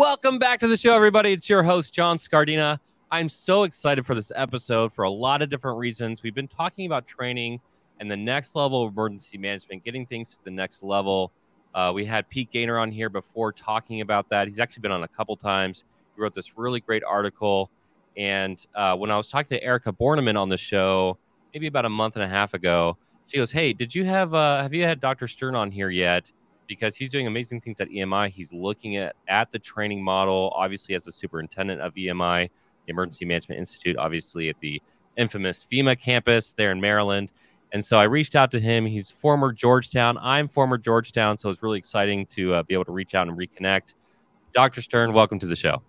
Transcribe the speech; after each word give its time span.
Welcome 0.00 0.38
back 0.38 0.60
to 0.60 0.66
the 0.66 0.78
show, 0.78 0.94
everybody. 0.94 1.32
It's 1.32 1.46
your 1.46 1.62
host, 1.62 1.92
John 1.92 2.16
Scardina. 2.16 2.78
I'm 3.10 3.28
so 3.28 3.64
excited 3.64 4.06
for 4.06 4.14
this 4.14 4.32
episode 4.34 4.94
for 4.94 5.02
a 5.02 5.10
lot 5.10 5.42
of 5.42 5.50
different 5.50 5.76
reasons. 5.76 6.22
We've 6.22 6.34
been 6.34 6.48
talking 6.48 6.86
about 6.86 7.06
training 7.06 7.60
and 8.00 8.10
the 8.10 8.16
next 8.16 8.56
level 8.56 8.82
of 8.82 8.94
emergency 8.94 9.36
management, 9.36 9.84
getting 9.84 10.06
things 10.06 10.38
to 10.38 10.44
the 10.44 10.52
next 10.52 10.82
level. 10.82 11.32
Uh, 11.74 11.92
we 11.94 12.06
had 12.06 12.26
Pete 12.30 12.50
Gaynor 12.50 12.78
on 12.78 12.90
here 12.90 13.10
before 13.10 13.52
talking 13.52 14.00
about 14.00 14.26
that. 14.30 14.46
He's 14.48 14.58
actually 14.58 14.80
been 14.80 14.90
on 14.90 15.02
a 15.02 15.08
couple 15.08 15.36
times. 15.36 15.84
He 16.16 16.22
wrote 16.22 16.32
this 16.32 16.56
really 16.56 16.80
great 16.80 17.04
article. 17.04 17.70
And 18.16 18.58
uh, 18.74 18.96
when 18.96 19.10
I 19.10 19.18
was 19.18 19.28
talking 19.28 19.54
to 19.58 19.62
Erica 19.62 19.92
Borneman 19.92 20.40
on 20.40 20.48
the 20.48 20.56
show, 20.56 21.18
maybe 21.52 21.66
about 21.66 21.84
a 21.84 21.90
month 21.90 22.16
and 22.16 22.24
a 22.24 22.28
half 22.28 22.54
ago, 22.54 22.96
she 23.26 23.36
goes, 23.36 23.52
"Hey, 23.52 23.74
did 23.74 23.94
you 23.94 24.06
have 24.06 24.32
uh, 24.32 24.62
have 24.62 24.72
you 24.72 24.82
had 24.84 25.02
Dr. 25.02 25.28
Stern 25.28 25.54
on 25.54 25.70
here 25.70 25.90
yet?" 25.90 26.32
Because 26.70 26.94
he's 26.94 27.10
doing 27.10 27.26
amazing 27.26 27.60
things 27.60 27.80
at 27.80 27.88
EMI. 27.88 28.30
He's 28.30 28.52
looking 28.52 28.96
at 28.96 29.16
at 29.26 29.50
the 29.50 29.58
training 29.58 30.04
model, 30.04 30.52
obviously 30.54 30.94
as 30.94 31.02
the 31.02 31.10
superintendent 31.10 31.80
of 31.80 31.92
EMI, 31.94 32.48
the 32.86 32.90
Emergency 32.90 33.24
Management 33.24 33.58
Institute, 33.58 33.96
obviously 33.96 34.48
at 34.48 34.56
the 34.60 34.80
infamous 35.16 35.66
FEMA 35.68 35.98
campus 35.98 36.52
there 36.52 36.70
in 36.70 36.80
Maryland. 36.80 37.32
And 37.72 37.84
so 37.84 37.98
I 37.98 38.04
reached 38.04 38.36
out 38.36 38.52
to 38.52 38.60
him. 38.60 38.86
He's 38.86 39.10
former 39.10 39.52
Georgetown. 39.52 40.16
I'm 40.18 40.46
former 40.46 40.78
Georgetown, 40.78 41.36
so 41.38 41.50
it's 41.50 41.60
really 41.62 41.78
exciting 41.78 42.26
to 42.26 42.54
uh, 42.54 42.62
be 42.62 42.74
able 42.74 42.84
to 42.84 42.92
reach 42.92 43.16
out 43.16 43.26
and 43.26 43.36
reconnect. 43.36 43.94
Dr. 44.52 44.80
Stern, 44.80 45.12
welcome 45.12 45.40
to 45.40 45.46
the 45.46 45.56
show. 45.56 45.82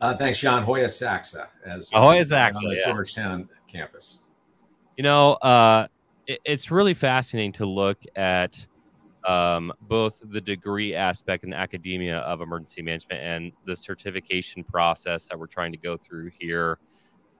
Uh, 0.00 0.16
thanks, 0.16 0.38
John 0.38 0.62
Hoya 0.62 0.88
Saxa, 0.88 1.48
as 1.64 1.90
Hoya 1.92 2.22
Saxa 2.22 2.58
on 2.58 2.64
the 2.64 2.76
yeah. 2.76 2.86
Georgetown 2.86 3.48
campus. 3.68 4.20
You 4.96 5.04
know, 5.04 5.34
uh, 5.34 5.86
it, 6.26 6.40
it's 6.44 6.70
really 6.70 6.94
fascinating 6.94 7.52
to 7.52 7.66
look 7.66 7.98
at 8.16 8.66
um, 9.24 9.72
both 9.82 10.20
the 10.30 10.40
degree 10.40 10.94
aspect 10.94 11.44
and 11.44 11.54
academia 11.54 12.18
of 12.18 12.40
emergency 12.40 12.82
management 12.82 13.20
and 13.22 13.52
the 13.66 13.76
certification 13.76 14.64
process 14.64 15.28
that 15.28 15.38
we're 15.38 15.46
trying 15.46 15.72
to 15.72 15.78
go 15.78 15.96
through 15.96 16.30
here. 16.38 16.78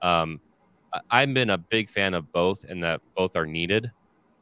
Um, 0.01 0.39
I've 1.09 1.33
been 1.33 1.49
a 1.51 1.57
big 1.57 1.89
fan 1.89 2.13
of 2.13 2.31
both, 2.31 2.65
and 2.65 2.83
that 2.83 3.01
both 3.15 3.35
are 3.35 3.45
needed. 3.45 3.91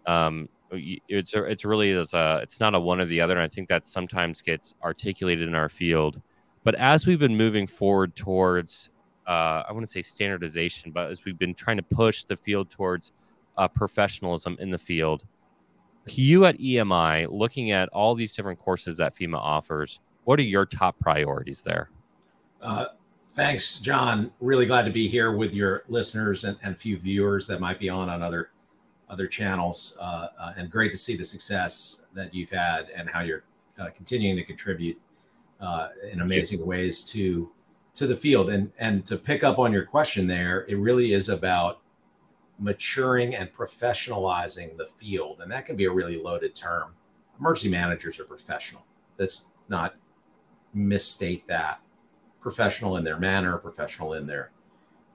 Um, 0.06 0.50
it's 0.72 1.34
it's 1.34 1.66
really 1.66 1.92
it's 1.92 2.14
a 2.14 2.40
it's 2.44 2.60
not 2.60 2.76
a 2.76 2.80
one 2.80 3.00
or 3.00 3.06
the 3.06 3.22
other, 3.22 3.34
and 3.34 3.42
I 3.42 3.48
think 3.48 3.70
that 3.70 3.88
sometimes 3.88 4.42
gets 4.42 4.76
articulated 4.84 5.48
in 5.48 5.56
our 5.56 5.70
field. 5.70 6.22
But 6.64 6.76
as 6.76 7.08
we've 7.08 7.20
been 7.20 7.36
moving 7.36 7.66
forward 7.68 8.16
towards, 8.16 8.90
uh, 9.28 9.64
I 9.68 9.74
to 9.74 9.88
say 9.88 10.02
standardization, 10.02 10.92
but 10.92 11.10
as 11.10 11.26
we've 11.26 11.40
been 11.40 11.56
trying 11.56 11.78
to 11.78 11.84
push 11.84 12.24
the 12.24 12.36
field 12.36 12.70
towards 12.70 13.12
uh, 13.58 13.68
professionalism 13.68 14.58
in 14.60 14.70
the 14.70 14.78
field, 14.78 15.24
you 16.18 16.46
at 16.46 16.58
EMI, 16.58 17.28
looking 17.32 17.72
at 17.72 17.90
all 17.90 18.16
these 18.16 18.36
different 18.36 18.60
courses 18.60 18.98
that 18.98 19.16
FEMA 19.16 19.38
offers, 19.38 20.00
what 20.24 20.40
are 20.40 20.44
your 20.44 20.66
top 20.66 20.98
priorities 21.00 21.62
there? 21.62 21.90
Uh, 22.62 22.86
thanks, 23.34 23.80
John. 23.80 24.32
Really 24.40 24.66
glad 24.66 24.86
to 24.86 24.92
be 24.92 25.08
here 25.08 25.32
with 25.32 25.54
your 25.54 25.84
listeners 25.88 26.44
and, 26.44 26.58
and 26.64 26.78
few 26.78 26.98
viewers 26.98 27.48
that 27.48 27.60
might 27.60 27.80
be 27.80 27.90
on 27.90 28.10
on 28.10 28.22
other 28.22 28.52
other 29.10 29.28
channels. 29.28 29.98
Uh, 30.00 30.28
uh, 30.40 30.54
and 30.56 30.72
great 30.72 30.92
to 30.92 30.98
see 30.98 31.18
the 31.18 31.26
success 31.26 32.06
that 32.14 32.34
you've 32.34 32.50
had 32.50 32.90
and 32.96 33.10
how 33.10 33.22
you're 33.22 33.44
uh, 33.78 33.90
continuing 33.96 34.38
to 34.38 34.44
contribute 34.44 35.00
uh, 35.60 35.90
in 36.10 36.22
amazing 36.22 36.66
ways 36.66 37.04
to 37.04 37.52
to 37.94 38.08
the 38.08 38.16
field. 38.16 38.50
And 38.50 38.72
and 38.80 39.06
to 39.08 39.18
pick 39.18 39.44
up 39.44 39.60
on 39.60 39.74
your 39.74 39.84
question 39.84 40.28
there, 40.28 40.66
it 40.68 40.76
really 40.76 41.14
is 41.14 41.30
about 41.30 41.81
maturing 42.62 43.36
and 43.36 43.52
professionalizing 43.52 44.78
the 44.78 44.86
field. 44.86 45.42
And 45.42 45.52
that 45.52 45.66
can 45.66 45.76
be 45.76 45.86
a 45.86 45.92
really 45.92 46.16
loaded 46.16 46.56
term. 46.56 46.94
Emergency 47.40 47.70
managers 47.70 48.20
are 48.20 48.24
professional. 48.24 48.86
Let's 49.18 49.54
not 49.68 49.96
misstate 50.74 51.48
that. 51.48 51.82
Professional 52.40 52.98
in 52.98 53.04
their 53.04 53.18
manner, 53.18 53.58
professional 53.58 54.14
in 54.14 54.28
their 54.28 54.52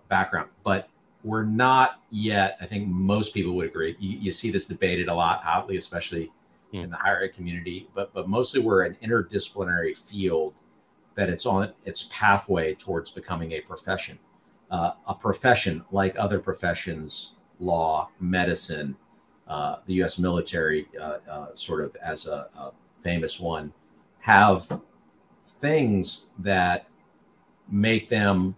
background. 0.09 0.50
But 0.65 0.88
we're 1.22 1.44
not 1.44 2.03
yet, 2.10 2.59
I 2.60 2.66
think 2.66 2.88
most 2.88 3.32
people 3.32 3.54
would 3.54 3.66
agree. 3.66 3.97
You, 4.00 4.19
you 4.19 4.32
see 4.32 4.50
this 4.50 4.66
debated 4.66 5.09
a 5.09 5.15
lot 5.15 5.43
hotly, 5.43 5.76
especially 5.76 6.32
mm. 6.75 6.84
in 6.84 6.91
the 6.91 6.97
higher 6.97 7.22
ed 7.22 7.34
community, 7.34 7.88
but 7.94 8.12
but 8.12 8.28
mostly 8.28 8.60
we're 8.60 8.84
an 8.84 8.97
interdisciplinary 9.03 9.97
field 9.97 10.54
that 11.15 11.28
it's 11.28 11.47
on 11.47 11.72
its 11.84 12.09
pathway 12.10 12.75
towards 12.75 13.10
becoming 13.10 13.53
a 13.53 13.60
profession. 13.60 14.19
Uh, 14.70 14.93
a 15.06 15.15
profession 15.15 15.84
like 15.93 16.15
other 16.19 16.41
professions 16.41 17.35
law, 17.61 18.11
medicine, 18.21 18.97
uh, 19.49 19.77
the 19.87 19.94
U.S. 19.94 20.19
military, 20.19 20.87
uh, 21.00 21.19
uh, 21.31 21.47
sort 21.55 21.83
of 21.83 21.94
as 21.97 22.27
a, 22.27 22.49
a, 22.59 22.72
famous 23.03 23.39
one, 23.39 23.72
have 24.19 24.81
things 25.44 26.27
that 26.41 26.89
make 27.71 28.09
them 28.09 28.56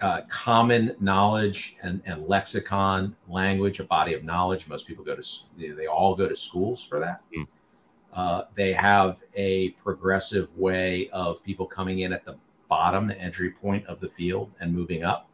uh, 0.00 0.22
common 0.28 0.96
knowledge 0.98 1.76
and, 1.82 2.02
and, 2.06 2.26
lexicon 2.26 3.14
language, 3.28 3.78
a 3.78 3.84
body 3.84 4.14
of 4.14 4.24
knowledge. 4.24 4.66
Most 4.66 4.88
people 4.88 5.04
go 5.04 5.14
to, 5.14 5.22
they 5.56 5.86
all 5.86 6.16
go 6.16 6.28
to 6.28 6.34
schools 6.34 6.82
for 6.82 6.98
that. 6.98 7.22
Mm. 7.36 8.46
they 8.56 8.72
have 8.72 9.22
a 9.36 9.70
progressive 9.70 10.48
way 10.58 11.08
of 11.10 11.44
people 11.44 11.64
coming 11.64 12.00
in 12.00 12.12
at 12.12 12.24
the 12.24 12.36
bottom, 12.68 13.06
the 13.06 13.18
entry 13.20 13.52
point 13.52 13.86
of 13.86 14.00
the 14.00 14.08
field, 14.08 14.50
and 14.58 14.74
moving 14.74 15.04
up 15.04 15.28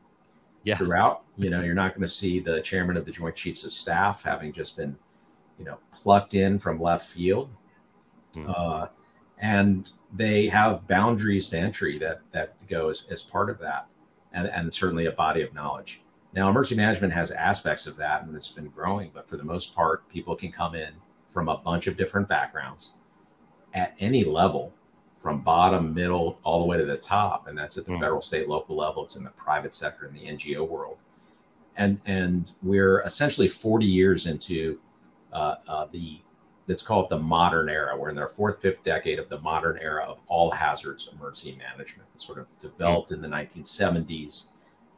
yes. 0.64 0.78
throughout. 0.78 1.22
You 1.36 1.50
know, 1.50 1.62
you're 1.62 1.74
not 1.74 1.92
going 1.92 2.02
to 2.02 2.08
see 2.08 2.40
the 2.40 2.60
chairman 2.60 2.96
of 2.96 3.04
the 3.04 3.12
Joint 3.12 3.36
Chiefs 3.36 3.64
of 3.64 3.72
Staff 3.72 4.22
having 4.22 4.52
just 4.52 4.76
been, 4.76 4.96
you 5.58 5.64
know, 5.64 5.78
plucked 5.92 6.34
in 6.34 6.58
from 6.58 6.80
left 6.80 7.08
field. 7.08 7.50
Mm-hmm. 8.34 8.50
Uh, 8.54 8.86
and 9.38 9.90
they 10.12 10.48
have 10.48 10.86
boundaries 10.86 11.48
to 11.48 11.58
entry 11.58 11.98
that 11.98 12.20
that 12.32 12.54
go 12.68 12.90
as, 12.90 13.04
as 13.10 13.22
part 13.22 13.48
of 13.48 13.58
that, 13.60 13.86
and, 14.32 14.48
and 14.48 14.72
certainly 14.72 15.06
a 15.06 15.12
body 15.12 15.42
of 15.42 15.54
knowledge. 15.54 16.02
Now, 16.32 16.48
emergency 16.48 16.76
management 16.76 17.12
has 17.12 17.30
aspects 17.30 17.86
of 17.86 17.96
that, 17.96 18.22
and 18.22 18.34
it's 18.36 18.48
been 18.48 18.68
growing. 18.68 19.10
But 19.12 19.28
for 19.28 19.36
the 19.36 19.44
most 19.44 19.74
part, 19.74 20.08
people 20.08 20.36
can 20.36 20.52
come 20.52 20.74
in 20.74 20.92
from 21.26 21.48
a 21.48 21.56
bunch 21.56 21.86
of 21.86 21.96
different 21.96 22.28
backgrounds 22.28 22.92
at 23.72 23.94
any 23.98 24.24
level 24.24 24.72
from 25.20 25.40
bottom, 25.40 25.92
middle, 25.92 26.38
all 26.42 26.60
the 26.60 26.66
way 26.66 26.78
to 26.78 26.86
the 26.86 26.96
top, 26.96 27.46
and 27.46 27.56
that's 27.56 27.76
at 27.76 27.84
the 27.84 27.92
mm. 27.92 28.00
federal, 28.00 28.22
state, 28.22 28.48
local 28.48 28.76
level. 28.76 29.04
It's 29.04 29.16
in 29.16 29.24
the 29.24 29.30
private 29.30 29.74
sector, 29.74 30.06
in 30.06 30.14
the 30.14 30.26
NGO 30.26 30.66
world, 30.66 30.98
and 31.76 32.00
and 32.06 32.52
we're 32.62 33.00
essentially 33.02 33.48
40 33.48 33.84
years 33.84 34.26
into 34.26 34.80
uh, 35.32 35.56
uh, 35.68 35.86
the 35.92 36.20
let's 36.66 36.82
call 36.82 37.02
it 37.02 37.08
the 37.10 37.18
modern 37.18 37.68
era. 37.68 37.96
We're 37.96 38.10
in 38.10 38.18
our 38.18 38.28
fourth, 38.28 38.62
fifth 38.62 38.84
decade 38.84 39.18
of 39.18 39.28
the 39.28 39.40
modern 39.40 39.78
era 39.78 40.04
of 40.04 40.20
all 40.28 40.52
hazards 40.52 41.10
emergency 41.12 41.56
management. 41.58 42.08
It 42.14 42.20
sort 42.20 42.38
of 42.38 42.46
developed 42.60 43.10
mm. 43.10 43.14
in 43.16 43.22
the 43.22 43.28
1970s. 43.28 44.46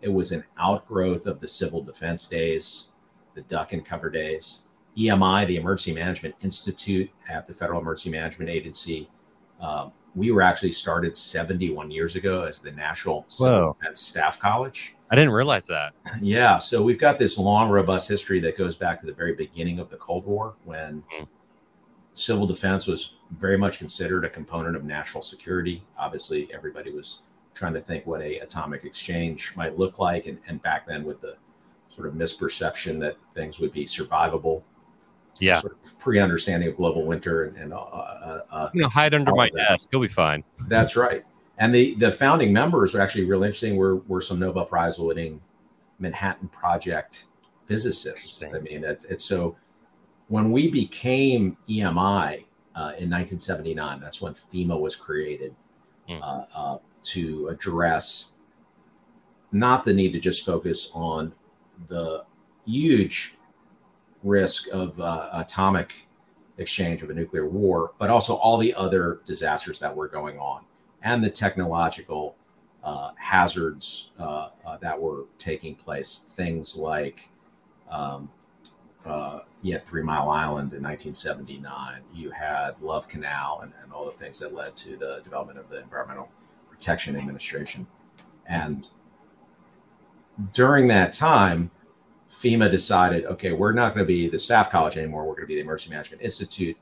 It 0.03 0.13
was 0.13 0.33
an 0.33 0.45
outgrowth 0.59 1.27
of 1.27 1.41
the 1.41 1.49
civil 1.49 1.83
defense 1.83 2.29
days, 2.29 2.89
the 3.35 3.43
duck 3.43 3.73
and 3.73 3.85
cover 3.85 4.11
days. 4.11 4.63
EMI, 4.99 5.47
the 5.47 5.57
Emergency 5.57 5.95
Management 5.95 6.35
Institute 6.43 7.11
at 7.29 7.47
the 7.47 7.55
Federal 7.55 7.81
Emergency 7.81 8.11
Management 8.11 8.51
Agency, 8.51 9.09
um, 9.63 9.93
we 10.15 10.31
were 10.31 10.43
actually 10.43 10.73
started 10.73 11.17
71 11.17 11.91
years 11.91 12.17
ago 12.17 12.43
as 12.43 12.59
the 12.59 12.73
National 12.73 13.25
Civil 13.29 13.77
Defense 13.81 14.01
Staff 14.01 14.39
College. 14.39 14.95
I 15.11 15.15
didn't 15.15 15.33
realize 15.33 15.67
that. 15.69 15.95
Yeah. 16.21 16.59
So 16.59 16.83
we've 16.83 16.99
got 16.99 17.19
this 17.19 17.39
long, 17.39 17.71
robust 17.71 18.09
history 18.09 18.41
that 18.41 18.59
goes 18.59 18.77
back 18.77 19.01
to 19.01 19.07
the 19.07 19.13
very 19.13 19.35
beginning 19.35 19.79
of 19.79 19.89
the 19.89 19.97
Cold 19.97 20.27
War 20.27 20.55
when 20.65 21.03
mm. 21.19 21.27
civil 22.13 22.47
defense 22.47 22.87
was 22.87 23.15
very 23.39 23.57
much 23.57 23.79
considered 23.79 24.25
a 24.25 24.29
component 24.29 24.77
of 24.77 24.85
national 24.85 25.23
security. 25.23 25.83
Obviously, 25.97 26.53
everybody 26.53 26.91
was 26.91 27.21
trying 27.55 27.75
to 27.75 27.81
think 27.81 28.07
what 28.07 28.21
a 28.21 28.39
atomic 28.39 28.85
exchange 28.85 29.53
might 29.57 29.79
look 29.79 29.99
like. 29.99 30.27
And, 30.27 30.39
and 30.49 30.61
back 30.61 30.87
then 30.87 31.05
with 31.05 31.21
the 31.21 31.37
sort 31.89 32.09
of 32.09 32.15
misperception 32.15 32.99
that 33.01 33.17
things 33.35 33.59
would 33.59 33.73
be 33.73 33.85
survivable 33.85 34.63
yeah, 35.43 35.61
sort 35.61 35.77
of 35.85 35.99
pre-understanding 35.99 36.69
of 36.69 36.77
global 36.77 37.05
winter 37.05 37.45
and, 37.45 37.57
and 37.57 37.73
uh, 37.73 37.77
uh, 37.77 38.41
uh 38.51 38.71
you 38.75 38.83
know 38.83 38.89
hide 38.89 39.15
under 39.15 39.35
my 39.35 39.49
desk, 39.51 39.89
you'll 39.93 40.03
be 40.03 40.09
fine. 40.09 40.45
That's 40.69 40.97
right. 40.97 41.25
And 41.59 41.75
the 41.75 41.95
the 41.95 42.11
founding 42.13 42.53
members 42.53 42.95
are 42.95 43.01
actually 43.01 43.25
really 43.25 43.47
interesting. 43.47 43.77
Were 43.77 43.97
were 43.97 44.21
some 44.21 44.39
Nobel 44.39 44.65
Prize 44.65 44.99
winning 44.99 45.41
Manhattan 45.99 46.49
Project 46.49 47.25
physicists. 47.67 48.43
I 48.45 48.59
mean, 48.59 48.85
it's, 48.85 49.05
it's 49.05 49.25
so 49.25 49.57
when 50.29 50.51
we 50.51 50.71
became 50.71 51.57
EMI 51.69 52.45
uh, 52.75 52.93
in 52.99 53.11
1979, 53.11 54.01
that's 54.01 54.21
when 54.21 54.33
FEMA 54.33 54.79
was 54.79 54.97
created 54.97 55.55
mm. 56.09 56.47
uh, 56.55 56.79
to 57.03 57.49
address 57.49 58.33
not 59.53 59.85
the 59.85 59.93
need 59.93 60.13
to 60.15 60.21
just 60.21 60.45
focus 60.47 60.91
on 60.95 61.33
the 61.89 62.25
huge 62.67 63.35
risk 64.23 64.69
of 64.73 65.01
uh, 65.01 65.29
atomic 65.33 66.09
exchange 66.59 67.03
of 67.03 67.11
a 67.11 67.15
nuclear 67.15 67.49
war, 67.49 67.93
but 67.99 68.11
also 68.11 68.35
all 68.35 68.59
the 68.59 68.75
other 68.75 69.21
disasters 69.27 69.79
that 69.79 69.95
were 69.95 70.09
going 70.09 70.39
on 70.39 70.63
and 71.03 71.23
the 71.23 71.31
technological 71.31 72.37
uh, 72.85 73.13
hazards 73.17 74.11
uh, 74.19 74.49
uh 74.67 74.77
that 74.79 75.01
were 75.01 75.25
taking 75.39 75.75
place. 75.75 76.21
Things 76.37 76.77
like 76.77 77.29
um, 77.91 78.29
uh, 79.05 79.41
you 79.63 79.73
had 79.73 79.85
Three 79.85 80.03
Mile 80.03 80.31
Island 80.31 80.73
in 80.73 80.83
1979. 80.83 82.03
You 82.15 82.31
had 82.31 82.81
Love 82.81 83.09
Canal 83.09 83.61
and, 83.63 83.73
and 83.83 83.93
all 83.93 84.05
the 84.05 84.13
things 84.13 84.39
that 84.41 84.55
led 84.55 84.77
to 84.77 84.97
the 84.97 85.21
development 85.25 85.59
of 85.59 85.69
the 85.69 85.81
Environmental 85.81 86.31
Protection 86.71 87.17
Administration. 87.17 87.87
And 88.49 88.89
during 90.53 90.89
that 90.89 91.13
time, 91.13 91.71
FEMA 92.33 92.71
decided, 92.71 93.27
okay, 93.27 93.53
we're 93.53 93.73
not 93.73 93.95
going 93.95 94.05
to 94.05 94.09
be 94.09 94.27
the 94.27 94.39
staff 94.39 94.71
college 94.71 94.97
anymore. 94.97 95.25
We're 95.25 95.35
going 95.35 95.43
to 95.43 95.49
be 95.49 95.57
the 95.57 95.61
Emergency 95.61 95.91
Management 95.91 96.23
Institute. 96.23 96.77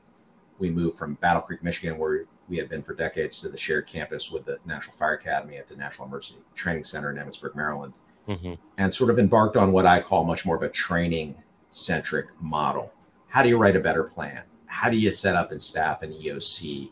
We 0.59 0.69
moved 0.69 0.97
from 0.97 1.15
Battle 1.15 1.41
Creek, 1.41 1.61
Michigan, 1.61 1.97
where 1.97 2.23
we 2.47 2.57
had 2.57 2.69
been 2.69 2.81
for 2.81 2.93
decades, 2.93 3.41
to 3.41 3.49
the 3.49 3.57
shared 3.57 3.85
campus 3.85 4.31
with 4.31 4.45
the 4.45 4.59
National 4.65 4.95
Fire 4.95 5.15
Academy 5.15 5.57
at 5.57 5.67
the 5.67 5.75
National 5.75 6.07
Emergency 6.07 6.41
Training 6.55 6.85
Center 6.85 7.11
in 7.11 7.17
Emmitsburg, 7.17 7.53
Maryland, 7.53 7.93
mm-hmm. 8.29 8.53
and 8.77 8.93
sort 8.93 9.09
of 9.09 9.19
embarked 9.19 9.57
on 9.57 9.73
what 9.73 9.85
I 9.85 9.99
call 9.99 10.23
much 10.23 10.45
more 10.45 10.55
of 10.55 10.63
a 10.63 10.69
training 10.69 11.35
centric 11.69 12.27
model. 12.39 12.93
How 13.27 13.43
do 13.43 13.49
you 13.49 13.57
write 13.57 13.75
a 13.75 13.79
better 13.81 14.03
plan? 14.03 14.43
How 14.67 14.89
do 14.89 14.97
you 14.97 15.11
set 15.11 15.35
up 15.35 15.51
and 15.51 15.61
staff 15.61 16.01
an 16.01 16.13
EOC? 16.13 16.89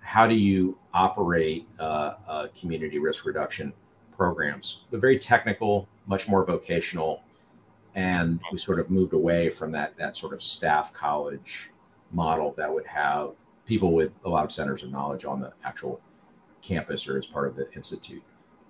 How 0.00 0.26
do 0.28 0.34
you 0.34 0.78
operate 0.94 1.66
uh, 1.80 2.14
uh, 2.28 2.46
community 2.58 3.00
risk 3.00 3.26
reduction 3.26 3.72
programs? 4.16 4.84
But 4.90 5.00
very 5.00 5.18
technical, 5.18 5.88
much 6.06 6.28
more 6.28 6.44
vocational, 6.44 7.22
and 7.98 8.38
we 8.52 8.58
sort 8.58 8.78
of 8.78 8.90
moved 8.90 9.12
away 9.12 9.50
from 9.50 9.72
that 9.72 9.96
that 9.96 10.16
sort 10.16 10.32
of 10.32 10.40
staff 10.40 10.92
college 10.92 11.70
model 12.12 12.54
that 12.56 12.72
would 12.72 12.86
have 12.86 13.32
people 13.66 13.92
with 13.92 14.12
a 14.24 14.28
lot 14.28 14.44
of 14.44 14.52
centers 14.52 14.84
of 14.84 14.90
knowledge 14.90 15.24
on 15.24 15.40
the 15.40 15.52
actual 15.64 16.00
campus 16.62 17.08
or 17.08 17.18
as 17.18 17.26
part 17.26 17.48
of 17.48 17.56
the 17.56 17.70
institute. 17.74 18.22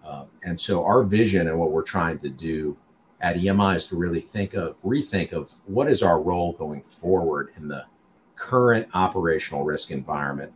Uh, 0.05 0.25
and 0.45 0.59
so 0.59 0.83
our 0.83 1.03
vision 1.03 1.47
and 1.47 1.59
what 1.59 1.71
we're 1.71 1.83
trying 1.83 2.19
to 2.19 2.31
do 2.31 2.75
at 3.21 3.37
EMI 3.37 3.77
is 3.77 3.87
to 3.87 3.97
really 3.97 4.21
think 4.21 4.55
of, 4.55 4.81
rethink 4.83 5.33
of 5.33 5.53
what 5.67 5.91
is 5.91 6.03
our 6.03 6.21
role 6.23 6.55
going 6.55 6.81
forward 6.81 7.51
in 7.59 7.69
the 7.69 7.85
current 8.35 8.89
operational 8.95 9.63
risk 9.63 9.91
environment, 9.91 10.53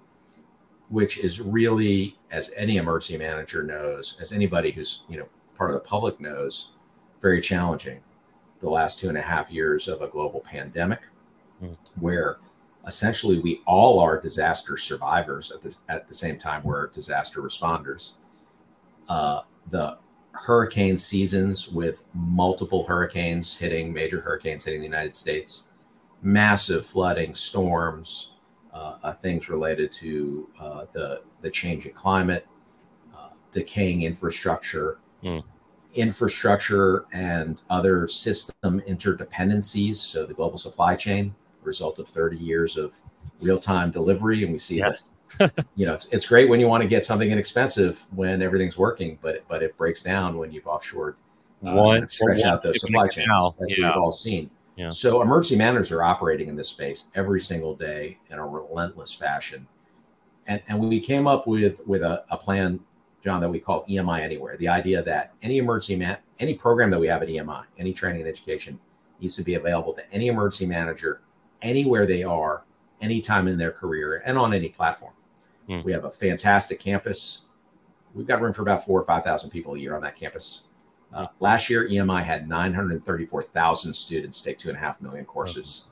which 0.88 1.18
is 1.18 1.40
really, 1.42 2.16
as 2.30 2.50
any 2.56 2.78
emergency 2.78 3.18
manager 3.18 3.62
knows, 3.62 4.16
as 4.18 4.32
anybody 4.32 4.70
who's 4.70 5.02
you 5.10 5.18
know 5.18 5.28
part 5.58 5.70
of 5.70 5.74
the 5.74 5.86
public 5.86 6.18
knows, 6.20 6.70
very 7.20 7.42
challenging. 7.42 8.00
The 8.62 8.70
last 8.70 8.98
two 8.98 9.08
and 9.08 9.18
a 9.18 9.22
half 9.22 9.50
years 9.50 9.88
of 9.88 10.00
a 10.00 10.08
global 10.08 10.40
pandemic, 10.40 11.00
mm. 11.62 11.76
where 11.98 12.38
essentially 12.86 13.38
we 13.38 13.60
all 13.66 14.00
are 14.00 14.20
disaster 14.20 14.76
survivors 14.76 15.50
at 15.50 15.60
the 15.62 15.76
at 15.88 16.08
the 16.08 16.14
same 16.14 16.38
time 16.38 16.62
we're 16.64 16.86
disaster 16.88 17.42
responders. 17.42 18.12
Uh, 19.08 19.42
the 19.70 19.98
hurricane 20.32 20.96
seasons 20.96 21.68
with 21.68 22.04
multiple 22.14 22.84
hurricanes 22.86 23.54
hitting, 23.54 23.92
major 23.92 24.20
hurricanes 24.20 24.64
hitting 24.64 24.80
the 24.80 24.86
United 24.86 25.14
States, 25.14 25.64
massive 26.22 26.86
flooding, 26.86 27.34
storms, 27.34 28.30
uh, 28.72 28.96
uh, 29.02 29.12
things 29.12 29.48
related 29.48 29.92
to 29.92 30.48
uh, 30.58 30.86
the 30.92 31.22
the 31.42 31.50
change 31.50 31.86
in 31.86 31.92
climate, 31.92 32.46
uh, 33.14 33.28
decaying 33.50 34.02
infrastructure, 34.02 34.98
mm. 35.22 35.42
Infrastructure 35.94 37.04
and 37.12 37.62
other 37.70 38.08
system 38.08 38.80
interdependencies. 38.88 39.96
So 39.96 40.24
the 40.26 40.34
global 40.34 40.58
supply 40.58 40.96
chain, 40.96 41.34
result 41.62 41.98
of 41.98 42.08
30 42.08 42.36
years 42.36 42.76
of 42.76 43.00
real 43.40 43.58
time 43.58 43.90
delivery, 43.90 44.42
and 44.42 44.52
we 44.52 44.58
see 44.58 44.78
yes 44.78 45.12
you 45.76 45.86
know, 45.86 45.94
it's, 45.94 46.06
it's 46.06 46.26
great 46.26 46.48
when 46.48 46.60
you 46.60 46.68
want 46.68 46.82
to 46.82 46.88
get 46.88 47.04
something 47.04 47.30
inexpensive 47.30 48.04
when 48.14 48.42
everything's 48.42 48.78
working, 48.78 49.18
but 49.22 49.44
but 49.48 49.62
it 49.62 49.76
breaks 49.76 50.02
down 50.02 50.38
when 50.38 50.52
you've 50.52 50.64
offshored, 50.64 51.14
uh, 51.66 51.72
one 51.72 52.08
stretch 52.08 52.42
out 52.42 52.62
those 52.62 52.80
supply 52.80 53.08
chains. 53.08 53.28
Now. 53.28 53.54
That's 53.58 53.76
yeah. 53.76 53.88
we've 53.88 53.96
all 53.96 54.12
seen. 54.12 54.50
Yeah. 54.76 54.90
So 54.90 55.22
emergency 55.22 55.56
managers 55.56 55.92
are 55.92 56.02
operating 56.02 56.48
in 56.48 56.56
this 56.56 56.68
space 56.68 57.06
every 57.14 57.40
single 57.40 57.74
day 57.74 58.18
in 58.30 58.38
a 58.38 58.46
relentless 58.46 59.14
fashion, 59.14 59.66
and 60.46 60.62
and 60.68 60.78
we 60.80 61.00
came 61.00 61.26
up 61.26 61.46
with 61.46 61.86
with 61.86 62.02
a, 62.02 62.24
a 62.30 62.36
plan, 62.36 62.80
John, 63.24 63.40
that 63.40 63.48
we 63.48 63.60
call 63.60 63.84
EMI 63.86 64.20
Anywhere. 64.20 64.56
The 64.56 64.68
idea 64.68 65.02
that 65.02 65.32
any 65.42 65.58
emergency 65.58 65.96
man, 65.96 66.18
any 66.38 66.54
program 66.54 66.90
that 66.90 66.98
we 66.98 67.06
have 67.06 67.22
at 67.22 67.28
EMI, 67.28 67.64
any 67.78 67.92
training 67.92 68.22
and 68.22 68.28
education, 68.28 68.80
needs 69.20 69.36
to 69.36 69.42
be 69.42 69.54
available 69.54 69.92
to 69.94 70.12
any 70.12 70.26
emergency 70.26 70.66
manager 70.66 71.20
anywhere 71.62 72.06
they 72.06 72.24
are, 72.24 72.64
anytime 73.00 73.46
in 73.46 73.58
their 73.58 73.70
career, 73.70 74.22
and 74.24 74.36
on 74.36 74.52
any 74.52 74.68
platform. 74.68 75.12
Mm. 75.68 75.84
We 75.84 75.92
have 75.92 76.04
a 76.04 76.10
fantastic 76.10 76.80
campus. 76.80 77.42
We've 78.14 78.26
got 78.26 78.40
room 78.40 78.52
for 78.52 78.62
about 78.62 78.84
four 78.84 79.00
or 79.00 79.04
5,000 79.04 79.50
people 79.50 79.74
a 79.74 79.78
year 79.78 79.94
on 79.94 80.02
that 80.02 80.16
campus. 80.16 80.62
Uh, 81.14 81.26
last 81.40 81.70
year, 81.70 81.88
EMI 81.88 82.22
had 82.24 82.48
934,000 82.48 83.94
students 83.94 84.40
take 84.42 84.58
two 84.58 84.68
and 84.68 84.76
a 84.76 84.80
half 84.80 85.00
million 85.00 85.24
courses, 85.24 85.82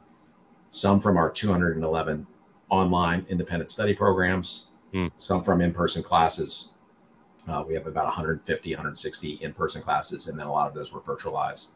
some 0.70 0.98
from 0.98 1.16
our 1.16 1.30
211 1.30 2.26
online 2.70 3.26
independent 3.28 3.68
study 3.68 3.94
programs, 3.94 4.66
mm. 4.94 5.10
some 5.16 5.42
from 5.42 5.60
in 5.60 5.72
person 5.72 6.02
classes. 6.02 6.69
Uh, 7.50 7.64
we 7.66 7.74
have 7.74 7.86
about 7.86 8.04
150, 8.04 8.70
160 8.70 9.32
in 9.42 9.52
person 9.52 9.82
classes, 9.82 10.28
and 10.28 10.38
then 10.38 10.46
a 10.46 10.52
lot 10.52 10.68
of 10.68 10.74
those 10.74 10.92
were 10.92 11.00
virtualized. 11.00 11.72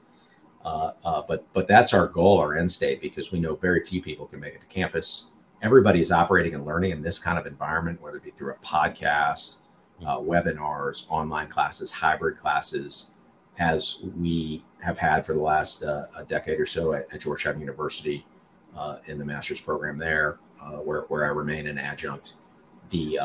Uh, 0.65 0.93
uh, 1.05 1.23
but 1.27 1.45
but 1.53 1.67
that's 1.67 1.93
our 1.93 2.07
goal, 2.07 2.39
our 2.39 2.57
end 2.57 2.71
state, 2.71 3.01
because 3.01 3.33
we 3.33 3.41
know 3.41 3.55
very 3.57 3.85
few 3.85 4.01
people 4.01 4.27
can 4.27 4.41
make 4.41 4.55
it 4.55 4.61
to 4.61 4.67
campus 4.67 5.27
everybody 5.65 5.99
is 5.99 6.13
operating 6.13 6.55
and 6.55 6.67
learning 6.67 6.91
in 6.91 7.01
this 7.01 7.19
kind 7.19 7.39
of 7.39 7.47
environment, 7.47 8.01
whether 8.03 8.19
it 8.19 8.23
be 8.23 8.31
through 8.31 8.53
a 8.53 8.57
podcast, 8.57 9.63
uh, 10.07 10.19
webinars, 10.19 11.07
online 11.09 11.49
classes, 11.49 11.91
hybrid 11.91 12.37
classes, 12.37 13.13
as 13.59 13.97
we 14.19 14.63
have 14.83 14.99
had 14.99 15.25
for 15.25 15.33
the 15.33 15.41
last 15.41 15.83
uh, 15.83 16.05
a 16.19 16.25
decade 16.25 16.61
or 16.61 16.67
so 16.67 16.93
at, 16.93 17.07
at 17.15 17.23
Georgetown 17.23 17.59
University 17.59 18.27
uh, 18.77 18.99
in 19.07 19.17
the 19.17 19.25
master's 19.25 19.61
program 19.61 19.97
there, 19.97 20.39
where, 20.83 21.03
where 21.03 21.25
I 21.25 21.29
remain 21.29 21.67
an 21.67 21.79
adjunct. 21.79 22.35
The 22.91 23.19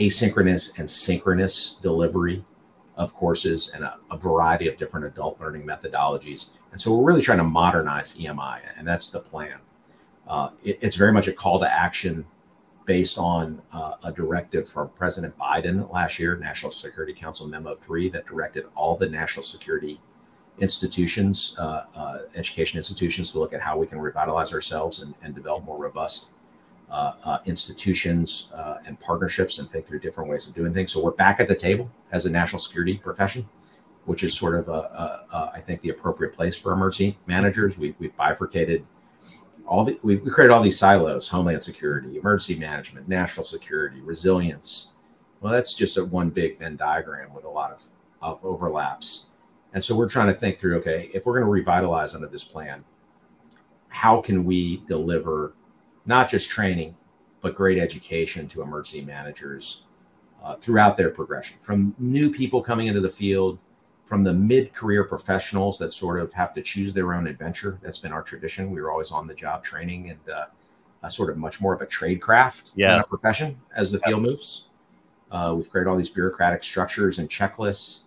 asynchronous 0.00 0.78
and 0.78 0.90
synchronous 0.90 1.76
delivery 1.82 2.44
of 2.96 3.14
courses 3.14 3.70
and 3.74 3.84
a, 3.84 3.98
a, 4.10 4.18
variety 4.18 4.68
of 4.68 4.76
different 4.76 5.06
adult 5.06 5.40
learning 5.40 5.62
methodologies. 5.62 6.50
And 6.72 6.80
so 6.80 6.94
we're 6.94 7.04
really 7.04 7.22
trying 7.22 7.38
to 7.38 7.44
modernize 7.44 8.16
EMI, 8.16 8.60
and 8.76 8.86
that's 8.86 9.10
the 9.10 9.20
plan. 9.20 9.58
Uh, 10.26 10.50
it, 10.62 10.78
it's 10.82 10.96
very 10.96 11.12
much 11.12 11.28
a 11.28 11.32
call 11.32 11.60
to 11.60 11.72
action 11.72 12.26
based 12.84 13.18
on 13.18 13.62
uh, 13.72 13.94
a 14.04 14.12
directive 14.12 14.68
from 14.68 14.88
President 14.90 15.36
Biden 15.38 15.90
last 15.92 16.18
year, 16.18 16.36
National 16.36 16.72
Security 16.72 17.14
Council 17.14 17.46
Memo 17.46 17.74
3, 17.74 18.08
that 18.10 18.26
directed 18.26 18.64
all 18.74 18.96
the 18.96 19.08
national 19.08 19.44
security 19.44 20.00
institutions, 20.58 21.54
uh, 21.58 21.84
uh 21.94 22.18
education 22.34 22.76
institutions, 22.76 23.32
to 23.32 23.38
look 23.38 23.54
at 23.54 23.60
how 23.60 23.78
we 23.78 23.86
can 23.86 23.98
revitalize 23.98 24.52
ourselves 24.52 25.00
and, 25.00 25.14
and 25.22 25.34
develop 25.34 25.64
more 25.64 25.78
robust 25.78 26.26
Uh, 26.90 27.14
uh, 27.22 27.38
institutions 27.46 28.50
uh, 28.52 28.78
and 28.84 28.98
partnerships 28.98 29.60
and 29.60 29.70
think 29.70 29.86
through 29.86 30.00
different 30.00 30.28
ways 30.28 30.48
of 30.48 30.54
doing 30.56 30.74
things. 30.74 30.92
So 30.92 31.00
we're 31.00 31.12
back 31.12 31.38
at 31.38 31.46
the 31.46 31.54
table 31.54 31.88
as 32.10 32.26
a 32.26 32.30
national 32.30 32.58
security 32.58 32.96
profession, 32.96 33.48
which 34.06 34.24
is 34.24 34.34
sort 34.34 34.56
of, 34.56 34.68
a, 34.68 34.72
a, 34.72 35.26
a, 35.32 35.50
I 35.54 35.60
think, 35.60 35.82
the 35.82 35.90
appropriate 35.90 36.34
place 36.34 36.58
for 36.58 36.72
emergency 36.72 37.16
managers. 37.28 37.78
We, 37.78 37.94
we've 38.00 38.16
bifurcated 38.16 38.84
all 39.66 39.84
the 39.84 40.00
we, 40.02 40.16
we 40.16 40.32
created 40.32 40.52
all 40.52 40.60
these 40.60 40.78
silos 40.78 41.28
homeland 41.28 41.62
security 41.62 42.16
emergency 42.16 42.58
management 42.58 43.08
national 43.08 43.44
security 43.44 44.00
resilience 44.00 44.88
well 45.40 45.52
that's 45.52 45.74
just 45.74 45.96
a 45.96 46.04
one 46.04 46.28
big 46.28 46.58
venn 46.58 46.74
diagram 46.76 47.32
with 47.32 47.44
a 47.44 47.48
lot 47.48 47.70
of, 47.70 47.86
of 48.20 48.44
overlaps 48.44 49.26
and 49.72 49.84
so 49.84 49.94
we're 49.94 50.08
trying 50.08 50.26
to 50.26 50.34
think 50.34 50.58
through 50.58 50.76
okay 50.76 51.08
if 51.14 51.24
we're 51.24 51.34
going 51.34 51.44
to 51.44 51.50
revitalize 51.50 52.16
under 52.16 52.26
this 52.26 52.42
plan 52.42 52.84
how 53.88 54.20
can 54.20 54.44
we 54.44 54.78
deliver 54.88 55.54
not 56.06 56.28
just 56.28 56.48
training 56.48 56.94
but 57.40 57.54
great 57.54 57.78
education 57.78 58.46
to 58.48 58.62
emergency 58.62 59.02
managers 59.02 59.82
uh, 60.42 60.54
throughout 60.56 60.96
their 60.96 61.10
progression 61.10 61.56
from 61.60 61.94
new 61.98 62.30
people 62.30 62.62
coming 62.62 62.86
into 62.86 63.00
the 63.00 63.10
field 63.10 63.58
from 64.10 64.24
the 64.24 64.34
mid-career 64.34 65.04
professionals 65.04 65.78
that 65.78 65.92
sort 65.92 66.20
of 66.20 66.32
have 66.32 66.52
to 66.52 66.60
choose 66.60 66.92
their 66.92 67.14
own 67.14 67.28
adventure. 67.28 67.78
That's 67.80 67.98
been 67.98 68.10
our 68.10 68.22
tradition. 68.24 68.72
We 68.72 68.82
were 68.82 68.90
always 68.90 69.12
on 69.12 69.28
the 69.28 69.34
job 69.34 69.62
training 69.62 70.10
and 70.10 70.28
uh, 70.28 70.46
a 71.04 71.08
sort 71.08 71.30
of 71.30 71.38
much 71.38 71.60
more 71.60 71.72
of 71.72 71.80
a 71.80 71.86
trade 71.86 72.20
craft 72.20 72.72
yes. 72.74 72.90
than 72.90 72.98
a 72.98 73.04
profession 73.04 73.56
as 73.76 73.92
the 73.92 73.98
yes. 73.98 74.08
field 74.08 74.22
moves. 74.22 74.64
Uh, 75.30 75.54
we've 75.56 75.70
created 75.70 75.88
all 75.88 75.96
these 75.96 76.10
bureaucratic 76.10 76.64
structures 76.64 77.20
and 77.20 77.28
checklists. 77.28 78.00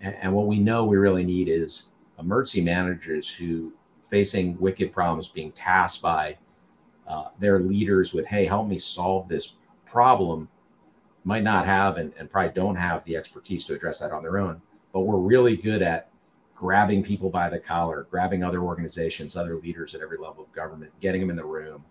And, 0.00 0.14
and, 0.22 0.32
what 0.32 0.46
we 0.46 0.60
know 0.60 0.84
we 0.84 0.96
really 0.96 1.24
need 1.24 1.48
is 1.48 1.86
emergency 2.20 2.60
managers 2.60 3.28
who, 3.28 3.72
facing 4.08 4.56
wicked 4.60 4.92
problems, 4.92 5.26
being 5.26 5.50
tasked 5.50 6.00
by 6.00 6.38
uh, 7.08 7.30
their 7.38 7.58
leaders 7.58 8.14
with, 8.14 8.26
hey, 8.26 8.44
help 8.44 8.68
me 8.68 8.78
solve 8.78 9.28
this 9.28 9.54
problem, 9.84 10.48
might 11.24 11.42
not 11.42 11.66
have 11.66 11.96
and, 11.96 12.12
and 12.18 12.30
probably 12.30 12.52
don't 12.52 12.76
have 12.76 13.04
the 13.04 13.16
expertise 13.16 13.64
to 13.64 13.74
address 13.74 13.98
that 13.98 14.12
on 14.12 14.22
their 14.22 14.38
own 14.38 14.60
but 14.92 15.00
we're 15.00 15.18
really 15.18 15.56
good 15.56 15.82
at 15.82 16.10
grabbing 16.54 17.02
people 17.02 17.30
by 17.30 17.48
the 17.48 17.58
collar, 17.58 18.06
grabbing 18.10 18.42
other 18.42 18.62
organizations, 18.62 19.36
other 19.36 19.56
leaders 19.56 19.94
at 19.94 20.00
every 20.00 20.18
level 20.18 20.44
of 20.44 20.52
government, 20.52 20.92
getting 21.00 21.20
them 21.20 21.30
in 21.30 21.36
the 21.36 21.44
room, 21.44 21.84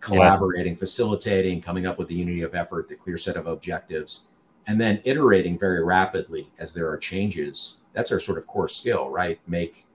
collaborating, 0.00 0.74
yeah. 0.74 0.78
facilitating, 0.78 1.62
coming 1.62 1.86
up 1.86 1.98
with 1.98 2.08
the 2.08 2.14
unity 2.14 2.42
of 2.42 2.54
effort, 2.54 2.88
the 2.88 2.94
clear 2.94 3.16
set 3.16 3.36
of 3.36 3.46
objectives, 3.46 4.24
and 4.66 4.80
then 4.80 5.00
iterating 5.04 5.58
very 5.58 5.82
rapidly 5.82 6.50
as 6.58 6.74
there 6.74 6.88
are 6.90 6.98
changes. 6.98 7.78
That's 7.94 8.12
our 8.12 8.18
sort 8.18 8.36
of 8.36 8.46
core 8.46 8.68
skill, 8.68 9.08
right? 9.08 9.40
Make 9.46 9.86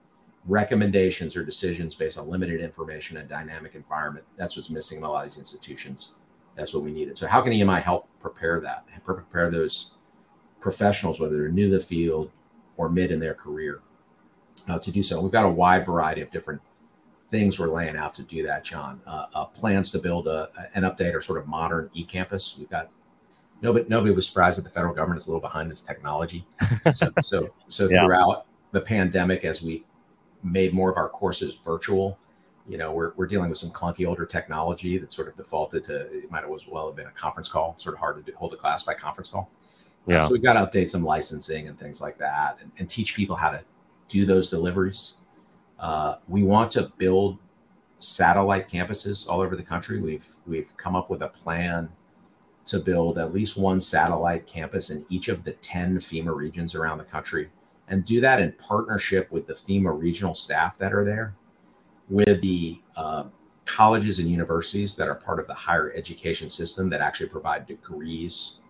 recommendations 0.46 1.36
or 1.36 1.44
decisions 1.44 1.94
based 1.94 2.18
on 2.18 2.28
limited 2.28 2.60
information 2.60 3.16
and 3.16 3.28
dynamic 3.28 3.74
environment. 3.74 4.24
That's 4.36 4.56
what's 4.56 4.70
missing 4.70 4.98
in 4.98 5.04
a 5.04 5.10
lot 5.10 5.24
of 5.24 5.30
these 5.30 5.38
institutions. 5.38 6.12
That's 6.56 6.74
what 6.74 6.82
we 6.82 6.92
needed. 6.92 7.16
So 7.16 7.26
how 7.26 7.40
can 7.40 7.52
EMI 7.52 7.82
help 7.82 8.08
prepare 8.20 8.60
that? 8.60 8.86
Prepare 9.04 9.50
those 9.50 9.92
professionals, 10.60 11.20
whether 11.20 11.36
they're 11.36 11.48
new 11.48 11.70
to 11.70 11.78
the 11.78 11.84
field 11.84 12.30
or 12.76 12.88
mid 12.88 13.10
in 13.10 13.20
their 13.20 13.34
career, 13.34 13.80
uh, 14.68 14.78
to 14.78 14.90
do 14.90 15.02
so. 15.02 15.20
we've 15.20 15.32
got 15.32 15.44
a 15.44 15.50
wide 15.50 15.86
variety 15.86 16.20
of 16.20 16.30
different 16.30 16.60
things 17.30 17.58
we're 17.58 17.68
laying 17.68 17.96
out 17.96 18.14
to 18.14 18.22
do 18.22 18.46
that, 18.46 18.64
John. 18.64 19.00
Uh, 19.06 19.26
uh, 19.34 19.44
plans 19.46 19.90
to 19.92 19.98
build 19.98 20.28
a, 20.28 20.50
an 20.74 20.82
update 20.82 21.14
or 21.14 21.20
sort 21.20 21.38
of 21.38 21.48
modern 21.48 21.90
e-campus. 21.94 22.56
We've 22.58 22.68
got 22.68 22.94
nobody 23.62 23.86
nobody 23.88 24.12
was 24.12 24.26
surprised 24.26 24.58
that 24.58 24.62
the 24.62 24.70
federal 24.70 24.94
government 24.94 25.20
is 25.20 25.26
a 25.26 25.30
little 25.30 25.40
behind 25.40 25.66
in 25.66 25.72
its 25.72 25.82
technology. 25.82 26.44
So 26.92 27.10
so 27.20 27.48
so 27.68 27.88
yeah. 27.88 28.04
throughout 28.04 28.46
the 28.72 28.80
pandemic, 28.80 29.44
as 29.44 29.62
we 29.62 29.84
made 30.42 30.72
more 30.72 30.90
of 30.90 30.96
our 30.96 31.08
courses 31.08 31.56
virtual, 31.64 32.18
you 32.68 32.78
know, 32.78 32.92
we're, 32.92 33.12
we're 33.16 33.26
dealing 33.26 33.48
with 33.48 33.58
some 33.58 33.70
clunky 33.70 34.06
older 34.06 34.24
technology 34.24 34.98
that 34.98 35.12
sort 35.12 35.28
of 35.28 35.36
defaulted 35.36 35.84
to 35.84 36.00
it 36.12 36.30
might 36.30 36.44
as 36.44 36.66
well 36.66 36.86
have 36.86 36.96
been 36.96 37.06
a 37.06 37.12
conference 37.12 37.48
call, 37.48 37.74
sort 37.78 37.94
of 37.94 38.00
hard 38.00 38.24
to 38.24 38.30
do, 38.30 38.36
hold 38.36 38.52
a 38.52 38.56
class 38.56 38.84
by 38.84 38.94
conference 38.94 39.28
call. 39.28 39.50
Yeah. 40.06 40.20
So 40.20 40.32
we've 40.32 40.42
got 40.42 40.54
to 40.54 40.78
update 40.78 40.90
some 40.90 41.04
licensing 41.04 41.68
and 41.68 41.78
things 41.78 42.00
like 42.00 42.18
that 42.18 42.58
and, 42.60 42.70
and 42.78 42.88
teach 42.88 43.14
people 43.14 43.36
how 43.36 43.50
to 43.50 43.64
do 44.08 44.24
those 44.24 44.48
deliveries. 44.48 45.14
Uh, 45.78 46.16
we 46.28 46.42
want 46.42 46.70
to 46.72 46.92
build 46.98 47.38
satellite 47.98 48.68
campuses 48.68 49.28
all 49.28 49.40
over 49.40 49.56
the 49.56 49.62
country. 49.62 50.00
We've 50.00 50.28
we've 50.46 50.76
come 50.76 50.96
up 50.96 51.08
with 51.08 51.22
a 51.22 51.28
plan 51.28 51.88
to 52.66 52.78
build 52.78 53.18
at 53.18 53.32
least 53.32 53.56
one 53.56 53.80
satellite 53.80 54.46
campus 54.46 54.90
in 54.90 55.04
each 55.08 55.28
of 55.28 55.42
the 55.44 55.52
10 55.52 55.98
FEMA 55.98 56.34
regions 56.34 56.74
around 56.74 56.98
the 56.98 57.04
country 57.04 57.48
and 57.92 58.06
do 58.06 58.22
that 58.22 58.40
in 58.40 58.52
partnership 58.52 59.30
with 59.30 59.46
the 59.46 59.52
FEMA 59.52 59.96
regional 59.96 60.32
staff 60.32 60.78
that 60.78 60.94
are 60.94 61.04
there, 61.04 61.34
with 62.08 62.40
the 62.40 62.80
uh, 62.96 63.24
colleges 63.66 64.18
and 64.18 64.30
universities 64.30 64.96
that 64.96 65.08
are 65.08 65.14
part 65.14 65.38
of 65.38 65.46
the 65.46 65.52
higher 65.52 65.92
education 65.94 66.48
system 66.48 66.88
that 66.88 67.02
actually 67.02 67.28
provide 67.28 67.66
degrees. 67.66 68.60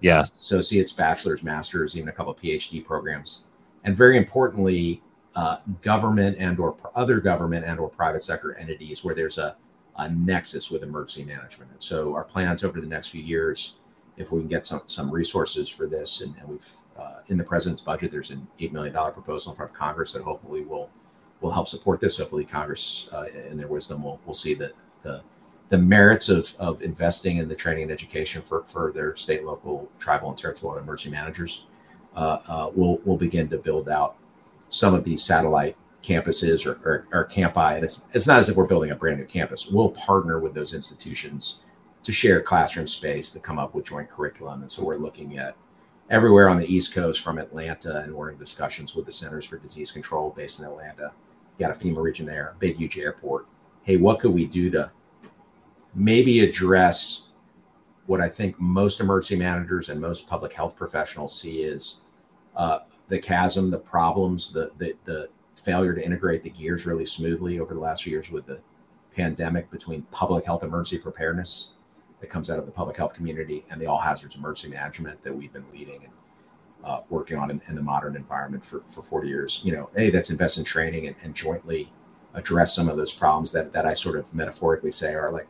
Yes. 0.00 0.32
Associates, 0.32 0.90
bachelor's, 0.90 1.42
master's, 1.42 1.98
even 1.98 2.08
a 2.08 2.12
couple 2.12 2.32
of 2.32 2.40
PhD 2.40 2.82
programs. 2.82 3.44
And 3.84 3.94
very 3.94 4.16
importantly, 4.16 5.02
uh, 5.34 5.58
government 5.82 6.38
and 6.38 6.58
or 6.58 6.74
other 6.94 7.20
government 7.20 7.66
and 7.66 7.78
or 7.78 7.90
private 7.90 8.22
sector 8.22 8.54
entities 8.54 9.04
where 9.04 9.14
there's 9.14 9.36
a, 9.36 9.54
a 9.98 10.08
nexus 10.08 10.70
with 10.70 10.82
emergency 10.82 11.24
management. 11.24 11.70
And 11.72 11.82
so 11.82 12.14
our 12.14 12.24
plans 12.24 12.64
over 12.64 12.80
the 12.80 12.86
next 12.86 13.08
few 13.08 13.22
years, 13.22 13.74
if 14.16 14.32
we 14.32 14.40
can 14.40 14.48
get 14.48 14.64
some 14.64 14.80
some 14.86 15.10
resources 15.10 15.68
for 15.68 15.86
this, 15.86 16.22
and, 16.22 16.34
and 16.38 16.48
we've 16.48 16.74
uh, 16.98 17.20
in 17.28 17.38
the 17.38 17.44
president's 17.44 17.82
budget, 17.82 18.10
there's 18.10 18.30
an 18.30 18.46
eight 18.60 18.72
million 18.72 18.92
dollar 18.92 19.12
proposal 19.12 19.52
in 19.52 19.56
front 19.56 19.70
of 19.70 19.76
Congress 19.76 20.12
that 20.12 20.22
hopefully 20.22 20.62
will 20.62 20.90
will 21.40 21.50
help 21.50 21.68
support 21.68 22.00
this. 22.00 22.18
Hopefully, 22.18 22.44
Congress, 22.44 23.08
uh, 23.12 23.26
in 23.50 23.56
their 23.56 23.68
wisdom, 23.68 24.02
will 24.02 24.20
will 24.26 24.34
see 24.34 24.54
that 24.54 24.72
the 25.02 25.22
the 25.68 25.78
merits 25.78 26.28
of, 26.28 26.54
of 26.58 26.82
investing 26.82 27.38
in 27.38 27.48
the 27.48 27.54
training 27.54 27.84
and 27.84 27.92
education 27.92 28.42
for, 28.42 28.62
for 28.64 28.92
their 28.92 29.16
state, 29.16 29.42
local, 29.42 29.90
tribal, 29.98 30.28
and 30.28 30.36
territorial 30.36 30.82
emergency 30.82 31.10
managers 31.10 31.64
uh, 32.14 32.38
uh, 32.46 32.70
will 32.74 32.98
will 33.04 33.16
begin 33.16 33.48
to 33.48 33.58
build 33.58 33.88
out 33.88 34.16
some 34.68 34.94
of 34.94 35.04
these 35.04 35.22
satellite 35.22 35.76
campuses 36.02 36.66
or, 36.66 36.80
or, 36.84 37.06
or 37.12 37.24
campi. 37.24 37.60
And 37.60 37.84
it's, 37.84 38.08
it's 38.12 38.26
not 38.26 38.38
as 38.38 38.48
if 38.48 38.56
we're 38.56 38.66
building 38.66 38.90
a 38.90 38.96
brand 38.96 39.18
new 39.18 39.26
campus. 39.26 39.68
We'll 39.68 39.90
partner 39.90 40.38
with 40.38 40.54
those 40.54 40.74
institutions 40.74 41.60
to 42.02 42.12
share 42.12 42.42
classroom 42.42 42.88
space 42.88 43.30
to 43.30 43.40
come 43.40 43.58
up 43.58 43.74
with 43.74 43.86
joint 43.86 44.10
curriculum. 44.10 44.62
And 44.62 44.70
so 44.70 44.84
we're 44.84 44.96
looking 44.96 45.38
at 45.38 45.56
everywhere 46.12 46.50
on 46.50 46.58
the 46.58 46.72
East 46.72 46.92
Coast 46.92 47.22
from 47.22 47.38
Atlanta, 47.38 48.00
and 48.00 48.14
we're 48.14 48.30
in 48.30 48.36
discussions 48.36 48.94
with 48.94 49.06
the 49.06 49.12
Centers 49.12 49.46
for 49.46 49.56
Disease 49.56 49.90
Control 49.90 50.30
based 50.36 50.60
in 50.60 50.66
Atlanta. 50.66 51.12
Got 51.58 51.70
a 51.70 51.74
FEMA 51.74 52.02
region 52.02 52.26
there, 52.26 52.54
big, 52.58 52.76
huge 52.76 52.98
airport. 52.98 53.46
Hey, 53.82 53.96
what 53.96 54.20
could 54.20 54.32
we 54.32 54.44
do 54.44 54.68
to 54.70 54.92
maybe 55.94 56.40
address 56.40 57.28
what 58.06 58.20
I 58.20 58.28
think 58.28 58.60
most 58.60 59.00
emergency 59.00 59.36
managers 59.36 59.88
and 59.88 59.98
most 60.00 60.28
public 60.28 60.52
health 60.52 60.76
professionals 60.76 61.38
see 61.38 61.62
is 61.62 62.02
uh, 62.56 62.80
the 63.08 63.18
chasm, 63.18 63.70
the 63.70 63.78
problems, 63.78 64.52
the, 64.52 64.70
the 64.76 64.94
the 65.04 65.28
failure 65.54 65.94
to 65.94 66.04
integrate 66.04 66.42
the 66.42 66.50
gears 66.50 66.84
really 66.84 67.06
smoothly 67.06 67.58
over 67.58 67.72
the 67.72 67.80
last 67.80 68.02
few 68.02 68.10
years 68.12 68.30
with 68.30 68.44
the 68.46 68.60
pandemic 69.14 69.70
between 69.70 70.02
public 70.10 70.44
health 70.44 70.62
emergency 70.62 70.98
preparedness 70.98 71.68
that 72.22 72.30
comes 72.30 72.48
out 72.48 72.58
of 72.58 72.66
the 72.66 72.72
public 72.72 72.96
health 72.96 73.14
community 73.14 73.64
and 73.68 73.80
the 73.80 73.86
all 73.86 73.98
hazards 73.98 74.36
emergency 74.36 74.68
management 74.68 75.22
that 75.24 75.34
we've 75.34 75.52
been 75.52 75.66
leading 75.72 76.04
and 76.04 76.12
uh, 76.84 77.00
working 77.10 77.36
on 77.36 77.50
in, 77.50 77.60
in, 77.68 77.74
the 77.74 77.82
modern 77.82 78.16
environment 78.16 78.64
for, 78.64 78.80
for 78.88 79.02
40 79.02 79.28
years. 79.28 79.60
You 79.64 79.72
know, 79.72 79.90
hey, 79.94 80.08
that's 80.10 80.30
invest 80.30 80.56
in 80.56 80.64
training 80.64 81.08
and, 81.08 81.16
and 81.22 81.34
jointly 81.34 81.92
address 82.32 82.74
some 82.74 82.88
of 82.88 82.96
those 82.96 83.12
problems 83.12 83.50
that, 83.52 83.72
that 83.72 83.86
I 83.86 83.92
sort 83.92 84.16
of 84.16 84.32
metaphorically 84.32 84.92
say 84.92 85.14
are 85.14 85.32
like 85.32 85.48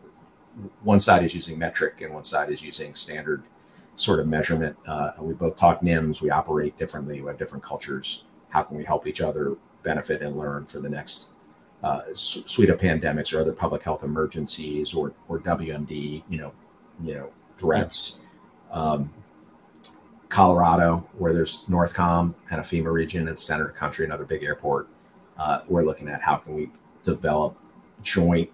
one 0.83 0.99
side 0.99 1.23
is 1.23 1.35
using 1.35 1.59
metric 1.59 2.01
and 2.01 2.13
one 2.13 2.25
side 2.25 2.51
is 2.51 2.63
using 2.63 2.95
standard 2.95 3.45
sort 3.97 4.19
of 4.19 4.27
measurement. 4.27 4.77
Uh, 4.87 5.13
we 5.21 5.35
both 5.35 5.57
talk 5.57 5.83
NIMS. 5.83 6.23
We 6.23 6.31
operate 6.31 6.79
differently. 6.79 7.21
We 7.21 7.29
have 7.29 7.39
different 7.39 7.63
cultures. 7.63 8.25
How 8.49 8.63
can 8.63 8.79
we 8.79 8.85
help 8.85 9.07
each 9.07 9.21
other 9.21 9.57
benefit 9.83 10.23
and 10.23 10.37
learn 10.37 10.67
for 10.67 10.81
the 10.81 10.89
next 10.89 11.29
uh, 11.83 12.03
suite 12.15 12.71
of 12.71 12.81
pandemics 12.81 13.35
or 13.35 13.41
other 13.41 13.53
public 13.53 13.83
health 13.83 14.05
emergencies 14.05 14.95
or 14.95 15.13
or 15.29 15.41
WMD, 15.41 16.23
you 16.29 16.39
know, 16.39 16.53
you 17.03 17.15
know, 17.15 17.31
threats. 17.53 18.19
Um, 18.71 19.13
Colorado, 20.29 21.07
where 21.19 21.35
there's 21.35 21.63
Northcom 21.69 22.35
and 22.51 22.59
a 22.59 22.65
FEMA 22.65 22.91
region, 22.91 23.29
and 23.29 23.39
center 23.39 23.69
of 23.69 23.75
country, 23.75 24.07
another 24.07 24.25
big 24.25 24.43
airport. 24.43 24.89
Uh, 25.37 25.61
we're 25.69 25.83
looking 25.83 26.09
at 26.09 26.23
how 26.23 26.37
can 26.37 26.55
we 26.55 26.71
develop 27.03 27.55
joint 28.03 28.51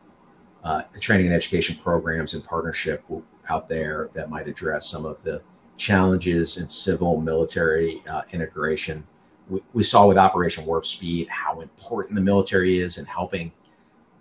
uh, 0.64 0.82
training 0.98 1.26
and 1.26 1.34
education 1.34 1.76
programs 1.76 2.34
in 2.34 2.42
partnership 2.42 3.04
out 3.48 3.68
there 3.68 4.10
that 4.14 4.28
might 4.28 4.48
address 4.48 4.90
some 4.90 5.06
of 5.06 5.22
the 5.22 5.40
challenges 5.76 6.56
in 6.56 6.68
civil 6.68 7.20
military 7.20 8.02
uh, 8.10 8.22
integration. 8.32 9.06
We, 9.48 9.60
we, 9.72 9.82
saw 9.84 10.06
with 10.08 10.18
Operation 10.18 10.66
Warp 10.66 10.84
Speed 10.84 11.28
how 11.28 11.60
important 11.60 12.16
the 12.16 12.20
military 12.20 12.80
is 12.80 12.98
in 12.98 13.06
helping 13.06 13.52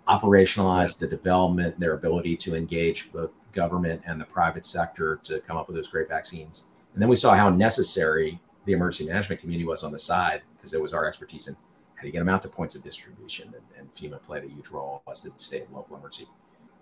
operationalize 0.08 0.98
the 0.98 1.06
development, 1.06 1.78
their 1.78 1.92
ability 1.92 2.36
to 2.38 2.54
engage 2.56 3.12
both 3.12 3.34
government 3.52 4.02
and 4.06 4.20
the 4.20 4.24
private 4.24 4.64
sector 4.64 5.20
to 5.24 5.40
come 5.40 5.56
up 5.56 5.66
with 5.66 5.76
those 5.76 5.88
great 5.88 6.08
vaccines. 6.08 6.64
And 6.94 7.02
then 7.02 7.08
we 7.08 7.16
saw 7.16 7.34
how 7.34 7.50
necessary 7.50 8.40
the 8.64 8.72
emergency 8.72 9.10
management 9.10 9.40
community 9.40 9.66
was 9.66 9.84
on 9.84 9.92
the 9.92 9.98
side 9.98 10.42
because 10.56 10.72
it 10.72 10.80
was 10.80 10.92
our 10.92 11.06
expertise 11.06 11.48
in 11.48 11.54
how 11.94 12.02
do 12.02 12.06
you 12.06 12.12
get 12.12 12.20
them 12.20 12.28
out 12.28 12.42
to 12.42 12.48
points 12.48 12.74
of 12.74 12.82
distribution. 12.82 13.52
And, 13.54 13.64
and 13.78 13.94
FEMA 13.94 14.22
played 14.22 14.44
a 14.44 14.48
huge 14.48 14.68
role, 14.68 15.02
as 15.10 15.20
did 15.20 15.34
the 15.34 15.38
state 15.38 15.62
and 15.62 15.72
local 15.72 15.96
emergency 15.96 16.28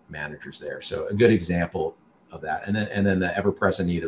managers 0.09 0.61
there. 0.61 0.80
So 0.80 1.06
a 1.09 1.14
good 1.14 1.30
example 1.30 1.97
of 2.30 2.40
that. 2.42 2.66
And 2.66 2.76
then 2.76 2.88
and 2.88 3.06
then 3.06 3.18
the 3.18 3.37
ever 3.37 3.52
present 3.52 3.88
need 3.88 4.04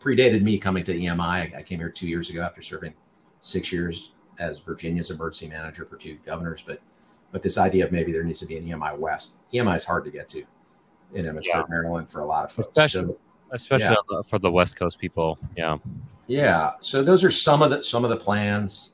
predated 0.00 0.42
me 0.42 0.58
coming 0.58 0.84
to 0.84 0.94
EMI. 0.94 1.56
I 1.56 1.62
came 1.62 1.78
here 1.78 1.90
two 1.90 2.08
years 2.08 2.30
ago 2.30 2.42
after 2.42 2.62
serving 2.62 2.94
six 3.40 3.72
years 3.72 4.12
as 4.38 4.58
Virginia's 4.60 5.10
emergency 5.10 5.48
manager 5.48 5.84
for 5.84 5.96
two 5.96 6.18
governors. 6.26 6.62
But 6.62 6.80
but 7.32 7.42
this 7.42 7.58
idea 7.58 7.84
of 7.84 7.92
maybe 7.92 8.12
there 8.12 8.24
needs 8.24 8.40
to 8.40 8.46
be 8.46 8.56
an 8.56 8.64
EMI 8.64 8.98
West. 8.98 9.38
EMI 9.52 9.76
is 9.76 9.84
hard 9.84 10.04
to 10.04 10.10
get 10.10 10.28
to 10.30 10.44
in 11.14 11.24
Emmitsburg, 11.24 11.44
yeah. 11.46 11.62
Maryland 11.68 12.10
for 12.10 12.20
a 12.20 12.26
lot 12.26 12.44
of 12.44 12.52
folks. 12.52 12.68
Especially, 12.68 13.12
so, 13.12 13.18
especially 13.52 13.96
yeah. 14.10 14.22
for 14.22 14.38
the 14.38 14.50
West 14.50 14.76
Coast 14.76 14.98
people. 14.98 15.38
Yeah. 15.56 15.78
Yeah. 16.26 16.72
So 16.80 17.02
those 17.02 17.24
are 17.24 17.30
some 17.30 17.62
of 17.62 17.70
the 17.70 17.82
some 17.82 18.04
of 18.04 18.10
the 18.10 18.16
plans. 18.16 18.92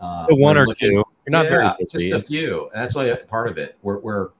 Uh, 0.00 0.26
one 0.30 0.58
or 0.58 0.66
looking, 0.66 0.90
two. 0.90 0.94
You're 0.94 1.30
not 1.30 1.44
yeah, 1.44 1.50
very 1.50 1.68
busy. 1.78 2.10
just 2.10 2.24
a 2.24 2.26
few. 2.26 2.68
And 2.74 2.82
that's 2.82 2.94
only 2.96 3.14
part 3.28 3.48
of 3.48 3.58
it. 3.58 3.76
We're 3.82 3.98
we're 3.98 4.30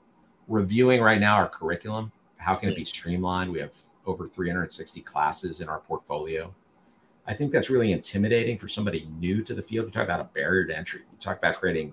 reviewing 0.49 1.01
right 1.01 1.19
now 1.19 1.37
our 1.37 1.49
curriculum 1.49 2.13
how 2.47 2.55
can 2.55 2.69
it 2.69 2.77
be 2.77 2.85
streamlined? 2.85 3.51
We 3.51 3.59
have 3.59 3.77
over 4.07 4.29
360 4.29 5.01
classes 5.01 5.61
in 5.61 5.69
our 5.69 5.81
portfolio. 5.81 6.55
I 7.27 7.35
think 7.35 7.51
that's 7.51 7.71
really 7.71 7.91
intimidating 7.91 8.57
for 8.57 8.69
somebody 8.69 9.09
new 9.19 9.43
to 9.43 9.53
the 9.53 9.63
field. 9.63 9.87
You 9.87 9.91
talk 9.91 10.05
about 10.05 10.21
a 10.21 10.29
barrier 10.33 10.65
to 10.65 10.77
entry. 10.77 11.01
You 11.01 11.19
talk 11.19 11.39
about 11.39 11.57
creating 11.57 11.93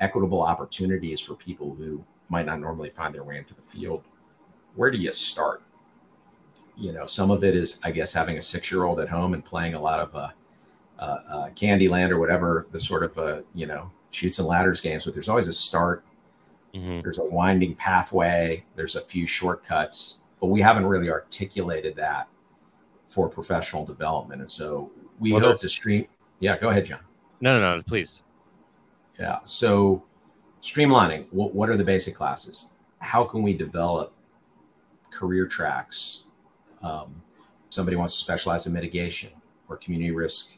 equitable 0.00 0.42
opportunities 0.42 1.20
for 1.20 1.34
people 1.34 1.74
who 1.74 2.04
might 2.28 2.46
not 2.46 2.60
normally 2.60 2.90
find 2.90 3.14
their 3.14 3.24
way 3.24 3.38
into 3.38 3.54
the 3.54 3.62
field. 3.62 4.02
Where 4.74 4.90
do 4.90 4.98
you 4.98 5.12
start? 5.12 5.62
You 6.76 6.92
know, 6.92 7.06
some 7.06 7.30
of 7.30 7.44
it 7.44 7.54
is, 7.54 7.78
I 7.84 7.90
guess, 7.90 8.12
having 8.12 8.38
a 8.38 8.42
six-year-old 8.42 8.98
at 9.00 9.08
home 9.08 9.34
and 9.34 9.44
playing 9.44 9.74
a 9.74 9.80
lot 9.80 10.00
of 10.00 10.14
uh, 10.14 10.28
uh, 10.98 11.18
uh, 11.28 11.50
Candyland 11.50 12.10
or 12.10 12.18
whatever 12.18 12.66
the 12.72 12.80
sort 12.80 13.02
of 13.04 13.16
uh, 13.18 13.42
you 13.54 13.66
know 13.66 13.90
Chutes 14.10 14.38
and 14.38 14.48
Ladders 14.48 14.80
games. 14.80 15.04
But 15.04 15.14
there's 15.14 15.28
always 15.28 15.48
a 15.48 15.52
start 15.52 16.04
Mm-hmm. 16.74 17.00
There's 17.02 17.18
a 17.18 17.24
winding 17.24 17.76
pathway, 17.76 18.64
there's 18.74 18.96
a 18.96 19.00
few 19.00 19.26
shortcuts, 19.26 20.18
but 20.40 20.46
we 20.46 20.60
haven't 20.60 20.86
really 20.86 21.08
articulated 21.08 21.94
that 21.96 22.28
for 23.06 23.28
professional 23.28 23.84
development. 23.84 24.40
And 24.40 24.50
so 24.50 24.90
we 25.20 25.32
well, 25.32 25.40
hope 25.40 25.60
to 25.60 25.68
stream. 25.68 26.06
Yeah, 26.40 26.58
go 26.58 26.70
ahead, 26.70 26.86
John. 26.86 26.98
No, 27.40 27.60
no, 27.60 27.76
no, 27.76 27.82
please. 27.82 28.23
Yeah. 29.18 29.38
So 29.44 30.04
streamlining, 30.62 31.26
what, 31.30 31.54
what 31.54 31.68
are 31.68 31.76
the 31.76 31.84
basic 31.84 32.14
classes? 32.14 32.70
How 33.00 33.24
can 33.24 33.42
we 33.42 33.52
develop 33.52 34.14
career 35.10 35.46
tracks? 35.46 36.24
Um, 36.82 37.22
somebody 37.68 37.96
wants 37.96 38.14
to 38.14 38.20
specialize 38.20 38.66
in 38.66 38.72
mitigation 38.72 39.30
or 39.68 39.76
community 39.76 40.10
risk 40.10 40.50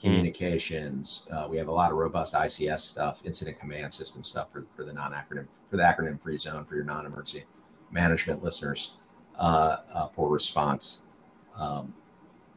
communications. 0.00 1.26
Mm. 1.30 1.44
Uh, 1.44 1.48
we 1.48 1.56
have 1.56 1.68
a 1.68 1.72
lot 1.72 1.90
of 1.90 1.98
robust 1.98 2.34
ICS 2.34 2.80
stuff, 2.80 3.20
incident 3.24 3.58
command 3.58 3.92
system 3.92 4.24
stuff 4.24 4.52
for, 4.52 4.64
for 4.74 4.84
the 4.84 4.92
non 4.92 5.12
acronym 5.12 5.46
for 5.70 5.76
the 5.76 5.82
acronym 5.82 6.20
free 6.20 6.38
zone 6.38 6.64
for 6.64 6.74
your 6.74 6.84
non 6.84 7.06
emergency 7.06 7.44
management 7.90 8.42
listeners 8.42 8.92
uh, 9.38 9.78
uh, 9.92 10.06
for 10.08 10.28
response. 10.28 11.02
Um, 11.56 11.94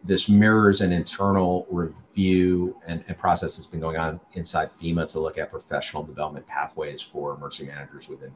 this 0.04 0.30
mirrors 0.30 0.82
an 0.82 0.92
internal 0.92 1.68
review 1.70 2.76
and, 2.88 3.04
and, 3.08 3.18
process 3.18 3.58
that's 3.58 3.68
been 3.68 3.82
going 3.82 3.98
on 3.98 4.20
inside 4.34 4.72
FEMA 4.72 5.10
to 5.10 5.20
look 5.20 5.38
at 5.38 5.52
professional 5.52 6.04
development 6.04 6.48
pathways 6.48 7.02
for 7.02 7.34
emergency 7.34 7.66
managers 7.70 8.08
within 8.08 8.32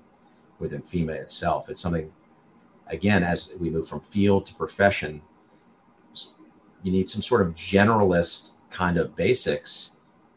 within 0.59 0.81
FEMA 0.81 1.11
itself. 1.11 1.69
It's 1.69 1.81
something, 1.81 2.11
again, 2.87 3.23
as 3.23 3.53
we 3.59 3.69
move 3.69 3.87
from 3.87 4.01
field 4.01 4.45
to 4.47 4.55
profession, 4.55 5.21
you 6.83 6.91
need 6.91 7.09
some 7.09 7.21
sort 7.21 7.41
of 7.41 7.55
generalist 7.55 8.51
kind 8.69 8.97
of 8.97 9.15
basics. 9.15 9.91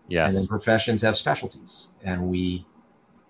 Yes. 0.09 0.29
And 0.29 0.39
then 0.39 0.47
professions 0.47 1.03
have 1.03 1.17
specialties. 1.17 1.89
And 2.05 2.29
we 2.29 2.65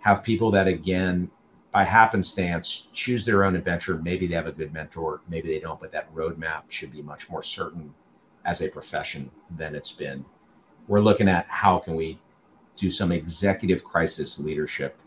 have 0.00 0.22
people 0.22 0.50
that, 0.52 0.68
again, 0.68 1.30
by 1.76 1.84
happenstance, 1.84 2.88
choose 2.94 3.26
their 3.26 3.44
own 3.44 3.54
adventure. 3.54 3.98
Maybe 3.98 4.26
they 4.26 4.34
have 4.34 4.46
a 4.46 4.50
good 4.50 4.72
mentor, 4.72 5.20
maybe 5.28 5.48
they 5.48 5.60
don't, 5.60 5.78
but 5.78 5.92
that 5.92 6.10
roadmap 6.14 6.62
should 6.70 6.90
be 6.90 7.02
much 7.02 7.28
more 7.28 7.42
certain 7.42 7.92
as 8.46 8.62
a 8.62 8.70
profession 8.70 9.30
than 9.50 9.74
it's 9.74 9.92
been. 9.92 10.24
We're 10.88 11.02
looking 11.02 11.28
at 11.28 11.46
how 11.48 11.80
can 11.80 11.94
we 11.94 12.18
do 12.78 12.90
some 12.90 13.12
executive 13.12 13.84
crisis 13.84 14.38
leadership 14.38 14.98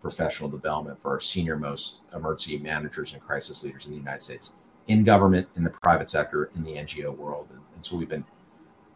professional 0.00 0.48
development 0.48 1.02
for 1.02 1.10
our 1.10 1.18
senior 1.18 1.56
most 1.56 2.02
emergency 2.14 2.58
managers 2.58 3.12
and 3.12 3.20
crisis 3.20 3.64
leaders 3.64 3.86
in 3.86 3.90
the 3.90 3.98
United 3.98 4.22
States, 4.22 4.52
in 4.86 5.02
government, 5.02 5.48
in 5.56 5.64
the 5.64 5.70
private 5.70 6.08
sector, 6.08 6.48
in 6.54 6.62
the 6.62 6.74
NGO 6.74 7.12
world. 7.16 7.48
And, 7.50 7.60
and 7.74 7.84
so 7.84 7.96
we've 7.96 8.08
been 8.08 8.24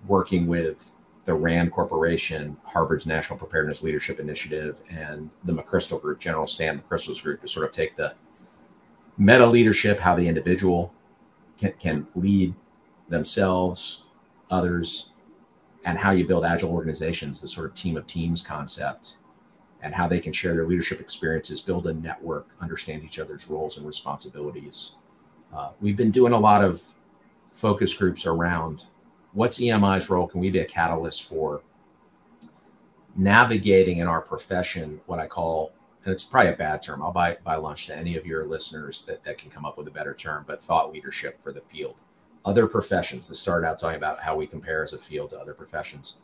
working 0.07 0.47
with 0.47 0.93
the 1.29 1.35
RAND 1.35 1.71
Corporation, 1.71 2.57
Harvard's 2.65 3.05
National 3.05 3.39
Preparedness 3.39 3.83
Leadership 3.83 4.19
Initiative, 4.19 4.79
and 4.89 5.29
the 5.45 5.53
McChrystal 5.53 6.01
Group, 6.01 6.21
General 6.21 6.47
Stan 6.47 6.81
McChrystal's 6.81 7.21
group, 7.21 7.43
to 7.43 7.49
sort 7.49 7.67
of 7.67 7.71
take 7.71 7.97
the 7.97 8.15
meta 9.19 9.47
leadership, 9.47 10.01
how 10.01 10.17
the 10.17 10.27
individual 10.27 10.91
can, 11.59 11.75
can 11.79 12.07
lead 12.15 12.55
themselves, 13.11 14.05
others, 14.51 15.11
and 15.85 15.99
how 15.99 16.13
you 16.13 16.27
build 16.27 16.47
agile 16.47 16.73
organizations, 16.73 17.43
the 17.43 17.49
sort 17.49 17.67
of 17.67 17.75
team 17.75 17.99
of 17.99 18.07
teams 18.07 18.41
concept, 18.41 19.19
and 19.83 19.95
how 19.95 20.09
they 20.09 20.21
can 20.21 20.33
share 20.33 20.55
their 20.55 20.67
leadership 20.67 20.99
experiences, 20.99 21.61
build 21.61 21.87
a 21.87 21.93
network, 21.93 22.49
understand 22.59 23.05
each 23.05 23.19
other's 23.19 23.49
roles 23.49 23.77
and 23.77 23.87
responsibilities. 23.87 24.93
Uh, 25.55 25.73
we've 25.83 25.97
been 25.97 26.11
doing 26.11 26.33
a 26.33 26.39
lot 26.39 26.65
of 26.65 26.83
focus 27.53 27.93
groups 27.93 28.25
around 28.25 28.87
what's 29.39 29.61
EMI's 29.61 30.11
role? 30.11 30.27
Can 30.27 30.41
we 30.41 30.51
be 30.51 30.59
a 30.59 30.65
catalyst 30.65 31.23
for 31.23 31.63
navigating 33.15 33.99
in 33.99 34.09
our 34.09 34.21
profession 34.21 35.01
what 35.07 35.21
I 35.21 35.29
call, 35.29 35.73
and 36.05 36.13
it's 36.13 36.25
probably 36.25 36.53
a 36.53 36.57
bad 36.57 36.83
term. 36.83 37.03
I'll 37.03 37.13
buy 37.13 37.37
buy 37.45 37.55
lunch 37.55 37.87
to 37.87 37.97
any 37.97 38.17
of 38.17 38.27
your 38.27 38.45
listeners 38.45 39.03
that, 39.03 39.23
that 39.23 39.39
can 39.39 39.49
come 39.49 39.65
up 39.65 39.79
with 39.79 39.87
a 39.87 39.93
better 39.93 40.13
term, 40.13 40.45
but 40.47 40.61
thought 40.61 40.93
leadership 40.93 41.41
for 41.41 41.53
the 41.53 41.61
field. 41.61 41.95
Other 42.45 42.67
professions 42.67 43.29
that 43.29 43.37
start 43.37 43.65
out 43.65 43.79
talking 43.79 43.97
about 43.97 44.21
how 44.21 44.35
we 44.35 44.47
compare 44.49 44.83
as 44.83 44.93
a 44.93 44.99
field 44.99 45.31
to 45.31 45.39
other 45.39 45.55
professions. 45.55 46.17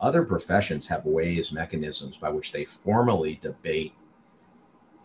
Other 0.00 0.22
professions 0.22 0.86
have 0.86 1.04
ways, 1.04 1.50
mechanisms 1.50 2.18
by 2.18 2.30
which 2.30 2.52
they 2.52 2.64
formally 2.64 3.40
debate 3.42 3.94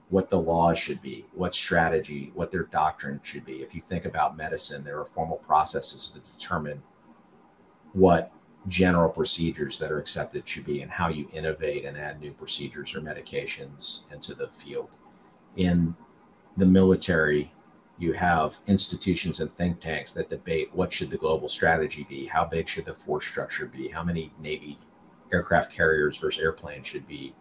what 0.10 0.30
the 0.30 0.40
laws 0.40 0.78
should 0.78 1.02
be, 1.02 1.26
what 1.34 1.56
strategy, 1.56 2.32
what 2.36 2.52
their 2.52 2.64
doctrine 2.66 3.20
should 3.24 3.44
be. 3.44 3.64
If 3.64 3.74
you 3.74 3.82
think 3.82 4.06
about 4.06 4.38
medicine, 4.38 4.84
there 4.84 5.00
are 5.00 5.06
formal 5.06 5.38
processes 5.38 6.12
to 6.12 6.20
determine 6.32 6.84
what 7.96 8.32
general 8.68 9.10
procedures 9.10 9.80
that 9.80 9.92
are 9.92 10.00
accepted 10.00 10.48
should 10.48 10.66
be 10.66 10.82
and 10.82 10.92
how 10.92 11.08
you 11.08 11.30
innovate 11.34 11.86
and 11.86 11.98
add 11.98 12.20
new 12.20 12.32
procedures 12.32 12.94
or 12.94 13.00
medications 13.00 14.02
into 14.12 14.34
the 14.34 14.48
field. 14.50 14.90
In 15.56 15.96
the 16.58 16.66
military, 16.66 17.52
you 17.98 18.14
have 18.14 18.58
institutions 18.68 19.40
and 19.40 19.52
think 19.52 19.80
tanks 19.80 20.14
that 20.14 20.30
debate 20.30 20.70
what 20.74 20.92
should 20.92 21.10
the 21.10 21.18
global 21.18 21.48
strategy 21.48 22.06
be, 22.10 22.26
how 22.26 22.44
big 22.44 22.68
should 22.68 22.86
the 22.86 22.94
force 22.94 23.26
structure 23.26 23.66
be, 23.66 23.88
how 23.88 24.04
many 24.04 24.32
Navy 24.40 24.78
aircraft 25.32 25.72
carriers 25.72 26.18
versus 26.18 26.42
airplanes 26.42 26.86
should 26.86 27.08
be. 27.08 27.34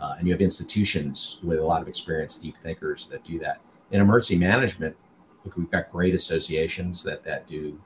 Uh, 0.00 0.16
and 0.18 0.26
you 0.26 0.34
have 0.34 0.40
institutions 0.40 1.38
with 1.44 1.60
a 1.60 1.64
lot 1.64 1.80
of 1.80 1.88
experienced 1.88 2.42
deep 2.42 2.56
thinkers 2.58 3.06
that 3.06 3.22
do 3.24 3.38
that. 3.38 3.60
In 3.92 4.00
emergency 4.00 4.36
management, 4.36 4.96
look, 5.44 5.56
we've 5.56 5.70
got 5.70 5.92
great 5.92 6.14
associations 6.14 7.04
that 7.04 7.22
that 7.22 7.46
do 7.46 7.80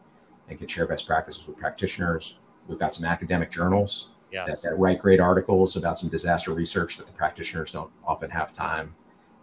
and 0.49 0.59
can 0.59 0.67
share 0.67 0.87
best 0.87 1.07
practices 1.07 1.47
with 1.47 1.57
practitioners. 1.57 2.39
We've 2.67 2.79
got 2.79 2.95
some 2.95 3.05
academic 3.05 3.51
journals 3.51 4.09
yes. 4.33 4.49
that, 4.49 4.63
that 4.63 4.79
write 4.79 5.01
great 5.01 5.21
articles 5.21 5.77
about 5.77 5.99
some 5.99 6.09
disaster 6.09 6.53
research 6.53 6.97
that 6.97 7.07
the 7.07 7.13
practitioners 7.13 7.73
don't 7.73 7.91
often 8.07 8.31
have 8.31 8.53
time 8.53 8.95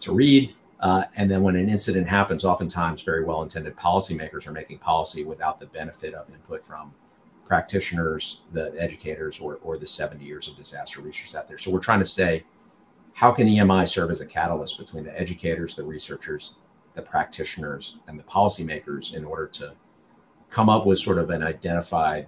to 0.02 0.14
read. 0.14 0.54
Uh, 0.80 1.04
and 1.16 1.32
then 1.32 1.42
when 1.42 1.56
an 1.56 1.70
incident 1.70 2.08
happens, 2.08 2.44
oftentimes 2.44 3.02
very 3.04 3.24
well 3.24 3.42
intended 3.42 3.76
policymakers 3.76 4.46
are 4.46 4.52
making 4.52 4.78
policy 4.78 5.24
without 5.24 5.60
the 5.60 5.66
benefit 5.68 6.14
of 6.14 6.30
input 6.30 6.64
from 6.64 6.94
practitioners, 7.46 8.42
the 8.52 8.76
educators, 8.78 9.40
or, 9.40 9.60
or 9.64 9.78
the 9.78 9.88
70 9.88 10.24
years 10.26 10.48
of 10.48 10.56
disaster 10.56 11.02
research 11.02 11.36
out 11.36 11.48
there. 11.48 11.58
So 11.58 11.72
we're 11.72 11.80
trying 11.80 12.00
to 12.00 12.06
say, 12.06 12.44
how 13.14 13.32
can 13.32 13.48
EMI 13.48 13.88
serve 13.88 14.12
as 14.12 14.20
a 14.20 14.26
catalyst 14.26 14.78
between 14.78 15.06
the 15.06 15.18
educators, 15.18 15.76
the 15.76 15.84
researchers, 15.84 16.56
the 16.96 17.02
practitioners, 17.02 17.98
and 18.08 18.20
the 18.20 18.24
policymakers 18.24 19.14
in 19.14 19.24
order 19.24 19.48
to 19.48 19.74
come 20.56 20.70
up 20.70 20.86
with 20.86 20.98
sort 20.98 21.18
of 21.18 21.32
an 21.32 21.44
identified 21.44 22.26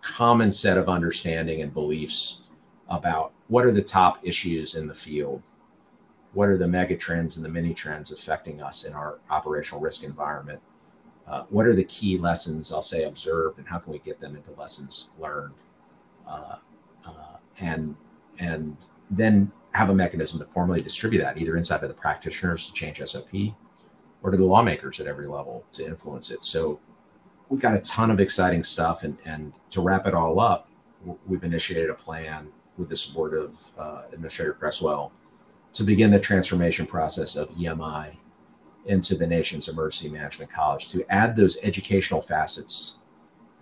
common 0.00 0.52
set 0.52 0.78
of 0.78 0.88
understanding 0.88 1.62
and 1.62 1.74
beliefs 1.74 2.48
about 2.88 3.32
what 3.48 3.64
are 3.64 3.72
the 3.72 3.82
top 3.82 4.20
issues 4.22 4.76
in 4.76 4.86
the 4.86 4.94
field? 4.94 5.42
What 6.32 6.48
are 6.48 6.56
the 6.56 6.68
mega 6.68 6.96
trends 6.96 7.36
and 7.36 7.44
the 7.44 7.48
mini 7.48 7.74
trends 7.74 8.12
affecting 8.12 8.62
us 8.62 8.84
in 8.84 8.92
our 8.92 9.18
operational 9.30 9.80
risk 9.80 10.04
environment? 10.04 10.60
Uh, 11.26 11.42
what 11.48 11.66
are 11.66 11.74
the 11.74 11.82
key 11.82 12.16
lessons 12.16 12.70
i'll 12.70 12.80
say 12.80 13.02
observed 13.02 13.58
and 13.58 13.66
how 13.66 13.78
can 13.80 13.92
we 13.92 13.98
get 13.98 14.20
them 14.20 14.36
into 14.36 14.52
lessons 14.52 15.10
learned? 15.18 15.54
Uh, 16.24 16.58
uh, 17.04 17.36
and 17.58 17.96
and 18.38 18.86
then 19.10 19.50
have 19.72 19.90
a 19.90 19.94
mechanism 19.94 20.38
to 20.38 20.44
formally 20.44 20.80
distribute 20.80 21.20
that 21.20 21.36
either 21.36 21.56
inside 21.56 21.82
of 21.82 21.88
the 21.88 21.94
practitioners 21.94 22.68
to 22.68 22.72
change 22.72 23.02
sop 23.04 23.26
or 24.22 24.30
to 24.30 24.36
the 24.36 24.44
lawmakers 24.44 25.00
at 25.00 25.08
every 25.08 25.26
level 25.26 25.64
to 25.72 25.84
influence 25.84 26.30
it. 26.30 26.44
So 26.44 26.78
we've 27.48 27.60
got 27.60 27.74
a 27.74 27.80
ton 27.80 28.10
of 28.10 28.20
exciting 28.20 28.62
stuff. 28.62 29.02
And, 29.02 29.16
and 29.24 29.52
to 29.70 29.80
wrap 29.80 30.06
it 30.06 30.14
all 30.14 30.40
up, 30.40 30.68
we've 31.26 31.44
initiated 31.44 31.90
a 31.90 31.94
plan 31.94 32.48
with 32.76 32.88
the 32.88 32.96
support 32.96 33.34
of 33.34 33.58
uh, 33.78 34.02
Administrator 34.12 34.52
Criswell 34.52 35.12
to 35.72 35.84
begin 35.84 36.10
the 36.10 36.20
transformation 36.20 36.86
process 36.86 37.36
of 37.36 37.50
EMI 37.50 38.16
into 38.86 39.16
the 39.16 39.26
nation's 39.26 39.68
emergency 39.68 40.08
management 40.08 40.50
college 40.50 40.88
to 40.88 41.04
add 41.12 41.36
those 41.36 41.58
educational 41.62 42.20
facets 42.20 42.96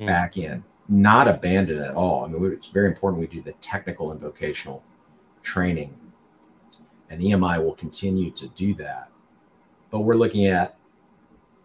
mm. 0.01 0.07
back 0.07 0.37
in, 0.37 0.63
not 0.89 1.27
abandon 1.29 1.81
at 1.81 1.95
all. 1.95 2.25
I 2.25 2.29
mean, 2.29 2.45
it's 2.53 2.69
very 2.69 2.89
important 2.89 3.21
we 3.21 3.27
do 3.27 3.43
the 3.43 3.53
technical 3.55 4.13
and 4.13 4.21
vocational 4.21 4.83
training, 5.43 5.99
and 7.09 7.21
EMI 7.21 7.63
will 7.63 7.75
continue 7.75 8.31
to 8.33 8.49
do 8.49 8.75
that. 8.75 9.09
But 9.91 10.01
we're 10.01 10.17
looking 10.17 10.47
at 10.47 10.77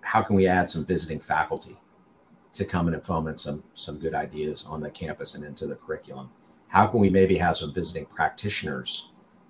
how 0.01 0.21
can 0.21 0.35
we 0.35 0.47
add 0.47 0.69
some 0.69 0.85
visiting 0.85 1.19
faculty 1.19 1.77
to 2.53 2.65
come 2.65 2.87
in 2.87 2.93
and 2.93 3.03
foment 3.03 3.39
some 3.39 3.63
some 3.73 3.99
good 3.99 4.13
ideas 4.13 4.65
on 4.67 4.81
the 4.81 4.89
campus 4.89 5.35
and 5.35 5.45
into 5.45 5.67
the 5.67 5.75
curriculum? 5.75 6.29
How 6.69 6.87
can 6.87 6.99
we 6.99 7.09
maybe 7.09 7.37
have 7.37 7.57
some 7.57 7.73
visiting 7.73 8.05
practitioners 8.05 9.09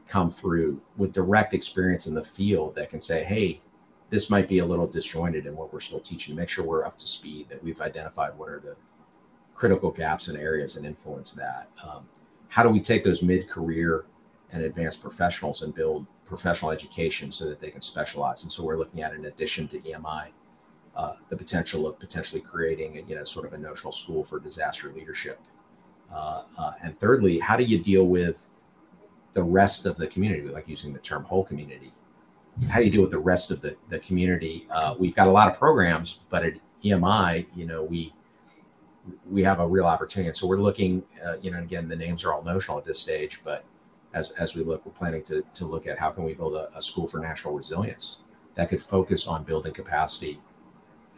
come 0.10 0.30
through 0.32 0.82
with 0.98 1.14
direct 1.14 1.54
experience 1.54 2.08
in 2.08 2.16
the 2.16 2.24
field 2.24 2.76
that 2.76 2.90
can 2.90 3.00
say, 3.00 3.24
hey, 3.24 3.62
this 4.10 4.30
might 4.30 4.48
be 4.48 4.60
a 4.60 4.66
little 4.66 4.88
disjointed 4.88 5.46
in 5.46 5.56
what 5.56 5.72
we're 5.72 5.80
still 5.80 6.00
teaching. 6.00 6.36
Make 6.36 6.50
sure 6.50 6.66
we're 6.66 6.86
up 6.86 6.98
to 6.98 7.08
speed, 7.08 7.48
that 7.50 7.64
we've 7.64 7.80
identified 7.80 8.38
what 8.38 8.50
are 8.50 8.60
the 8.60 8.76
critical 9.54 9.92
gaps 9.92 10.28
and 10.28 10.38
areas 10.38 10.76
and 10.76 10.86
influence 10.86 11.32
that. 11.34 11.70
Um, 11.84 12.08
how 12.48 12.64
do 12.64 12.70
we 12.70 12.80
take 12.80 13.04
those 13.04 13.22
mid-career 13.22 14.06
and 14.52 14.64
advanced 14.64 15.02
professionals 15.02 15.62
and 15.62 15.76
build 15.76 16.08
professional 16.26 16.72
education 16.72 17.32
so 17.32 17.48
that 17.48 17.60
they 17.60 17.70
can 17.70 17.82
specialize? 17.82 18.42
And 18.42 18.52
so 18.52 18.64
we're 18.64 18.78
looking 18.78 19.04
at, 19.04 19.14
in 19.14 19.26
addition 19.26 19.68
to 19.68 19.80
EMI, 19.80 20.30
uh, 20.96 21.14
the 21.30 21.38
potential 21.38 21.88
of 21.88 22.00
potentially 22.00 22.42
creating 22.42 22.98
a, 22.98 23.02
you 23.02 23.16
know 23.16 23.24
sort 23.24 23.46
of 23.46 23.54
a 23.54 23.58
notional 23.58 23.92
school 23.92 24.24
for 24.24 24.40
disaster 24.40 24.92
leadership. 24.92 25.40
Uh, 26.12 26.44
uh, 26.58 26.72
and 26.84 26.98
thirdly, 26.98 27.40
how 27.40 27.56
do 27.56 27.64
you 27.64 27.78
deal 27.78 28.06
with 28.06 28.48
the 29.34 29.44
rest 29.44 29.86
of 29.86 29.98
the 29.98 30.08
community? 30.08 30.42
We 30.42 30.50
like 30.50 30.68
using 30.68 30.94
the 30.94 31.00
term 31.00 31.24
whole 31.24 31.44
community. 31.44 31.92
How 32.68 32.80
do 32.80 32.86
you 32.86 32.92
deal 32.92 33.02
with 33.04 33.12
the 33.12 33.20
rest 33.20 33.52
of 33.52 33.62
the, 33.62 33.78
the 33.90 34.00
community? 34.00 34.68
Uh, 34.70 34.96
we've 35.00 35.16
got 35.16 35.28
a 35.28 35.32
lot 35.32 35.50
of 35.50 35.58
programs, 35.58 36.20
but 36.30 36.44
at 36.44 36.54
EMI, 36.84 37.46
you 37.56 37.66
know, 37.66 37.84
we 37.84 38.14
we 39.30 39.44
have 39.44 39.60
a 39.60 39.68
real 39.68 39.86
opportunity. 39.86 40.28
And 40.28 40.38
so 40.38 40.46
we're 40.46 40.58
looking, 40.58 41.04
uh, 41.26 41.38
you 41.42 41.52
know, 41.52 41.60
again, 41.60 41.88
the 41.88 41.96
names 41.96 42.24
are 42.26 42.34
all 42.34 42.44
notional 42.44 42.78
at 42.78 42.86
this 42.86 43.00
stage, 43.00 43.42
but 43.44 43.64
as, 44.14 44.30
as 44.32 44.56
we 44.56 44.64
look, 44.64 44.86
we're 44.86 44.92
planning 44.92 45.24
to, 45.24 45.44
to 45.54 45.66
look 45.66 45.88
at 45.88 45.98
how 45.98 46.12
can 46.12 46.24
we 46.24 46.34
build 46.34 46.56
a, 46.56 46.70
a 46.76 46.82
school 46.82 47.08
for 47.08 47.20
national 47.20 47.56
resilience 47.56 48.20
that 48.56 48.70
could 48.70 48.84
focus 48.84 49.28
on 49.28 49.44
building 49.44 49.74
capacity 49.74 50.40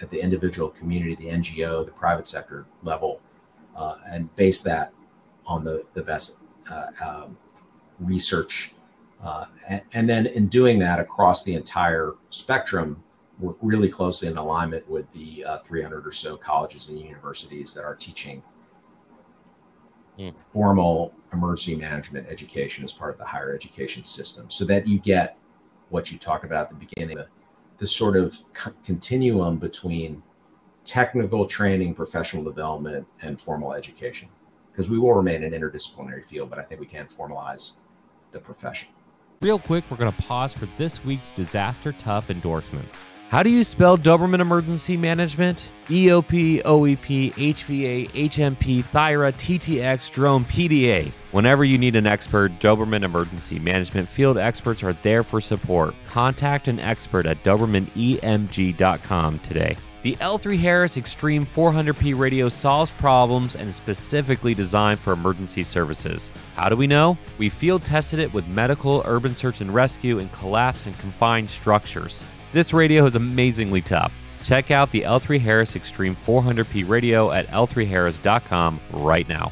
at 0.02 0.10
the 0.10 0.20
individual 0.20 0.70
community, 0.70 1.16
the 1.16 1.26
NGO, 1.26 1.86
the 1.86 1.92
private 1.92 2.28
sector 2.28 2.66
level 2.84 3.22
uh, 3.76 3.98
and 4.08 4.34
base 4.36 4.62
that 4.64 4.94
on 5.46 5.64
the, 5.64 5.86
the 5.94 6.02
best 6.02 6.38
uh, 6.70 6.88
um, 7.04 7.38
research. 8.00 8.74
Uh, 9.24 9.46
and, 9.68 9.82
and, 9.94 10.10
then 10.10 10.26
in 10.26 10.48
doing 10.48 10.80
that 10.80 11.00
across 11.00 11.44
the 11.44 11.54
entire 11.54 12.16
spectrum, 12.32 13.04
work 13.40 13.58
really 13.62 13.90
closely 13.90 14.28
in 14.28 14.38
alignment 14.38 14.88
with 14.90 15.12
the 15.14 15.44
uh, 15.46 15.58
300 15.60 16.08
or 16.08 16.12
so 16.12 16.36
colleges 16.36 16.88
and 16.88 17.00
universities 17.00 17.74
that 17.74 17.84
are 17.84 17.96
teaching 17.96 18.42
mm. 20.18 20.42
formal 20.42 21.14
emergency 21.34 21.76
management 21.76 22.28
education 22.30 22.84
as 22.84 22.94
part 22.94 23.12
of 23.12 23.18
the 23.18 23.26
higher 23.26 23.54
education 23.54 24.04
system 24.04 24.50
so 24.50 24.66
that 24.66 24.88
you 24.88 25.00
get 25.00 25.38
what 25.90 26.12
you 26.12 26.18
talked 26.18 26.46
about 26.46 26.64
at 26.64 26.70
the 26.70 26.86
beginning 26.86 27.18
the, 27.18 27.28
the 27.82 27.88
sort 27.88 28.16
of 28.16 28.38
co- 28.54 28.74
continuum 28.86 29.58
between 29.58 30.22
technical 30.86 31.48
training 31.48 31.96
professional 31.96 32.44
development 32.44 33.08
and 33.24 33.42
formal 33.42 33.74
education. 33.74 34.30
Because 34.72 34.88
we 34.88 35.00
will 35.00 35.16
remain 35.16 35.44
an 35.44 35.52
interdisciplinary 35.52 36.24
field 36.24 36.50
but 36.50 36.60
i 36.60 36.62
think 36.62 36.80
we 36.80 36.86
can 36.86 37.08
formalize 37.08 37.74
the 38.32 38.40
profession. 38.40 38.88
Real 39.42 39.58
quick 39.58 39.84
we're 39.90 39.98
going 39.98 40.14
to 40.14 40.22
pause 40.22 40.54
for 40.54 40.68
this 40.78 41.04
week's 41.04 41.32
disaster 41.32 41.92
tough 41.94 42.30
endorsements 42.30 43.06
how 43.32 43.42
do 43.42 43.50
you 43.50 43.64
spell 43.64 43.98
Doberman 43.98 44.42
Emergency 44.42 44.98
Management? 44.98 45.72
EOP, 45.88 46.62
OEP, 46.64 47.34
HVA, 47.34 48.12
HMP, 48.12 48.84
THIRA, 48.84 49.32
TTX, 49.32 50.12
Drone, 50.12 50.44
PDA. 50.44 51.14
Whenever 51.32 51.64
you 51.64 51.78
need 51.78 51.96
an 51.96 52.06
expert, 52.06 52.52
Doberman 52.60 53.04
Emergency 53.04 53.58
Management 53.58 54.10
field 54.10 54.38
experts 54.38 54.84
are 54.84 54.92
there 54.92 55.24
for 55.24 55.40
support. 55.40 55.96
Contact 56.08 56.68
an 56.68 56.82
expert 56.82 57.26
at 57.26 57.42
DobermanEMG.com 57.46 59.40
today. 59.40 59.78
The 60.02 60.18
L3 60.18 60.58
Harris 60.58 60.98
Extreme 60.98 61.46
400p 61.46 62.20
radio 62.20 62.50
solves 62.50 62.92
problems 62.92 63.56
and 63.56 63.70
is 63.70 63.78
specifically 63.78 64.54
designed 64.54 65.00
for 65.00 65.14
emergency 65.14 65.64
services. 65.64 66.34
How 66.58 66.68
do 66.68 66.76
we 66.76 66.86
know? 66.86 67.18
We 67.38 67.48
field 67.48 67.86
tested 67.86 68.20
it 68.20 68.34
with 68.34 68.46
medical, 68.48 69.04
urban 69.06 69.38
search 69.38 69.62
and 69.62 69.74
rescue, 69.74 70.20
and 70.20 70.30
collapse 70.34 70.86
and 70.86 71.00
confined 71.00 71.50
structures. 71.50 72.26
This 72.54 72.74
radio 72.74 73.06
is 73.06 73.16
amazingly 73.16 73.82
tough. 73.82 74.14
Check 74.44 74.72
out 74.72 74.92
the 74.92 75.04
L3 75.04 75.40
Harris 75.40 75.78
Extreme 75.78 76.18
400p 76.18 76.88
radio 76.88 77.32
at 77.32 77.48
l3harris.com 77.48 78.82
right 78.92 79.28
now. 79.30 79.52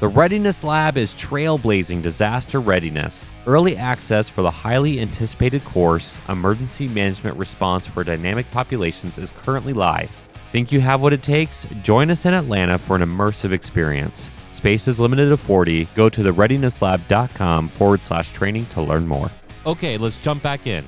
The 0.00 0.08
Readiness 0.08 0.62
Lab 0.62 0.98
is 0.98 1.14
trailblazing 1.14 2.02
disaster 2.02 2.60
readiness. 2.60 3.30
Early 3.46 3.78
access 3.78 4.28
for 4.28 4.42
the 4.42 4.50
highly 4.50 5.00
anticipated 5.00 5.64
course, 5.64 6.18
Emergency 6.28 6.88
Management 6.88 7.38
Response 7.38 7.86
for 7.86 8.04
Dynamic 8.04 8.50
Populations, 8.50 9.16
is 9.16 9.30
currently 9.30 9.72
live. 9.72 10.10
Think 10.52 10.70
you 10.70 10.80
have 10.80 11.00
what 11.00 11.14
it 11.14 11.22
takes? 11.22 11.66
Join 11.82 12.10
us 12.10 12.26
in 12.26 12.34
Atlanta 12.34 12.76
for 12.76 12.96
an 12.96 13.02
immersive 13.02 13.52
experience. 13.52 14.28
Space 14.52 14.86
is 14.86 15.00
limited 15.00 15.30
to 15.30 15.38
40. 15.38 15.86
Go 15.94 16.10
to 16.10 16.20
thereadinesslab.com 16.22 17.68
forward 17.68 18.02
slash 18.02 18.32
training 18.32 18.66
to 18.66 18.82
learn 18.82 19.06
more. 19.06 19.30
Okay, 19.64 19.96
let's 19.96 20.16
jump 20.18 20.42
back 20.42 20.66
in. 20.66 20.84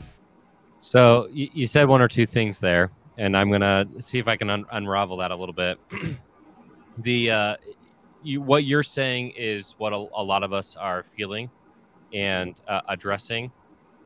So 0.87 1.29
you, 1.33 1.67
said 1.67 1.89
one 1.89 2.01
or 2.01 2.07
two 2.07 2.27
things 2.27 2.61
there, 2.61 2.93
and 3.19 3.37
I'm 3.37 3.51
gonna 3.51 3.89
see 3.99 4.19
if 4.19 4.29
I 4.29 4.37
can 4.37 4.49
un- 4.49 4.67
unravel 4.71 5.17
that 5.17 5.33
a 5.33 5.37
little 5.37 5.53
bit. 5.53 5.81
the 6.99 7.29
uh, 7.29 7.57
you, 8.23 8.41
what 8.41 8.63
you're 8.63 8.85
saying 8.85 9.33
is 9.37 9.75
what 9.79 9.93
a, 9.93 9.97
a, 9.97 10.23
lot 10.23 10.45
of 10.45 10.53
us 10.53 10.77
are 10.77 11.03
feeling 11.17 11.51
and 12.15 12.55
uh, 12.69 12.83
addressing. 12.89 13.51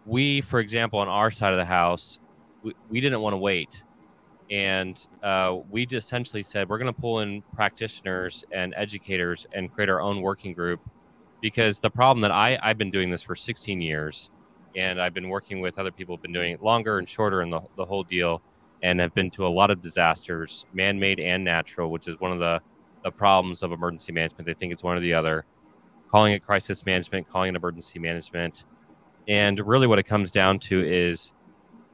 We, 0.06 0.40
for 0.40 0.58
example, 0.58 0.98
on 1.00 1.06
our 1.06 1.30
side 1.30 1.52
of 1.52 1.58
the 1.58 1.66
house, 1.66 2.18
we, 2.62 2.74
we 2.88 3.02
didn't 3.02 3.20
want 3.20 3.34
to 3.34 3.38
wait, 3.38 3.82
and 4.50 5.06
uh, 5.22 5.58
we 5.68 5.84
just 5.84 6.06
essentially 6.06 6.42
said 6.42 6.66
we're 6.66 6.78
going 6.78 6.92
to 6.92 6.98
pull 6.98 7.20
in 7.20 7.42
practitioners 7.54 8.42
and 8.52 8.72
educators 8.74 9.46
and 9.52 9.70
create 9.70 9.90
our 9.90 10.00
own 10.00 10.22
working 10.22 10.54
group 10.54 10.80
because 11.42 11.78
the 11.78 11.90
problem 11.90 12.22
that 12.22 12.30
I 12.30 12.58
I've 12.62 12.78
been 12.78 12.90
doing 12.90 13.10
this 13.10 13.20
for 13.20 13.36
16 13.36 13.82
years 13.82 14.30
and 14.76 15.00
I've 15.00 15.14
been 15.14 15.28
working 15.28 15.60
with 15.60 15.78
other 15.78 15.90
people 15.90 16.16
who've 16.16 16.22
been 16.22 16.32
doing 16.32 16.52
it 16.52 16.62
longer 16.62 16.98
and 16.98 17.08
shorter 17.08 17.40
and 17.42 17.52
the, 17.52 17.60
the 17.76 17.84
whole 17.84 18.04
deal 18.04 18.42
and 18.82 18.98
have 19.00 19.14
been 19.14 19.30
to 19.32 19.46
a 19.46 19.48
lot 19.48 19.70
of 19.70 19.82
disasters, 19.82 20.66
man-made 20.72 21.20
and 21.20 21.44
natural, 21.44 21.90
which 21.90 22.08
is 22.08 22.18
one 22.20 22.32
of 22.32 22.38
the, 22.38 22.60
the 23.04 23.10
problems 23.10 23.62
of 23.62 23.72
emergency 23.72 24.12
management. 24.12 24.46
They 24.46 24.54
think 24.54 24.72
it's 24.72 24.82
one 24.82 24.96
or 24.96 25.00
the 25.00 25.12
other. 25.12 25.44
Calling 26.10 26.32
it 26.32 26.42
crisis 26.42 26.84
management, 26.86 27.28
calling 27.28 27.50
it 27.50 27.56
emergency 27.56 27.98
management. 27.98 28.64
And 29.28 29.60
really 29.66 29.86
what 29.86 29.98
it 29.98 30.04
comes 30.04 30.30
down 30.30 30.58
to 30.60 30.82
is 30.82 31.32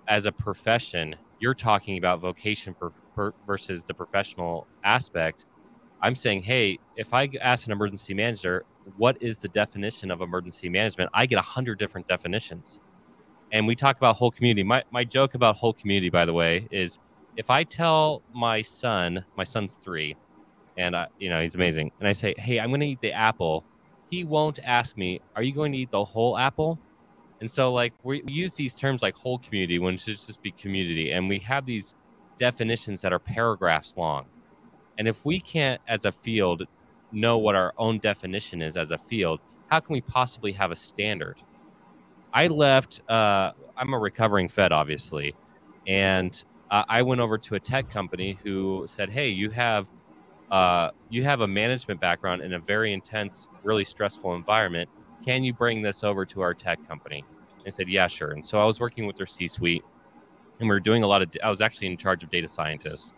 as 0.08 0.26
a 0.26 0.32
profession, 0.32 1.16
you're 1.40 1.54
talking 1.54 1.98
about 1.98 2.20
vocation 2.20 2.72
per, 2.74 2.90
per, 3.14 3.32
versus 3.46 3.82
the 3.84 3.94
professional 3.94 4.66
aspect. 4.84 5.44
I'm 6.02 6.14
saying, 6.14 6.42
hey, 6.42 6.78
if 6.96 7.12
I 7.12 7.28
ask 7.40 7.66
an 7.66 7.72
emergency 7.72 8.14
manager, 8.14 8.64
what 8.96 9.16
is 9.20 9.38
the 9.38 9.48
definition 9.48 10.10
of 10.10 10.20
emergency 10.20 10.68
management, 10.68 11.10
I 11.12 11.26
get 11.26 11.38
a 11.38 11.42
hundred 11.42 11.78
different 11.78 12.06
definitions. 12.08 12.80
And 13.52 13.66
we 13.66 13.76
talk 13.76 13.96
about 13.96 14.16
whole 14.16 14.30
community. 14.30 14.62
My 14.62 14.82
my 14.90 15.04
joke 15.04 15.34
about 15.34 15.56
whole 15.56 15.72
community, 15.72 16.10
by 16.10 16.24
the 16.24 16.32
way, 16.32 16.66
is 16.70 16.98
if 17.36 17.50
I 17.50 17.64
tell 17.64 18.22
my 18.32 18.62
son, 18.62 19.24
my 19.36 19.44
son's 19.44 19.76
three, 19.76 20.16
and 20.76 20.96
I, 20.96 21.06
you 21.18 21.30
know 21.30 21.40
he's 21.40 21.54
amazing, 21.54 21.92
and 22.00 22.08
I 22.08 22.12
say, 22.12 22.34
hey, 22.38 22.58
I'm 22.58 22.68
going 22.70 22.80
to 22.80 22.86
eat 22.86 23.00
the 23.00 23.12
apple, 23.12 23.64
he 24.10 24.24
won't 24.24 24.58
ask 24.64 24.96
me, 24.96 25.20
are 25.36 25.42
you 25.42 25.52
going 25.52 25.72
to 25.72 25.78
eat 25.78 25.90
the 25.90 26.04
whole 26.04 26.36
apple? 26.38 26.78
And 27.40 27.50
so 27.50 27.72
like 27.72 27.92
we 28.02 28.22
use 28.26 28.52
these 28.52 28.74
terms 28.74 29.02
like 29.02 29.14
whole 29.14 29.38
community 29.38 29.78
when 29.78 29.94
it 29.94 30.00
should 30.00 30.18
just 30.18 30.42
be 30.42 30.52
community, 30.52 31.12
and 31.12 31.28
we 31.28 31.38
have 31.40 31.66
these 31.66 31.94
definitions 32.38 33.00
that 33.02 33.12
are 33.12 33.18
paragraphs 33.18 33.94
long. 33.96 34.26
And 34.98 35.06
if 35.06 35.24
we 35.24 35.40
can't, 35.40 35.80
as 35.88 36.04
a 36.04 36.12
field, 36.12 36.66
know 37.16 37.38
what 37.38 37.54
our 37.54 37.72
own 37.78 37.98
definition 37.98 38.62
is 38.62 38.76
as 38.76 38.90
a 38.90 38.98
field, 38.98 39.40
how 39.68 39.80
can 39.80 39.92
we 39.92 40.00
possibly 40.00 40.52
have 40.52 40.70
a 40.70 40.76
standard? 40.76 41.36
I 42.32 42.46
left, 42.48 43.00
uh, 43.08 43.52
I'm 43.76 43.94
a 43.94 43.98
recovering 43.98 44.48
Fed, 44.48 44.72
obviously, 44.72 45.34
and 45.86 46.44
uh, 46.70 46.84
I 46.88 47.02
went 47.02 47.20
over 47.20 47.38
to 47.38 47.54
a 47.54 47.60
tech 47.60 47.90
company 47.90 48.38
who 48.42 48.84
said, 48.88 49.10
Hey, 49.10 49.28
you 49.28 49.50
have. 49.50 49.86
Uh, 50.48 50.90
you 51.10 51.24
have 51.24 51.40
a 51.40 51.48
management 51.48 52.00
background 52.00 52.40
in 52.40 52.52
a 52.52 52.58
very 52.60 52.92
intense, 52.92 53.48
really 53.64 53.84
stressful 53.84 54.32
environment. 54.36 54.88
Can 55.24 55.42
you 55.42 55.52
bring 55.52 55.82
this 55.82 56.04
over 56.04 56.24
to 56.24 56.40
our 56.40 56.54
tech 56.54 56.78
company? 56.86 57.24
I 57.66 57.70
said, 57.70 57.88
yeah, 57.88 58.06
sure. 58.06 58.30
And 58.30 58.46
so 58.46 58.60
I 58.60 58.64
was 58.64 58.78
working 58.78 59.06
with 59.06 59.16
their 59.16 59.26
C-suite, 59.26 59.82
and 60.60 60.68
we 60.68 60.72
were 60.72 60.78
doing 60.78 61.02
a 61.02 61.06
lot 61.08 61.20
of. 61.20 61.30
I 61.42 61.50
was 61.50 61.60
actually 61.60 61.88
in 61.88 61.96
charge 61.96 62.22
of 62.22 62.30
data 62.30 62.46
scientists, 62.46 63.12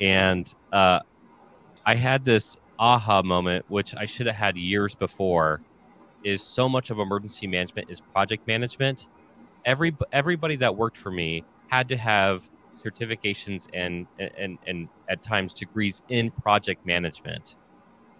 and 0.00 0.52
uh, 0.72 1.00
I 1.84 1.94
had 1.94 2.24
this 2.24 2.56
aha 2.80 3.22
moment, 3.22 3.64
which 3.68 3.94
I 3.94 4.06
should 4.06 4.26
have 4.26 4.34
had 4.36 4.56
years 4.56 4.94
before, 4.94 5.60
is 6.24 6.42
so 6.42 6.68
much 6.68 6.90
of 6.90 6.98
emergency 6.98 7.46
management 7.46 7.90
is 7.90 8.00
project 8.00 8.46
management. 8.48 9.06
Every 9.64 9.94
everybody 10.12 10.56
that 10.56 10.74
worked 10.74 10.98
for 10.98 11.10
me 11.10 11.44
had 11.68 11.88
to 11.90 11.96
have 11.96 12.42
certifications 12.84 13.68
and 13.74 14.06
and 14.18 14.58
and 14.66 14.88
at 15.08 15.22
times 15.22 15.54
degrees 15.54 16.02
in 16.08 16.30
project 16.30 16.84
management. 16.86 17.56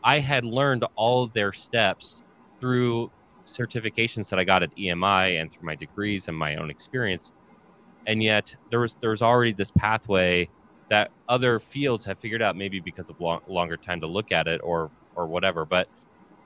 I 0.05 0.21
had 0.21 0.45
learned 0.45 0.85
all 0.95 1.25
of 1.25 1.33
their 1.33 1.53
steps 1.53 2.23
through 2.61 3.11
certifications 3.47 4.29
that 4.31 4.39
I 4.39 4.45
got 4.45 4.63
at 4.63 4.75
EMI 4.77 5.41
and 5.41 5.51
through 5.51 5.67
my 5.67 5.75
degrees 5.75 6.29
and 6.29 6.37
my 6.37 6.57
own 6.57 6.71
experience. 6.71 7.33
And 8.07 8.23
yet 8.23 8.55
there 8.71 8.81
was 8.81 8.97
there 9.01 9.11
was 9.11 9.23
already 9.23 9.53
this 9.53 9.71
pathway 9.71 10.49
that 10.91 11.11
other 11.29 11.61
fields 11.61 12.05
have 12.05 12.19
figured 12.19 12.43
out, 12.43 12.57
maybe 12.57 12.81
because 12.81 13.09
of 13.09 13.19
long, 13.21 13.41
longer 13.49 13.77
time 13.77 14.01
to 14.01 14.07
look 14.07 14.33
at 14.33 14.47
it 14.47 14.61
or 14.63 14.91
or 15.17 15.27
whatever. 15.27 15.65
But 15.65 15.89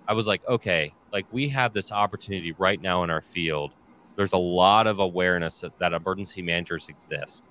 I 0.07 0.12
was 0.12 0.26
like, 0.26 0.46
okay, 0.46 0.92
like 1.12 1.26
we 1.33 1.48
have 1.48 1.72
this 1.72 1.90
opportunity 1.90 2.54
right 2.59 2.80
now 2.80 3.02
in 3.02 3.11
our 3.11 3.22
field. 3.22 3.72
There's 4.16 4.33
a 4.33 4.38
lot 4.38 4.87
of 4.87 5.00
awareness 5.00 5.62
that, 5.62 5.76
that 5.80 5.92
emergency 5.92 6.42
managers 6.42 6.88
exist, 6.88 7.48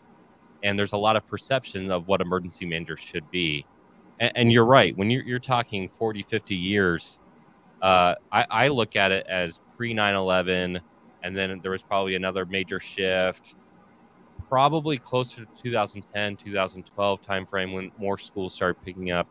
and 0.63 0.79
there's 0.79 0.93
a 0.93 0.97
lot 0.97 1.17
of 1.17 1.27
perception 1.27 1.91
of 1.91 2.07
what 2.07 2.21
emergency 2.21 2.65
managers 2.65 3.01
should 3.01 3.29
be. 3.31 3.65
And, 4.19 4.31
and 4.35 4.51
you're 4.51 4.65
right. 4.65 4.95
When 4.95 5.09
you're, 5.09 5.23
you're 5.23 5.39
talking 5.39 5.89
40, 5.97 6.23
50 6.23 6.55
years, 6.55 7.19
uh, 7.81 8.15
I, 8.31 8.45
I 8.49 8.67
look 8.69 8.95
at 8.95 9.11
it 9.11 9.25
as 9.27 9.59
pre 9.75 9.93
9 9.93 10.13
11, 10.13 10.79
and 11.23 11.35
then 11.35 11.59
there 11.63 11.71
was 11.71 11.81
probably 11.83 12.15
another 12.15 12.45
major 12.45 12.79
shift 12.79 13.55
probably 14.53 14.99
closer 14.99 15.45
to 15.45 15.63
2010, 15.63 16.37
2012 16.37 17.21
timeframe 17.23 17.73
when 17.73 17.91
more 17.97 18.19
schools 18.19 18.53
started 18.53 18.79
picking 18.85 19.09
up, 19.09 19.25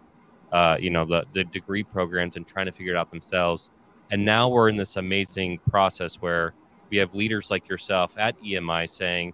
uh, 0.51 0.77
you 0.81 0.91
know, 0.91 1.05
the, 1.05 1.25
the 1.33 1.45
degree 1.45 1.85
programs 1.85 2.35
and 2.35 2.45
trying 2.45 2.67
to 2.67 2.73
figure 2.73 2.93
it 2.93 2.99
out 2.99 3.09
themselves. 3.09 3.71
And 4.11 4.25
now 4.25 4.49
we're 4.49 4.69
in 4.69 4.77
this 4.77 4.97
amazing 4.97 5.61
process 5.71 6.17
where 6.17 6.55
we 6.91 6.97
have 6.97 7.15
leaders 7.15 7.53
like 7.53 7.69
yourself 7.69 8.13
at 8.19 8.35
EMI 8.43 8.91
saying, 8.91 9.33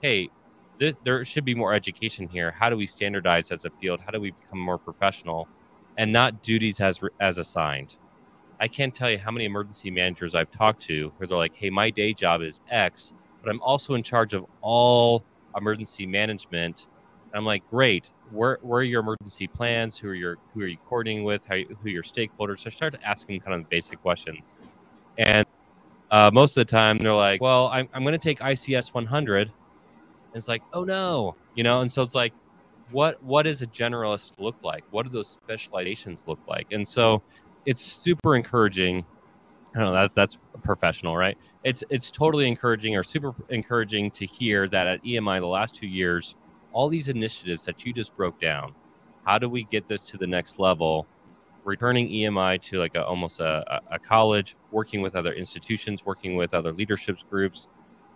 hey, 0.00 0.30
th- 0.78 0.96
there 1.04 1.22
should 1.26 1.44
be 1.44 1.54
more 1.54 1.74
education 1.74 2.26
here. 2.26 2.50
How 2.50 2.70
do 2.70 2.76
we 2.78 2.86
standardize 2.86 3.50
as 3.50 3.66
a 3.66 3.70
field? 3.78 4.00
How 4.00 4.12
do 4.12 4.20
we 4.22 4.30
become 4.30 4.58
more 4.58 4.78
professional 4.78 5.48
and 5.98 6.10
not 6.10 6.42
duties 6.42 6.80
as, 6.80 6.98
as 7.20 7.36
assigned? 7.36 7.96
I 8.58 8.68
can't 8.68 8.94
tell 8.94 9.10
you 9.10 9.18
how 9.18 9.32
many 9.32 9.44
emergency 9.44 9.90
managers 9.90 10.34
I've 10.34 10.50
talked 10.50 10.80
to 10.84 11.12
where 11.18 11.26
they're 11.26 11.36
like, 11.36 11.54
hey, 11.54 11.68
my 11.68 11.90
day 11.90 12.14
job 12.14 12.40
is 12.40 12.62
X, 12.70 13.12
but 13.46 13.52
I'm 13.52 13.62
also 13.62 13.94
in 13.94 14.02
charge 14.02 14.34
of 14.34 14.44
all 14.60 15.24
emergency 15.56 16.04
management. 16.04 16.86
And 17.32 17.38
I'm 17.38 17.44
like, 17.44 17.62
great. 17.70 18.10
Where, 18.32 18.58
where 18.60 18.80
are 18.80 18.84
your 18.84 19.02
emergency 19.02 19.46
plans? 19.46 19.96
Who 19.98 20.08
are 20.08 20.14
your 20.14 20.36
who 20.52 20.62
are 20.62 20.66
you 20.66 20.76
coordinating 20.88 21.22
with? 21.22 21.44
How, 21.46 21.54
who 21.54 21.86
are 21.86 21.88
your 21.88 22.02
stakeholders? 22.02 22.60
So 22.60 22.64
I 22.66 22.70
started 22.70 22.98
asking 23.04 23.40
kind 23.40 23.60
of 23.60 23.70
basic 23.70 24.02
questions, 24.02 24.52
and 25.16 25.46
uh, 26.10 26.30
most 26.32 26.56
of 26.56 26.66
the 26.66 26.70
time 26.70 26.98
they're 26.98 27.14
like, 27.14 27.40
well, 27.40 27.68
I'm 27.68 27.88
I'm 27.94 28.02
going 28.02 28.14
to 28.14 28.18
take 28.18 28.40
ICS 28.40 28.92
100. 28.92 29.42
And 29.42 29.52
it's 30.34 30.48
like, 30.48 30.62
oh 30.72 30.82
no, 30.82 31.36
you 31.54 31.62
know. 31.62 31.82
And 31.82 31.92
so 31.92 32.02
it's 32.02 32.16
like, 32.16 32.32
what 32.90 33.22
what 33.22 33.44
does 33.44 33.62
a 33.62 33.68
generalist 33.68 34.32
look 34.38 34.56
like? 34.64 34.82
What 34.90 35.04
do 35.04 35.12
those 35.12 35.28
specializations 35.28 36.24
look 36.26 36.40
like? 36.48 36.66
And 36.72 36.86
so 36.86 37.22
it's 37.64 37.82
super 38.02 38.34
encouraging. 38.34 39.04
I 39.76 39.78
don't 39.78 39.94
know 39.94 40.00
that 40.00 40.14
that's 40.16 40.36
professional, 40.64 41.16
right? 41.16 41.38
It's 41.66 41.82
it's 41.90 42.12
totally 42.12 42.46
encouraging 42.46 42.94
or 42.96 43.02
super 43.02 43.34
encouraging 43.50 44.12
to 44.12 44.24
hear 44.24 44.68
that 44.68 44.86
at 44.86 45.02
EMI 45.04 45.40
the 45.40 45.46
last 45.48 45.74
two 45.74 45.88
years 45.88 46.36
all 46.72 46.88
these 46.88 47.08
initiatives 47.08 47.64
that 47.64 47.84
you 47.84 47.92
just 47.92 48.16
broke 48.16 48.40
down 48.40 48.72
how 49.24 49.36
do 49.36 49.48
we 49.48 49.64
get 49.64 49.88
this 49.88 50.06
to 50.10 50.16
the 50.16 50.28
next 50.28 50.60
level? 50.60 51.08
Returning 51.64 52.08
emi 52.08 52.62
to 52.62 52.78
like 52.78 52.94
a, 52.94 53.04
almost 53.04 53.40
a, 53.40 53.82
a 53.90 53.98
college 53.98 54.54
working 54.70 55.02
with 55.02 55.16
other 55.16 55.32
institutions 55.32 56.06
working 56.06 56.36
with 56.36 56.54
other 56.54 56.72
leaderships 56.72 57.24
groups. 57.28 57.66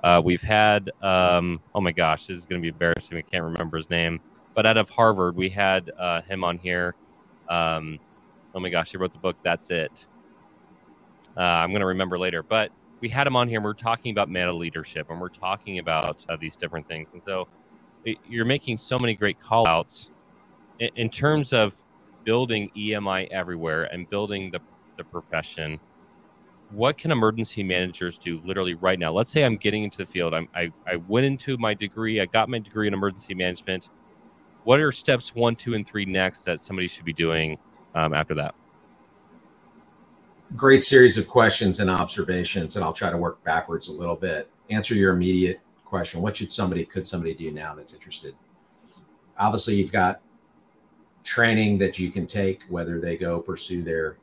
Uh, 0.04 0.22
we've 0.24 0.42
had 0.42 0.92
um, 1.02 1.60
oh 1.74 1.80
my 1.80 1.90
gosh 1.90 2.28
this 2.28 2.38
is 2.38 2.46
going 2.46 2.60
to 2.60 2.62
be 2.62 2.68
embarrassing. 2.68 3.18
I 3.18 3.22
can't 3.22 3.42
remember 3.42 3.78
his 3.78 3.90
name 3.90 4.20
but 4.54 4.64
out 4.64 4.76
of 4.76 4.88
harvard 4.88 5.34
we 5.34 5.50
had 5.50 5.90
uh, 5.98 6.22
him 6.22 6.44
on 6.44 6.56
here. 6.56 6.94
Um, 7.48 7.98
oh 8.54 8.60
my 8.60 8.70
gosh 8.70 8.92
he 8.92 8.96
wrote 8.96 9.12
the 9.12 9.18
book 9.18 9.36
that's 9.42 9.70
it. 9.70 10.06
Uh, 11.36 11.40
i'm 11.40 11.70
going 11.70 11.80
to 11.80 11.86
remember 11.86 12.18
later 12.18 12.42
but 12.44 12.70
we 13.00 13.08
had 13.08 13.26
him 13.26 13.36
on 13.36 13.48
here 13.48 13.58
and 13.58 13.64
we're 13.64 13.72
talking 13.72 14.12
about 14.12 14.28
meta 14.28 14.52
leadership 14.52 15.10
and 15.10 15.20
we're 15.20 15.28
talking 15.28 15.78
about 15.78 16.24
uh, 16.28 16.36
these 16.36 16.56
different 16.56 16.86
things 16.86 17.10
and 17.12 17.22
so 17.22 17.46
you're 18.28 18.44
making 18.44 18.78
so 18.78 18.98
many 18.98 19.14
great 19.14 19.40
call 19.40 19.66
outs 19.66 20.10
in, 20.78 20.90
in 20.96 21.10
terms 21.10 21.52
of 21.52 21.74
building 22.24 22.70
EMI 22.76 23.28
everywhere 23.28 23.84
and 23.84 24.08
building 24.10 24.50
the, 24.50 24.60
the 24.96 25.04
profession. 25.04 25.78
What 26.70 26.98
can 26.98 27.10
emergency 27.10 27.62
managers 27.62 28.18
do 28.18 28.40
literally 28.44 28.74
right 28.74 28.98
now? 28.98 29.12
Let's 29.12 29.30
say 29.30 29.44
I'm 29.44 29.56
getting 29.56 29.84
into 29.84 29.98
the 29.98 30.06
field. 30.06 30.34
I'm, 30.34 30.48
I, 30.54 30.70
I 30.86 30.96
went 30.96 31.26
into 31.26 31.56
my 31.58 31.74
degree. 31.74 32.20
I 32.20 32.26
got 32.26 32.48
my 32.48 32.58
degree 32.58 32.86
in 32.86 32.94
emergency 32.94 33.34
management. 33.34 33.88
What 34.64 34.78
are 34.78 34.92
steps 34.92 35.34
one, 35.34 35.56
two, 35.56 35.74
and 35.74 35.86
three 35.86 36.04
next 36.04 36.44
that 36.44 36.60
somebody 36.60 36.86
should 36.86 37.04
be 37.04 37.12
doing 37.12 37.58
um, 37.94 38.14
after 38.14 38.34
that? 38.34 38.54
Great 40.56 40.82
series 40.82 41.16
of 41.16 41.28
questions 41.28 41.78
and 41.78 41.88
observations, 41.88 42.74
and 42.74 42.84
I'll 42.84 42.92
try 42.92 43.08
to 43.08 43.16
work 43.16 43.42
backwards 43.44 43.86
a 43.86 43.92
little 43.92 44.16
bit. 44.16 44.50
Answer 44.68 44.96
your 44.96 45.12
immediate 45.12 45.60
question. 45.84 46.20
What 46.22 46.36
should 46.36 46.50
somebody 46.50 46.84
could 46.84 47.06
somebody 47.06 47.34
do 47.34 47.52
now 47.52 47.76
that's 47.76 47.94
interested? 47.94 48.34
Obviously 49.38 49.76
you've 49.76 49.92
got 49.92 50.20
training 51.22 51.78
that 51.78 52.00
you 52.00 52.10
can 52.10 52.26
take 52.26 52.62
whether 52.68 53.00
they 53.00 53.16
go 53.16 53.40
pursue 53.40 53.82
their 53.82 54.16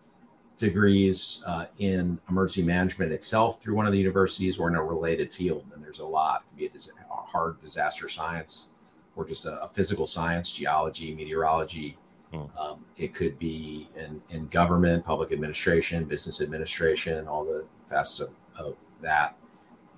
degrees 0.57 1.41
uh, 1.47 1.67
in 1.79 2.19
emergency 2.29 2.63
management 2.63 3.13
itself 3.13 3.61
through 3.61 3.75
one 3.75 3.85
of 3.85 3.93
the 3.93 3.99
universities 3.99 4.59
or 4.59 4.67
in 4.67 4.75
a 4.75 4.83
related 4.83 5.33
field 5.33 5.63
and 5.73 5.81
there's 5.81 5.99
a 5.99 6.05
lot. 6.05 6.41
It 6.41 6.49
could 6.49 6.57
be 6.57 6.65
a, 6.65 6.69
dis- 6.69 6.89
a 7.09 7.13
hard 7.13 7.61
disaster 7.61 8.09
science 8.09 8.67
or 9.15 9.25
just 9.25 9.45
a, 9.45 9.63
a 9.63 9.69
physical 9.69 10.05
science 10.05 10.51
geology 10.51 11.15
meteorology 11.15 11.97
hmm. 12.31 12.57
um, 12.57 12.85
it 12.97 13.13
could 13.13 13.37
be 13.39 13.89
in, 13.95 14.21
in 14.29 14.47
government 14.47 15.03
public 15.05 15.31
administration 15.31 16.05
business 16.05 16.41
administration 16.41 17.27
all 17.27 17.45
the 17.45 17.65
facets 17.89 18.19
of, 18.19 18.29
of 18.57 18.75
that 19.01 19.35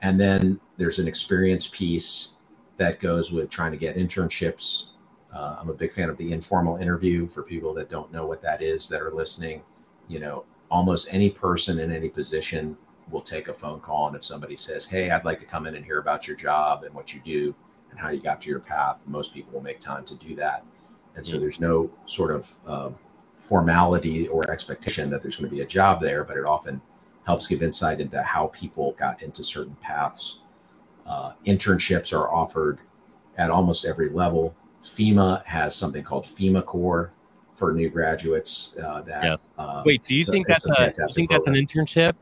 and 0.02 0.20
then 0.20 0.60
there's 0.78 1.00
an 1.00 1.08
experience 1.08 1.68
piece 1.68 2.30
that 2.78 3.00
goes 3.00 3.32
with 3.32 3.50
trying 3.50 3.72
to 3.72 3.78
get 3.78 3.98
internships. 3.98 4.89
Uh, 5.34 5.58
I'm 5.60 5.70
a 5.70 5.74
big 5.74 5.92
fan 5.92 6.10
of 6.10 6.18
the 6.18 6.32
informal 6.32 6.78
interview 6.78 7.28
for 7.28 7.44
people 7.44 7.74
that 7.76 7.89
don't 7.89 8.12
know 8.12 8.26
what 8.26 8.42
that 8.42 8.62
is 8.62 8.88
that 8.89 9.02
are 9.02 9.12
listening. 9.12 9.62
You 10.08 10.20
know, 10.20 10.46
almost 10.72 11.10
any 11.12 11.30
person 11.30 11.80
in 11.80 11.92
any 11.92 12.10
position 12.10 12.78
will 13.12 13.22
take 13.22 13.48
a 13.48 13.54
phone 13.54 13.82
call. 13.82 14.08
And 14.08 14.15
if 14.15 14.24
somebody 14.24 14.56
says, 14.56 14.86
Hey, 14.86 15.12
I'd 15.12 15.26
like 15.26 15.39
to 15.39 15.46
come 15.46 15.68
in 15.68 15.76
and 15.76 15.86
hear 15.86 16.00
about 16.00 16.28
your 16.28 16.38
job 16.38 16.84
and 16.84 16.96
what 16.96 17.13
you 17.13 17.22
do 17.24 17.54
and 17.92 18.00
how 18.00 18.10
you 18.10 18.22
got 18.22 18.42
to 18.44 18.50
your 18.50 18.60
path, 18.60 19.02
most 19.06 19.34
people 19.34 19.54
will 19.54 19.62
make 19.62 19.80
time 19.80 20.06
to 20.06 20.15
do 20.15 20.36
that. 20.36 20.63
And 21.15 21.26
so 21.26 21.38
there's 21.38 21.60
no 21.60 21.91
sort 22.06 22.32
of 22.32 22.54
um, 22.65 22.95
formality 23.38 24.28
or 24.28 24.50
expectation 24.50 25.10
that 25.10 25.22
there's 25.22 25.36
going 25.36 25.50
to 25.50 25.56
be 25.56 25.62
a 25.62 25.67
job 25.67 26.02
there, 26.02 26.24
but 26.24 26.38
it 26.38 26.45
often 26.45 26.82
helps 27.26 27.48
give 27.48 27.62
insight 27.62 28.00
into 28.00 28.22
how 28.24 28.48
people 28.48 28.93
got 28.93 29.22
into 29.22 29.43
certain 29.43 29.76
paths. 29.82 30.39
Uh, 31.06 31.34
internships 31.45 32.13
are 32.13 32.32
offered 32.32 32.80
at 33.38 33.50
almost 33.50 33.86
every 33.86 34.10
level. 34.10 34.56
FEMA 34.84 35.43
has 35.45 35.76
something 35.76 36.04
called 36.04 36.26
FEMA 36.26 36.63
Corps 36.65 37.12
for 37.54 37.74
new 37.74 37.89
graduates. 37.89 38.76
Uh, 38.82 39.02
that 39.02 39.24
yes. 39.24 39.52
Uh, 39.58 39.84
Wait, 39.86 40.04
do 40.04 40.15
you 40.15 40.26
think 40.26 40.48
that's 40.48 40.65
a 40.65 40.69
you 40.69 41.08
think 41.10 41.30
program. 41.30 41.54
that's 41.54 41.76
an 41.76 41.84
internship? 41.84 42.13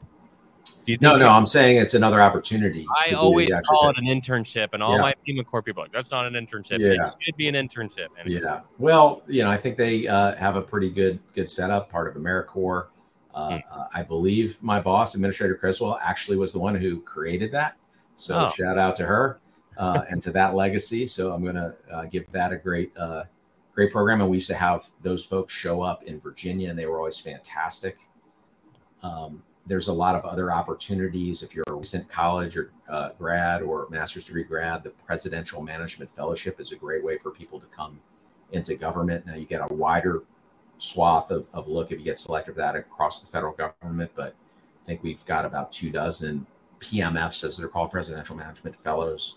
No, 1.02 1.18
no, 1.18 1.30
I'm 1.30 1.46
saying 1.46 1.78
it's 1.78 1.94
another 1.94 2.22
opportunity. 2.22 2.86
I 2.98 3.12
always 3.14 3.50
call 3.68 3.90
it 3.90 3.98
an 3.98 4.06
internship, 4.06 4.70
and 4.74 4.82
all 4.82 4.96
yeah. 4.96 5.02
my 5.02 5.16
FEMA 5.28 5.46
Corps 5.46 5.62
people 5.62 5.84
are 5.84 5.86
like, 5.86 5.94
that's 5.94 6.12
not 6.12 6.26
an 6.26 6.34
internship. 6.34 6.80
Yeah. 6.80 7.06
It 7.06 7.16
should 7.22 7.36
be 7.36 7.48
an 7.48 7.56
internship. 7.56 8.08
Yeah. 8.26 8.62
Well, 8.78 9.22
you 9.28 9.44
know, 9.44 9.50
I 9.50 9.58
think 9.58 9.78
they 9.78 10.08
uh, 10.08 10.36
have 10.36 10.56
a 10.56 10.62
pretty 10.62 10.90
good 10.90 11.20
good 11.34 11.50
setup, 11.50 11.90
part 11.90 12.08
of 12.08 12.22
AmeriCorps. 12.22 12.88
Uh, 13.34 13.60
hmm. 13.60 13.82
I 13.94 14.02
believe 14.02 14.62
my 14.64 14.80
boss, 14.80 15.14
Administrator 15.14 15.56
Criswell, 15.56 16.00
actually 16.02 16.38
was 16.38 16.54
the 16.54 16.60
one 16.60 16.74
who 16.74 17.02
created 17.02 17.52
that. 17.52 17.78
So 18.16 18.46
oh. 18.46 18.50
shout 18.50 18.80
out 18.80 18.96
to 18.96 19.06
her 19.06 19.40
uh, 19.78 20.02
and 20.10 20.24
to 20.24 20.32
that 20.32 20.56
legacy. 20.56 21.06
So 21.06 21.32
I'm 21.32 21.44
going 21.44 21.56
to 21.56 21.76
uh, 21.92 22.06
give 22.06 22.32
that 22.32 22.52
a 22.52 22.58
great, 22.58 22.98
uh, 22.98 23.26
great 23.74 23.92
program. 23.92 24.22
And 24.22 24.30
we 24.30 24.38
used 24.38 24.48
to 24.48 24.56
have 24.56 24.90
those 25.04 25.24
folks 25.24 25.54
show 25.54 25.84
up 25.84 26.04
in 26.04 26.20
Virginia, 26.20 26.72
and 26.72 26.80
they 26.80 26.88
were 26.88 26.98
always 26.98 27.20
fantastic. 27.20 27.98
Um, 29.04 29.44
there's 29.68 29.90
a 29.90 29.94
lot 29.94 30.16
of 30.16 30.24
other 30.26 30.52
opportunities. 30.52 31.44
If 31.44 31.54
you're 31.54 31.66
a 31.68 31.74
recent 31.74 32.08
college 32.10 32.58
or 32.58 32.72
uh, 32.90 33.10
grad 33.18 33.62
or 33.62 33.88
master's 33.90 34.26
degree 34.26 34.44
grad, 34.44 34.84
the 34.84 34.92
Presidential 34.92 35.62
Management 35.62 36.10
Fellowship 36.12 36.60
is 36.60 36.72
a 36.72 36.76
great 36.76 37.04
way 37.04 37.18
for 37.18 37.32
people 37.32 37.60
to 37.60 37.66
come 37.68 38.00
into 38.52 38.76
government. 38.76 39.26
Now 39.26 39.36
you 39.36 39.46
get 39.46 39.62
a 39.62 39.74
wider 39.74 40.24
swath 40.78 41.32
of, 41.32 41.48
of 41.54 41.68
look 41.68 41.92
if 41.92 42.00
you 42.00 42.06
get 42.06 42.18
selected 42.18 42.54
for 42.54 42.60
that 42.60 42.76
across 42.76 43.22
the 43.22 43.28
federal 43.28 43.54
government. 43.54 44.12
But 44.16 44.36
I 44.84 44.86
think 44.86 45.04
we've 45.04 45.26
got 45.26 45.46
about 45.46 45.72
two 45.72 45.92
dozen 45.92 46.46
PMFs, 46.80 47.44
as 47.44 47.58
they're 47.58 47.68
called, 47.68 47.92
Presidential 47.92 48.36
Management 48.36 48.76
Fellows 48.84 49.36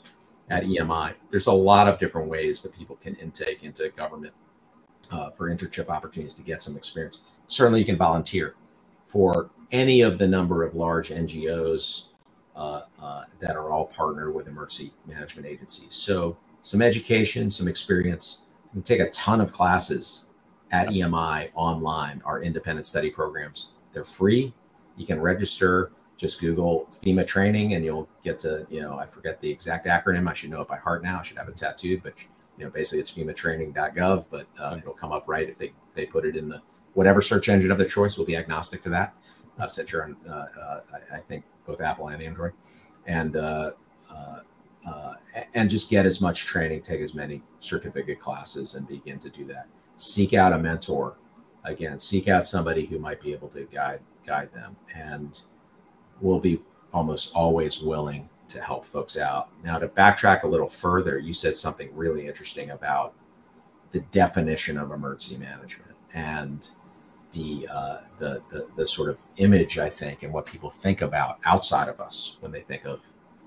at 0.49 0.65
EMI. 0.65 1.15
There's 1.31 1.47
a 1.47 1.53
lot 1.53 1.89
of 1.89 1.99
different 1.99 2.29
ways 2.29 2.63
that 2.63 2.77
people 2.77 2.97
can 2.97 3.15
intake 3.17 3.65
into 3.65 3.89
government 3.91 4.35
uh, 5.11 5.31
for 5.31 5.49
internship 5.51 5.89
opportunities 5.89 6.35
to 6.35 6.43
get 6.43 6.63
some 6.63 6.77
experience. 6.77 7.21
Certainly, 7.49 7.81
you 7.81 7.87
can 7.87 7.97
volunteer 7.97 8.55
for 9.11 9.51
any 9.73 10.01
of 10.01 10.19
the 10.19 10.27
number 10.27 10.63
of 10.63 10.75
large 10.75 11.11
NGOs 11.11 12.05
uh, 12.55 12.83
uh, 13.01 13.25
that 13.41 13.57
are 13.57 13.71
all 13.71 13.87
partnered 13.87 14.35
with 14.35 14.47
emergency 14.47 14.93
management 15.07 15.47
agencies. 15.47 15.95
So, 15.95 16.37
some 16.63 16.83
education, 16.83 17.51
some 17.51 17.67
experience. 17.67 18.41
You 18.65 18.81
can 18.81 18.83
take 18.83 19.01
a 19.01 19.11
ton 19.11 19.41
of 19.41 19.53
classes 19.53 20.27
at 20.71 20.89
EMI 20.89 21.51
online 21.55 22.23
our 22.25 22.43
independent 22.43 22.87
study 22.87 23.11
programs. 23.11 23.71
They're 23.93 24.05
free. 24.05 24.53
You 24.97 25.07
can 25.07 25.21
register. 25.21 25.93
Just 26.17 26.39
Google 26.39 26.87
FEMA 27.03 27.27
training, 27.27 27.73
and 27.73 27.83
you'll 27.83 28.07
get 28.23 28.39
to 28.41 28.67
you 28.69 28.83
know 28.83 28.99
I 28.99 29.07
forget 29.07 29.41
the 29.41 29.51
exact 29.51 29.87
acronym. 29.87 30.29
I 30.29 30.35
should 30.35 30.51
know 30.51 30.61
it 30.61 30.69
by 30.69 30.77
heart 30.77 31.03
now. 31.03 31.21
I 31.21 31.23
should 31.23 31.39
have 31.39 31.49
it 31.49 31.57
tattooed, 31.57 32.03
but 32.03 32.23
you 32.59 32.65
know 32.65 32.71
basically 32.71 33.01
it's 33.01 33.11
FEMAtraining.gov. 33.11 34.27
But 34.31 34.47
uh, 34.59 34.77
it'll 34.79 34.93
come 34.93 35.13
up 35.13 35.27
right 35.27 35.49
if 35.49 35.57
they 35.57 35.73
they 35.95 36.05
put 36.05 36.27
it 36.27 36.37
in 36.37 36.51
the 36.51 36.61
whatever 36.95 37.23
search 37.23 37.49
engine 37.49 37.71
of 37.71 37.79
their 37.79 37.89
choice. 37.89 38.17
Will 38.17 38.25
be 38.25 38.37
agnostic 38.37 38.83
to 38.83 38.89
that. 38.91 39.15
Uh, 39.59 39.67
since 39.67 39.93
you're 39.93 40.05
on, 40.05 40.17
uh, 40.29 40.81
I, 40.93 41.17
I, 41.17 41.21
think 41.21 41.45
both 41.67 41.81
Apple 41.81 42.09
and 42.09 42.23
Android, 42.23 42.53
and 43.07 43.37
uh, 43.37 43.73
uh, 44.11 44.39
uh, 44.89 45.15
and 45.55 45.69
just 45.69 45.91
get 45.91 46.07
as 46.07 46.21
much 46.21 46.47
training, 46.47 46.81
take 46.83 47.01
as 47.01 47.15
many 47.15 47.43
certificate 47.61 48.21
classes, 48.21 48.75
and 48.75 48.89
begin 48.89 49.19
to 49.19 49.29
do 49.29 49.45
that. 49.47 49.67
Seek 49.97 50.33
out 50.33 50.53
a 50.53 50.59
mentor. 50.59 51.17
Again 51.63 52.01
seek 52.01 52.27
out 52.27 52.47
somebody 52.47 52.87
who 52.87 52.99
might 52.99 53.21
be 53.21 53.33
able 53.33 53.49
to 53.49 53.65
guide 53.65 54.01
guide 54.27 54.53
them. 54.55 54.77
And 54.95 55.43
will 56.21 56.41
be 56.41 56.61
almost 56.93 57.33
always 57.35 57.81
willing 57.81 58.29
to 58.49 58.61
help 58.61 58.85
folks 58.85 59.17
out. 59.17 59.49
Now 59.63 59.79
to 59.79 59.89
backtrack 59.89 60.43
a 60.43 60.47
little 60.47 60.69
further 60.69 61.19
you 61.19 61.33
said 61.33 61.57
something 61.57 61.91
really 61.95 62.27
interesting 62.27 62.71
about 62.71 63.15
the 63.93 64.01
definition 64.01 64.79
of 64.79 64.91
emergency 64.91 65.37
management. 65.37 65.95
And 66.15 66.69
the, 67.33 67.69
uh, 67.71 67.99
the, 68.19 68.43
the 68.51 68.67
the 68.77 68.87
sort 68.87 69.11
of 69.11 69.19
image 69.37 69.79
I 69.79 69.89
think 69.89 70.23
and 70.23 70.33
what 70.33 70.47
people 70.47 70.71
think 70.71 71.03
about 71.03 71.39
outside 71.45 71.89
of 71.89 72.01
us 72.01 72.37
when 72.41 72.53
they 72.53 72.63
think 72.63 72.85
of 72.85 73.01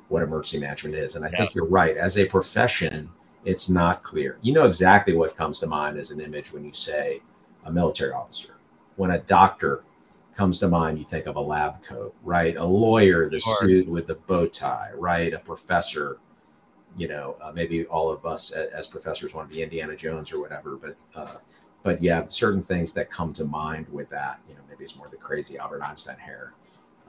what 0.07 0.23
emergency 0.23 0.59
management 0.59 0.95
is. 0.95 1.15
And 1.15 1.25
I 1.25 1.29
yes. 1.29 1.37
think 1.37 1.55
you're 1.55 1.69
right. 1.69 1.97
As 1.97 2.17
a 2.17 2.25
profession, 2.25 3.09
it's 3.45 3.69
not 3.69 4.03
clear. 4.03 4.37
You 4.41 4.53
know 4.53 4.65
exactly 4.65 5.13
what 5.13 5.35
comes 5.35 5.59
to 5.59 5.67
mind 5.67 5.97
as 5.97 6.11
an 6.11 6.21
image 6.21 6.53
when 6.53 6.63
you 6.63 6.71
say 6.71 7.21
a 7.65 7.71
military 7.71 8.13
officer. 8.13 8.55
When 8.95 9.11
a 9.11 9.19
doctor 9.19 9.83
comes 10.35 10.59
to 10.59 10.67
mind, 10.67 10.97
you 10.97 11.05
think 11.05 11.25
of 11.25 11.35
a 11.35 11.41
lab 11.41 11.83
coat, 11.83 12.15
right? 12.23 12.55
A 12.55 12.65
lawyer, 12.65 13.29
the 13.29 13.39
sure. 13.39 13.55
suit 13.59 13.87
with 13.87 14.07
the 14.07 14.15
bow 14.15 14.47
tie, 14.47 14.91
right? 14.95 15.33
A 15.33 15.39
professor 15.39 16.19
you 16.97 17.07
know, 17.07 17.35
uh, 17.41 17.51
maybe 17.51 17.85
all 17.85 18.09
of 18.09 18.25
us 18.25 18.51
as, 18.51 18.69
as, 18.71 18.87
professors 18.87 19.33
want 19.33 19.49
to 19.49 19.55
be 19.55 19.63
Indiana 19.63 19.95
Jones 19.95 20.31
or 20.31 20.39
whatever, 20.39 20.77
but 20.77 20.95
uh, 21.15 21.37
but 21.83 22.01
yeah, 22.01 22.25
certain 22.29 22.63
things 22.63 22.93
that 22.93 23.11
come 23.11 23.33
to 23.33 23.45
mind 23.45 23.87
with 23.91 24.09
that. 24.09 24.39
You 24.47 24.55
know, 24.55 24.61
maybe 24.69 24.85
it's 24.85 24.95
more 24.95 25.07
the 25.09 25.17
crazy 25.17 25.57
Albert 25.57 25.83
Einstein 25.83 26.17
hair, 26.17 26.53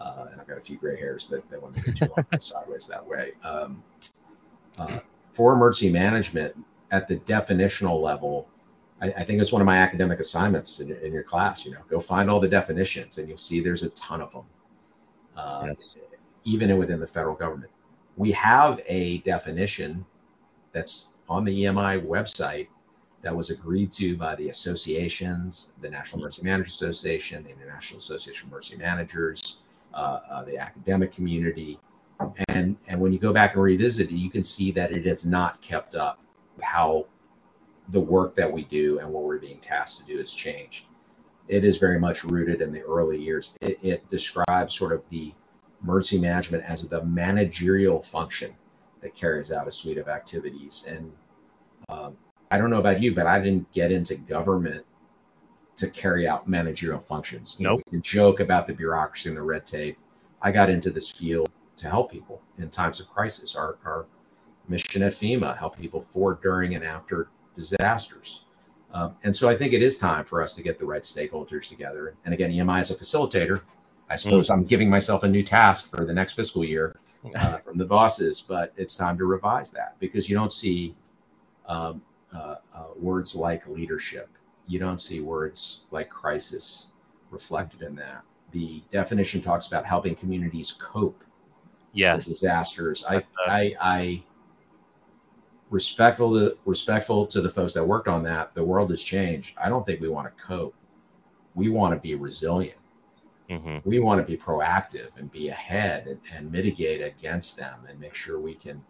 uh, 0.01 0.27
and 0.31 0.41
I've 0.41 0.47
got 0.47 0.59
a 0.59 0.61
few 0.61 0.77
gray 0.77 0.99
hairs 0.99 1.29
that, 1.29 1.49
that 1.51 1.63
when 1.63 1.73
they 1.73 1.81
get 1.81 1.97
too 1.97 2.11
long 2.17 2.27
sideways 2.41 2.87
that 2.89 3.05
way. 3.07 3.33
Um, 3.45 3.83
uh, 4.77 4.99
for 5.33 5.53
emergency 5.53 5.91
management, 5.91 6.57
at 6.91 7.09
the 7.09 7.17
definitional 7.19 8.01
level, 8.01 8.49
I, 9.01 9.09
I, 9.09 9.25
think 9.25 9.41
it's 9.41 9.53
one 9.53 9.63
of 9.63 9.67
my 9.67 9.79
academic 9.79 10.21
assignments 10.21 10.81
in, 10.81 10.91
in, 10.91 11.13
your 11.13 11.23
class. 11.23 11.65
You 11.65 11.73
know, 11.73 11.79
go 11.89 11.99
find 11.99 12.29
all 12.29 12.41
the 12.41 12.49
definitions, 12.49 13.19
and 13.19 13.29
you'll 13.29 13.37
see 13.37 13.61
there's 13.61 13.83
a 13.83 13.91
ton 13.91 14.21
of 14.21 14.33
them. 14.33 14.45
Uh, 15.37 15.67
yes. 15.69 15.97
Even 16.45 16.77
within 16.77 17.01
the 17.01 17.07
federal 17.07 17.35
government, 17.35 17.71
we 18.17 18.31
have 18.33 18.81
a 18.87 19.19
definition 19.19 20.05
that's 20.73 21.15
on 21.29 21.45
the 21.45 21.65
EMI 21.65 22.05
website 22.05 22.69
that 23.25 23.35
was 23.35 23.51
agreed 23.51 23.91
to 23.91 24.17
by 24.17 24.35
the 24.37 24.51
associations, 24.51 25.73
the 25.81 25.91
National 25.91 26.21
Emergency 26.21 26.43
Managers 26.45 26.75
Association, 26.75 27.43
the 27.43 27.51
International 27.51 27.99
Association 27.99 28.47
of 28.47 28.53
Emergency 28.53 28.77
Managers, 28.77 29.57
uh, 29.95 30.21
uh, 30.31 30.45
the 30.45 30.59
academic 30.59 31.13
community, 31.13 31.79
and 32.49 32.77
and 32.87 33.01
when 33.01 33.13
you 33.13 33.19
go 33.19 33.33
back 33.33 33.55
and 33.55 33.63
revisit 33.63 34.11
it, 34.11 34.15
you 34.15 34.31
can 34.31 34.45
see 34.45 34.71
that 34.73 34.93
it 34.93 35.07
has 35.07 35.25
not 35.25 35.61
kept 35.63 35.95
up 35.95 36.21
how 36.63 37.07
the 37.89 38.01
work 38.01 38.35
that 38.37 38.51
we 38.51 38.65
do 38.65 38.99
and 38.99 39.09
what 39.09 39.25
we're 39.25 39.39
being 39.39 39.59
tasked 39.59 40.01
to 40.01 40.13
do 40.13 40.19
has 40.19 40.33
changed. 40.33 40.85
It 41.49 41.65
is 41.65 41.79
very 41.79 41.99
much 41.99 42.25
rooted 42.25 42.61
in 42.61 42.73
the 42.73 42.83
early 42.83 43.21
years. 43.21 43.53
It, 43.61 43.79
it 43.83 44.09
describes 44.09 44.75
sort 44.75 44.93
of 44.93 45.03
the 45.11 45.35
emergency 45.83 46.19
management 46.19 46.65
as 46.65 46.87
the 46.89 47.05
managerial 47.05 48.01
function 48.01 48.55
that 49.03 49.15
carries 49.15 49.53
out 49.53 49.69
a 49.69 49.71
suite 49.71 49.99
of 49.99 50.09
activities. 50.09 50.87
And 50.89 51.13
um, 51.91 52.17
I 52.55 52.59
don't 52.59 52.71
know 52.71 52.79
about 52.79 53.03
you, 53.03 53.13
but 53.13 53.27
I 53.27 53.41
didn't 53.41 53.69
get 53.73 53.91
into 53.91 54.15
government 54.15 54.87
to 55.75 55.91
carry 55.91 56.29
out 56.29 56.49
managerial 56.49 57.01
functions. 57.01 57.57
You 57.59 57.65
nope. 57.65 57.79
know, 57.79 57.83
we 57.87 57.91
can 57.91 58.03
joke 58.03 58.39
about 58.39 58.69
the 58.69 58.73
bureaucracy 58.73 59.29
and 59.29 59.37
the 59.37 59.43
red 59.43 59.67
tape. 59.67 59.99
I 60.41 60.53
got 60.53 60.71
into 60.71 60.91
this 60.91 61.11
field 61.11 61.51
to 61.79 61.89
help 61.89 62.13
people 62.13 62.43
in 62.57 62.71
times 62.71 63.01
of 63.01 63.09
crisis. 63.09 63.57
Our, 63.57 63.77
our 63.85 64.07
mission 64.69 65.03
at 65.03 65.15
FEMA 65.15 65.59
help 65.59 65.77
people 65.77 66.03
for, 66.03 66.39
during, 66.41 66.77
and 66.77 66.85
after 66.85 67.27
disasters. 67.57 68.45
Um, 68.93 69.17
and 69.25 69.37
so 69.37 69.49
I 69.49 69.57
think 69.57 69.73
it 69.73 69.83
is 69.83 69.99
time 69.99 70.25
for 70.25 70.41
us 70.41 70.55
to 70.55 70.63
get 70.63 70.79
the 70.79 70.87
right 70.87 71.03
stakeholders 71.03 71.69
together. 71.69 72.15
And 72.25 72.33
again, 72.33 72.53
EMI 72.53 72.83
is 72.83 72.93
a 72.93 72.95
facilitator. 72.95 73.63
I 74.09 74.15
suppose 74.15 74.49
mm. 74.49 74.53
I'm 74.53 74.65
giving 74.65 74.89
myself 74.89 75.25
a 75.25 75.29
new 75.29 75.43
task 75.43 75.91
for 75.91 76.05
the 76.05 76.15
next 76.15 76.35
fiscal 76.35 76.65
year 76.65 76.95
uh, 77.35 77.57
from 77.57 77.79
the 77.79 77.85
bosses, 77.85 78.41
but 78.41 78.73
it's 78.77 78.95
time 78.95 79.19
to 79.19 79.25
revise 79.25 79.73
that 79.73 79.97
because 79.99 80.29
you 80.29 80.37
don't 80.37 80.53
see 80.53 80.95
um, 81.67 82.03
uh, 82.35 82.57
uh, 82.75 82.85
words 82.97 83.35
like 83.35 83.67
leadership. 83.67 84.29
You 84.67 84.79
don't 84.79 84.99
see 84.99 85.21
words 85.21 85.81
like 85.91 86.09
crisis 86.09 86.87
reflected 87.31 87.83
in 87.83 87.95
that. 87.97 88.23
The 88.53 88.83
definition 88.91 89.41
talks 89.41 89.67
about 89.67 89.85
helping 89.85 90.15
communities 90.15 90.73
cope 90.73 91.23
yes. 91.93 92.17
with 92.17 92.27
disasters. 92.27 93.05
I, 93.09 93.25
I, 93.47 93.75
I 93.81 94.23
respectful 95.71 96.35
to 96.35 96.57
respectful 96.65 97.27
to 97.27 97.41
the 97.41 97.51
folks 97.51 97.75
that 97.75 97.85
worked 97.85 98.09
on 98.09 98.23
that. 98.25 98.55
The 98.55 98.65
world 98.65 98.91
has 98.91 99.03
changed. 99.03 99.57
I 99.63 99.69
don't 99.69 99.85
think 99.85 100.01
we 100.01 100.09
want 100.09 100.35
to 100.35 100.43
cope. 100.43 100.75
We 101.55 101.69
want 101.69 101.95
to 101.95 102.01
be 102.01 102.15
resilient. 102.15 102.79
Mm-hmm. 103.51 103.89
We 103.89 104.01
want 104.01 104.25
to 104.25 104.31
be 104.31 104.39
proactive 104.39 105.17
and 105.19 105.31
be 105.31 105.49
ahead 105.49 106.07
and, 106.07 106.21
and, 106.33 106.51
mitigate 106.51 107.03
against 107.03 107.59
them 107.59 107.81
and 107.87 108.01
make 108.01 108.15
sure 108.15 108.41
we 108.41 108.55
can, 108.55 108.83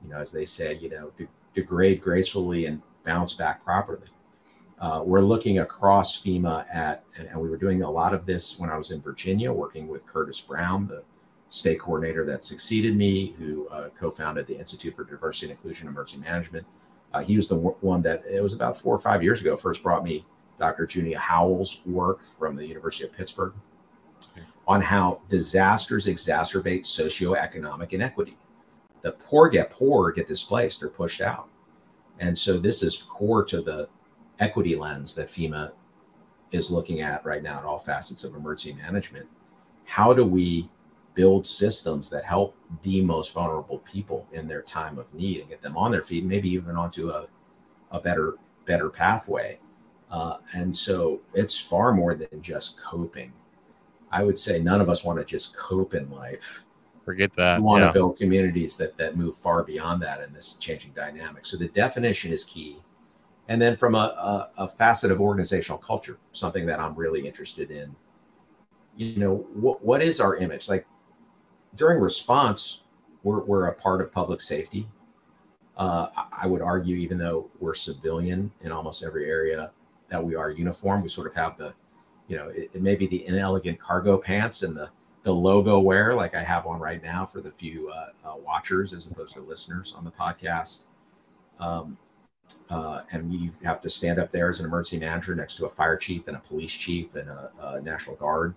you 0.00 0.10
know, 0.10 0.18
as 0.18 0.30
they 0.30 0.46
say, 0.46 0.74
you 0.74 0.88
know, 0.88 1.10
de- 1.18 1.26
degrade 1.56 2.00
gracefully 2.00 2.66
and 2.66 2.80
bounce 3.04 3.34
back 3.34 3.64
properly. 3.64 4.06
Uh, 4.78 5.02
we're 5.04 5.22
looking 5.22 5.58
across 5.58 6.22
FEMA 6.22 6.66
at, 6.72 7.02
and, 7.18 7.26
and 7.28 7.40
we 7.40 7.48
were 7.48 7.56
doing 7.56 7.82
a 7.82 7.90
lot 7.90 8.12
of 8.14 8.26
this 8.26 8.58
when 8.58 8.70
I 8.70 8.76
was 8.76 8.90
in 8.90 9.00
Virginia, 9.00 9.50
working 9.50 9.88
with 9.88 10.06
Curtis 10.06 10.40
Brown, 10.40 10.86
the 10.86 11.02
state 11.48 11.80
coordinator 11.80 12.26
that 12.26 12.44
succeeded 12.44 12.94
me, 12.94 13.34
who 13.38 13.66
uh, 13.68 13.88
co-founded 13.98 14.46
the 14.46 14.58
Institute 14.58 14.94
for 14.94 15.04
Diversity 15.04 15.46
and 15.46 15.52
Inclusion 15.52 15.88
Emergency 15.88 16.22
Management. 16.22 16.66
Uh, 17.14 17.20
he 17.20 17.36
was 17.36 17.48
the 17.48 17.56
one 17.56 18.02
that 18.02 18.22
it 18.30 18.42
was 18.42 18.52
about 18.52 18.76
four 18.76 18.94
or 18.94 18.98
five 18.98 19.22
years 19.22 19.40
ago 19.40 19.56
first 19.56 19.82
brought 19.82 20.04
me 20.04 20.24
Dr. 20.58 20.86
Junia 20.86 21.18
Howell's 21.18 21.80
work 21.86 22.22
from 22.22 22.56
the 22.56 22.66
University 22.66 23.04
of 23.04 23.12
Pittsburgh 23.12 23.54
on 24.68 24.82
how 24.82 25.22
disasters 25.28 26.06
exacerbate 26.06 26.82
socioeconomic 26.82 27.92
inequity. 27.92 28.36
The 29.06 29.12
poor 29.12 29.48
get 29.48 29.70
poorer, 29.70 30.10
get 30.10 30.26
displaced, 30.26 30.82
or 30.82 30.88
pushed 30.88 31.20
out. 31.20 31.48
And 32.18 32.36
so 32.36 32.58
this 32.58 32.82
is 32.82 33.04
core 33.08 33.44
to 33.44 33.62
the 33.62 33.88
equity 34.40 34.74
lens 34.74 35.14
that 35.14 35.28
FEMA 35.28 35.70
is 36.50 36.72
looking 36.72 37.02
at 37.02 37.24
right 37.24 37.40
now 37.40 37.60
at 37.60 37.64
all 37.64 37.78
facets 37.78 38.24
of 38.24 38.34
emergency 38.34 38.72
management. 38.72 39.28
How 39.84 40.12
do 40.12 40.24
we 40.24 40.68
build 41.14 41.46
systems 41.46 42.10
that 42.10 42.24
help 42.24 42.56
the 42.82 43.00
most 43.00 43.32
vulnerable 43.32 43.78
people 43.78 44.26
in 44.32 44.48
their 44.48 44.62
time 44.62 44.98
of 44.98 45.14
need 45.14 45.38
and 45.38 45.50
get 45.50 45.62
them 45.62 45.76
on 45.76 45.92
their 45.92 46.02
feet, 46.02 46.24
maybe 46.24 46.50
even 46.50 46.74
onto 46.74 47.10
a, 47.10 47.28
a 47.92 48.00
better 48.00 48.34
better 48.64 48.90
pathway. 48.90 49.56
Uh, 50.10 50.38
and 50.52 50.76
so 50.76 51.20
it's 51.32 51.56
far 51.56 51.92
more 51.92 52.14
than 52.14 52.42
just 52.42 52.76
coping. 52.82 53.32
I 54.10 54.24
would 54.24 54.36
say 54.38 54.58
none 54.58 54.80
of 54.80 54.88
us 54.88 55.04
want 55.04 55.20
to 55.20 55.24
just 55.24 55.56
cope 55.56 55.94
in 55.94 56.10
life. 56.10 56.64
Forget 57.06 57.32
that. 57.34 57.60
We 57.60 57.64
want 57.64 57.82
yeah. 57.82 57.86
to 57.86 57.92
build 57.92 58.18
communities 58.18 58.76
that 58.78 58.96
that 58.96 59.16
move 59.16 59.36
far 59.36 59.62
beyond 59.62 60.02
that 60.02 60.20
in 60.20 60.32
this 60.32 60.54
changing 60.54 60.90
dynamic. 60.90 61.46
So 61.46 61.56
the 61.56 61.68
definition 61.68 62.32
is 62.32 62.42
key. 62.44 62.78
And 63.48 63.62
then 63.62 63.76
from 63.76 63.94
a, 63.94 64.50
a, 64.58 64.64
a 64.64 64.68
facet 64.68 65.12
of 65.12 65.20
organizational 65.20 65.78
culture, 65.78 66.18
something 66.32 66.66
that 66.66 66.80
I'm 66.80 66.96
really 66.96 67.24
interested 67.24 67.70
in, 67.70 67.94
you 68.96 69.18
know, 69.18 69.46
what, 69.54 69.84
what 69.84 70.02
is 70.02 70.20
our 70.20 70.34
image? 70.34 70.68
Like 70.68 70.84
during 71.76 72.00
response, 72.00 72.80
we're, 73.22 73.44
we're 73.44 73.66
a 73.68 73.74
part 73.74 74.00
of 74.00 74.10
public 74.10 74.40
safety. 74.40 74.88
Uh, 75.76 76.08
I 76.32 76.48
would 76.48 76.60
argue, 76.60 76.96
even 76.96 77.18
though 77.18 77.48
we're 77.60 77.74
civilian 77.74 78.50
in 78.62 78.72
almost 78.72 79.04
every 79.04 79.30
area 79.30 79.70
that 80.08 80.24
we 80.24 80.34
are 80.34 80.50
uniform, 80.50 81.02
we 81.02 81.08
sort 81.08 81.28
of 81.28 81.34
have 81.34 81.56
the, 81.56 81.72
you 82.26 82.36
know, 82.36 82.48
it, 82.48 82.70
it 82.74 82.82
may 82.82 82.96
be 82.96 83.06
the 83.06 83.24
inelegant 83.28 83.78
cargo 83.78 84.18
pants 84.18 84.64
and 84.64 84.76
the 84.76 84.90
the 85.26 85.34
logo 85.34 85.80
wear, 85.80 86.14
like 86.14 86.36
I 86.36 86.44
have 86.44 86.66
on 86.66 86.78
right 86.78 87.02
now 87.02 87.26
for 87.26 87.40
the 87.40 87.50
few 87.50 87.90
uh, 87.90 88.10
uh, 88.24 88.36
watchers 88.36 88.92
as 88.92 89.06
opposed 89.06 89.34
to 89.34 89.40
listeners 89.40 89.92
on 89.96 90.04
the 90.04 90.12
podcast. 90.12 90.84
Um, 91.58 91.98
uh, 92.70 93.02
and 93.10 93.34
you 93.34 93.50
have 93.64 93.82
to 93.82 93.88
stand 93.88 94.20
up 94.20 94.30
there 94.30 94.48
as 94.50 94.60
an 94.60 94.66
emergency 94.66 95.04
manager 95.04 95.34
next 95.34 95.56
to 95.56 95.66
a 95.66 95.68
fire 95.68 95.96
chief 95.96 96.28
and 96.28 96.36
a 96.36 96.40
police 96.40 96.72
chief 96.72 97.16
and 97.16 97.28
a, 97.28 97.50
a 97.60 97.80
National 97.80 98.14
Guard 98.14 98.54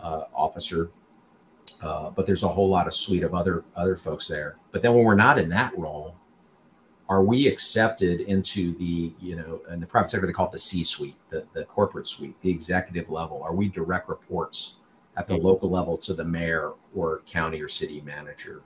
uh, 0.00 0.24
officer 0.34 0.90
uh, 1.82 2.10
but 2.10 2.26
there's 2.26 2.42
a 2.42 2.48
whole 2.48 2.68
lot 2.68 2.86
of 2.86 2.94
suite 2.94 3.22
of 3.22 3.34
other 3.34 3.64
other 3.76 3.96
folks 3.96 4.28
there. 4.28 4.56
But 4.70 4.82
then 4.82 4.94
when 4.94 5.04
we're 5.04 5.14
not 5.14 5.38
in 5.38 5.48
that 5.50 5.76
role, 5.78 6.16
are 7.08 7.22
we 7.22 7.46
accepted 7.46 8.20
into 8.20 8.76
the 8.76 9.12
you 9.20 9.36
know 9.36 9.60
in 9.70 9.80
the 9.80 9.86
private 9.86 10.10
sector 10.10 10.26
they 10.26 10.32
call 10.32 10.46
it 10.46 10.52
the 10.52 10.58
C-suite, 10.58 11.16
the 11.30 11.46
the 11.54 11.64
corporate 11.64 12.06
suite, 12.06 12.40
the 12.42 12.50
executive 12.50 13.10
level? 13.10 13.42
Are 13.42 13.54
we 13.54 13.68
direct 13.68 14.08
reports 14.08 14.76
at 15.20 15.26
the 15.26 15.36
local 15.36 15.70
level 15.70 15.98
to 15.98 16.14
the 16.14 16.24
mayor 16.24 16.72
or 16.94 17.22
county 17.26 17.60
or 17.60 17.68
city 17.68 18.00
manager? 18.00 18.62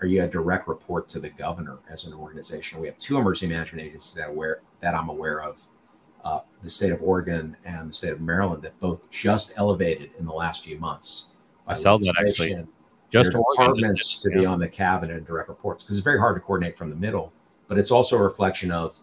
Are 0.00 0.06
you 0.06 0.22
a 0.22 0.26
direct 0.26 0.68
report 0.68 1.08
to 1.10 1.20
the 1.20 1.28
governor 1.28 1.78
as 1.90 2.06
an 2.06 2.14
organization? 2.14 2.80
We 2.80 2.86
have 2.86 2.98
two 2.98 3.18
emergency 3.18 3.52
management 3.52 3.86
agencies 3.86 4.14
that 4.14 4.30
aware 4.30 4.60
that 4.80 4.94
I'm 4.94 5.08
aware 5.08 5.42
of. 5.42 5.66
Uh, 6.24 6.40
the 6.62 6.68
state 6.68 6.90
of 6.90 7.00
Oregon 7.00 7.56
and 7.64 7.90
the 7.90 7.92
state 7.92 8.12
of 8.12 8.20
Maryland 8.20 8.62
that 8.62 8.78
both 8.80 9.08
just 9.10 9.52
elevated 9.56 10.10
in 10.18 10.26
the 10.26 10.32
last 10.32 10.64
few 10.64 10.78
months 10.78 11.26
I 11.68 11.74
saw 11.74 11.98
that 11.98 12.14
actually. 12.26 12.66
Just 13.10 13.32
departments 13.32 14.18
to 14.18 14.30
yeah. 14.30 14.38
be 14.38 14.46
on 14.46 14.58
the 14.58 14.68
cabinet 14.68 15.16
and 15.16 15.26
direct 15.26 15.48
reports 15.48 15.82
because 15.82 15.96
it's 15.96 16.04
very 16.04 16.18
hard 16.18 16.36
to 16.36 16.40
coordinate 16.40 16.76
from 16.76 16.90
the 16.90 16.96
middle. 16.96 17.32
But 17.66 17.78
it's 17.78 17.90
also 17.90 18.16
a 18.16 18.22
reflection 18.22 18.70
of 18.70 18.98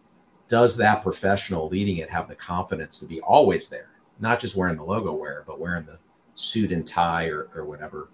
does 0.47 0.77
that 0.77 1.01
professional 1.01 1.69
leading 1.69 1.97
it 1.97 2.09
have 2.09 2.27
the 2.27 2.35
confidence 2.35 2.99
to 2.99 3.05
be 3.05 3.19
always 3.21 3.69
there, 3.69 3.89
not 4.19 4.39
just 4.39 4.55
wearing 4.55 4.77
the 4.77 4.83
logo 4.83 5.13
wear, 5.13 5.43
but 5.47 5.59
wearing 5.59 5.85
the 5.85 5.99
suit 6.35 6.71
and 6.71 6.85
tie 6.85 7.27
or, 7.27 7.47
or 7.55 7.65
whatever 7.65 8.09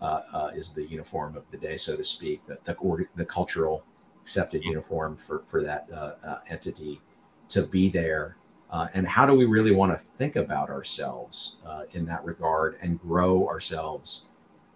uh, 0.00 0.22
uh, 0.32 0.50
is 0.54 0.72
the 0.72 0.84
uniform 0.86 1.36
of 1.36 1.44
the 1.50 1.56
day, 1.56 1.76
so 1.76 1.96
to 1.96 2.04
speak, 2.04 2.44
the 2.46 2.58
the, 2.64 3.06
the 3.16 3.24
cultural 3.24 3.84
accepted 4.22 4.64
uniform 4.64 5.16
for 5.16 5.40
for 5.46 5.62
that 5.62 5.86
uh, 5.92 6.14
uh 6.24 6.38
entity 6.48 7.00
to 7.48 7.62
be 7.62 7.88
there. 7.88 8.36
Uh, 8.70 8.86
and 8.94 9.06
how 9.06 9.26
do 9.26 9.34
we 9.34 9.44
really 9.44 9.72
want 9.72 9.92
to 9.92 9.98
think 9.98 10.36
about 10.36 10.70
ourselves 10.70 11.56
uh, 11.66 11.82
in 11.92 12.06
that 12.06 12.24
regard 12.24 12.78
and 12.80 13.00
grow 13.00 13.48
ourselves 13.48 14.26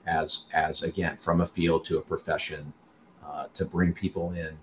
as 0.06 0.44
as 0.52 0.82
again 0.82 1.16
from 1.16 1.40
a 1.40 1.46
field 1.46 1.84
to 1.84 1.98
a 1.98 2.02
profession 2.02 2.72
uh, 3.24 3.46
to 3.54 3.64
bring 3.64 3.92
people 3.92 4.32
in 4.32 4.56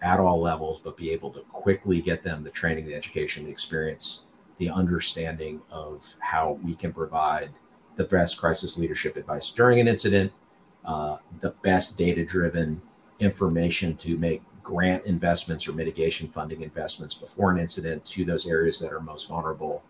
at 0.00 0.18
all 0.18 0.40
levels 0.40 0.80
but 0.82 0.96
be 0.96 1.10
able 1.10 1.30
to 1.30 1.40
quickly 1.52 2.00
get 2.00 2.22
them 2.22 2.42
the 2.42 2.50
training 2.50 2.86
the 2.86 2.94
education 2.94 3.44
the 3.44 3.50
experience 3.50 4.24
the 4.56 4.70
understanding 4.70 5.60
of 5.70 6.16
how 6.20 6.58
we 6.64 6.74
can 6.74 6.92
provide 6.92 7.50
the 7.98 8.04
best 8.04 8.38
crisis 8.38 8.78
leadership 8.78 9.16
advice 9.16 9.50
during 9.50 9.80
an 9.80 9.88
incident 9.88 10.32
uh, 10.84 11.18
the 11.40 11.50
best 11.62 11.98
data 11.98 12.24
driven 12.24 12.80
information 13.20 13.94
to 13.96 14.16
make 14.16 14.40
grant 14.62 15.04
investments 15.04 15.68
or 15.68 15.72
mitigation 15.72 16.28
funding 16.28 16.62
investments 16.62 17.14
before 17.14 17.50
an 17.50 17.58
incident 17.58 18.04
to 18.04 18.24
those 18.24 18.46
areas 18.46 18.78
that 18.80 18.92
are 18.92 19.00
most 19.00 19.28
vulnerable 19.28 19.82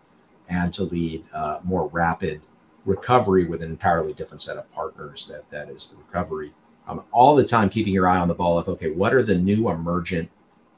and 0.49 0.73
to 0.73 0.83
lead 0.83 1.23
uh, 1.33 1.59
more 1.63 1.87
rapid 1.87 2.41
recovery 2.85 3.45
with 3.45 3.61
an 3.61 3.69
entirely 3.69 4.13
different 4.13 4.41
set 4.41 4.57
of 4.57 4.71
partners 4.73 5.27
that 5.27 5.49
that 5.51 5.69
is 5.69 5.87
the 5.87 5.97
recovery. 5.97 6.51
Um, 6.87 7.03
all 7.11 7.35
the 7.35 7.45
time 7.45 7.69
keeping 7.69 7.93
your 7.93 8.07
eye 8.07 8.17
on 8.17 8.27
the 8.27 8.33
ball 8.33 8.57
of 8.57 8.67
okay 8.67 8.89
what 8.89 9.13
are 9.13 9.21
the 9.21 9.37
new 9.37 9.69
emergent 9.69 10.31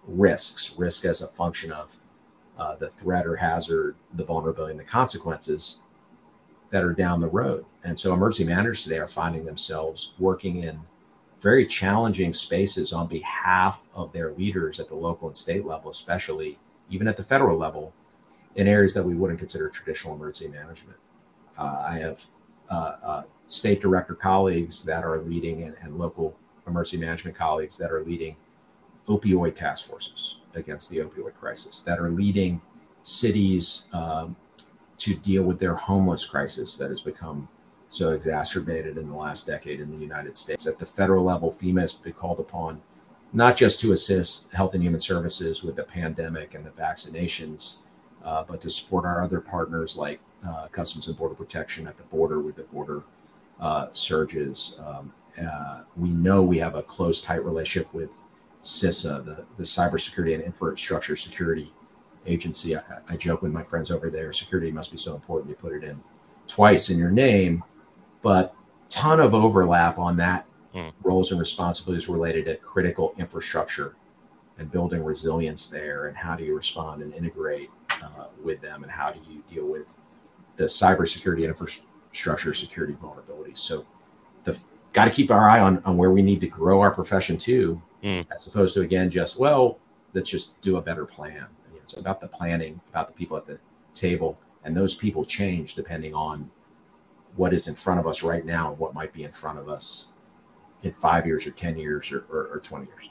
risks? 0.05 0.73
Risk 0.77 1.05
as 1.05 1.21
a 1.21 1.27
function 1.27 1.71
of 1.71 1.95
uh, 2.57 2.75
the 2.75 2.89
threat 2.89 3.25
or 3.25 3.37
hazard 3.37 3.95
the 4.13 4.25
vulnerability 4.25 4.71
and 4.71 4.79
the 4.79 4.83
consequences 4.83 5.77
that 6.71 6.83
are 6.83 6.93
down 6.93 7.19
the 7.19 7.27
road. 7.27 7.65
And 7.83 7.99
so 7.99 8.13
emergency 8.13 8.45
managers 8.45 8.83
today 8.83 8.97
are 8.97 9.07
finding 9.07 9.45
themselves 9.45 10.13
working 10.17 10.63
in 10.63 10.81
very 11.41 11.65
challenging 11.65 12.33
spaces 12.33 12.93
on 12.93 13.07
behalf 13.07 13.81
of 13.95 14.13
their 14.13 14.31
leaders 14.33 14.79
at 14.79 14.87
the 14.87 14.95
local 14.95 15.27
and 15.27 15.35
state 15.35 15.65
level 15.65 15.89
especially 15.89 16.59
even 16.91 17.07
at 17.07 17.17
the 17.17 17.23
federal 17.23 17.57
level 17.57 17.93
in 18.55 18.67
areas 18.67 18.93
that 18.93 19.03
we 19.03 19.15
wouldn't 19.15 19.39
consider 19.39 19.69
traditional 19.69 20.15
emergency 20.15 20.47
management. 20.47 20.97
Uh, 21.57 21.83
I 21.87 21.97
have 21.99 22.25
uh, 22.69 22.95
uh, 23.03 23.23
state 23.47 23.81
director 23.81 24.15
colleagues 24.15 24.83
that 24.83 25.03
are 25.03 25.19
leading 25.19 25.63
and, 25.63 25.75
and, 25.81 25.97
local 25.97 26.37
emergency 26.67 26.97
management 26.97 27.37
colleagues 27.37 27.77
that 27.77 27.91
are 27.91 28.03
leading 28.03 28.35
opioid 29.07 29.55
task 29.55 29.87
forces 29.87 30.37
against 30.53 30.89
the 30.89 30.97
opioid 30.97 31.33
crisis, 31.33 31.81
that 31.81 31.99
are 31.99 32.09
leading 32.09 32.61
cities 33.03 33.83
um, 33.93 34.35
to 35.01 35.15
deal 35.15 35.43
with 35.43 35.59
their 35.59 35.75
homeless 35.75 36.25
crisis 36.25 36.77
that 36.77 36.91
has 36.91 37.01
become 37.01 37.47
so 37.89 38.11
exacerbated 38.11 38.97
in 38.97 39.09
the 39.09 39.15
last 39.15 39.47
decade 39.47 39.79
in 39.79 39.91
the 39.91 39.97
United 39.97 40.37
States. 40.37 40.67
At 40.67 40.77
the 40.77 40.85
federal 40.85 41.25
level, 41.25 41.51
FEMA 41.51 41.81
has 41.81 41.93
been 41.93 42.13
called 42.13 42.39
upon 42.39 42.81
not 43.33 43.57
just 43.57 43.79
to 43.79 43.93
assist 43.93 44.51
Health 44.53 44.73
and 44.75 44.83
Human 44.83 45.01
Services 45.01 45.63
with 45.63 45.75
the 45.75 45.83
pandemic 45.83 46.53
and 46.53 46.65
the 46.65 46.69
vaccinations, 46.69 47.77
uh, 48.23 48.43
but 48.43 48.61
to 48.61 48.69
support 48.69 49.03
our 49.05 49.23
other 49.23 49.41
partners 49.41 49.97
like 49.97 50.19
uh, 50.47 50.67
Customs 50.71 51.07
and 51.07 51.17
Border 51.17 51.35
Protection 51.35 51.87
at 51.87 51.97
the 51.97 52.03
border 52.03 52.39
with 52.39 52.55
the 52.55 52.63
border 52.63 53.03
uh, 53.59 53.87
surges. 53.93 54.79
Um, 54.85 55.13
uh, 55.41 55.81
we 55.95 56.09
know 56.09 56.43
we 56.43 56.59
have 56.59 56.75
a 56.75 56.83
close, 56.83 57.21
tight 57.21 57.43
relationship 57.43 57.91
with 57.93 58.11
CISA, 58.61 59.25
the, 59.25 59.45
the 59.57 59.63
Cybersecurity 59.63 60.35
and 60.35 60.43
Infrastructure 60.43 61.15
Security 61.15 61.71
Agency. 62.25 62.75
I, 62.75 62.81
I 63.09 63.15
joke 63.17 63.41
with 63.41 63.51
my 63.51 63.63
friends 63.63 63.91
over 63.91 64.09
there 64.09 64.31
security 64.33 64.71
must 64.71 64.91
be 64.91 64.97
so 64.97 65.15
important 65.15 65.49
you 65.49 65.55
put 65.55 65.73
it 65.73 65.83
in 65.83 66.01
twice 66.47 66.89
in 66.89 66.97
your 66.97 67.11
name, 67.11 67.63
but 68.21 68.53
ton 68.89 69.19
of 69.19 69.33
overlap 69.33 69.97
on 69.97 70.17
that 70.17 70.45
mm. 70.75 70.91
roles 71.03 71.31
and 71.31 71.39
responsibilities 71.39 72.09
related 72.09 72.45
to 72.45 72.55
critical 72.57 73.13
infrastructure 73.17 73.95
and 74.57 74.71
building 74.71 75.03
resilience 75.03 75.67
there 75.67 76.07
and 76.07 76.17
how 76.17 76.35
do 76.35 76.43
you 76.43 76.55
respond 76.55 77.01
and 77.01 77.13
integrate 77.13 77.69
uh, 78.03 78.25
with 78.43 78.61
them 78.61 78.83
and 78.83 78.91
how 78.91 79.11
do 79.11 79.19
you 79.29 79.41
deal 79.49 79.65
with 79.65 79.95
the 80.57 80.65
cybersecurity 80.65 81.45
infrastructure 81.45 82.53
security 82.53 82.93
vulnerabilities. 83.01 83.57
So 83.57 83.85
the 84.43 84.59
got 84.93 85.05
to 85.05 85.11
keep 85.11 85.31
our 85.31 85.49
eye 85.49 85.59
on, 85.59 85.81
on 85.85 85.97
where 85.97 86.11
we 86.11 86.21
need 86.21 86.41
to 86.41 86.47
grow 86.47 86.81
our 86.81 86.91
profession 86.91 87.37
too, 87.37 87.81
mm. 88.03 88.25
as 88.33 88.47
opposed 88.47 88.73
to 88.75 88.81
again 88.81 89.09
just 89.09 89.39
well, 89.39 89.79
let's 90.13 90.29
just 90.29 90.61
do 90.61 90.77
a 90.77 90.81
better 90.81 91.05
plan. 91.05 91.45
It's 91.91 91.99
about 91.99 92.21
the 92.21 92.27
planning, 92.27 92.79
about 92.89 93.07
the 93.07 93.13
people 93.13 93.35
at 93.35 93.45
the 93.45 93.59
table, 93.93 94.39
and 94.63 94.75
those 94.75 94.95
people 94.95 95.25
change 95.25 95.75
depending 95.75 96.13
on 96.13 96.49
what 97.35 97.53
is 97.53 97.67
in 97.67 97.75
front 97.75 97.99
of 97.99 98.07
us 98.07 98.23
right 98.23 98.45
now 98.45 98.69
and 98.69 98.79
what 98.79 98.93
might 98.93 99.11
be 99.11 99.23
in 99.23 99.31
front 99.31 99.59
of 99.59 99.67
us 99.67 100.07
in 100.83 100.91
five 100.93 101.25
years 101.25 101.45
or 101.45 101.51
ten 101.51 101.77
years 101.77 102.11
or, 102.11 102.25
or, 102.29 102.47
or 102.47 102.59
twenty 102.59 102.87
years. 102.87 103.09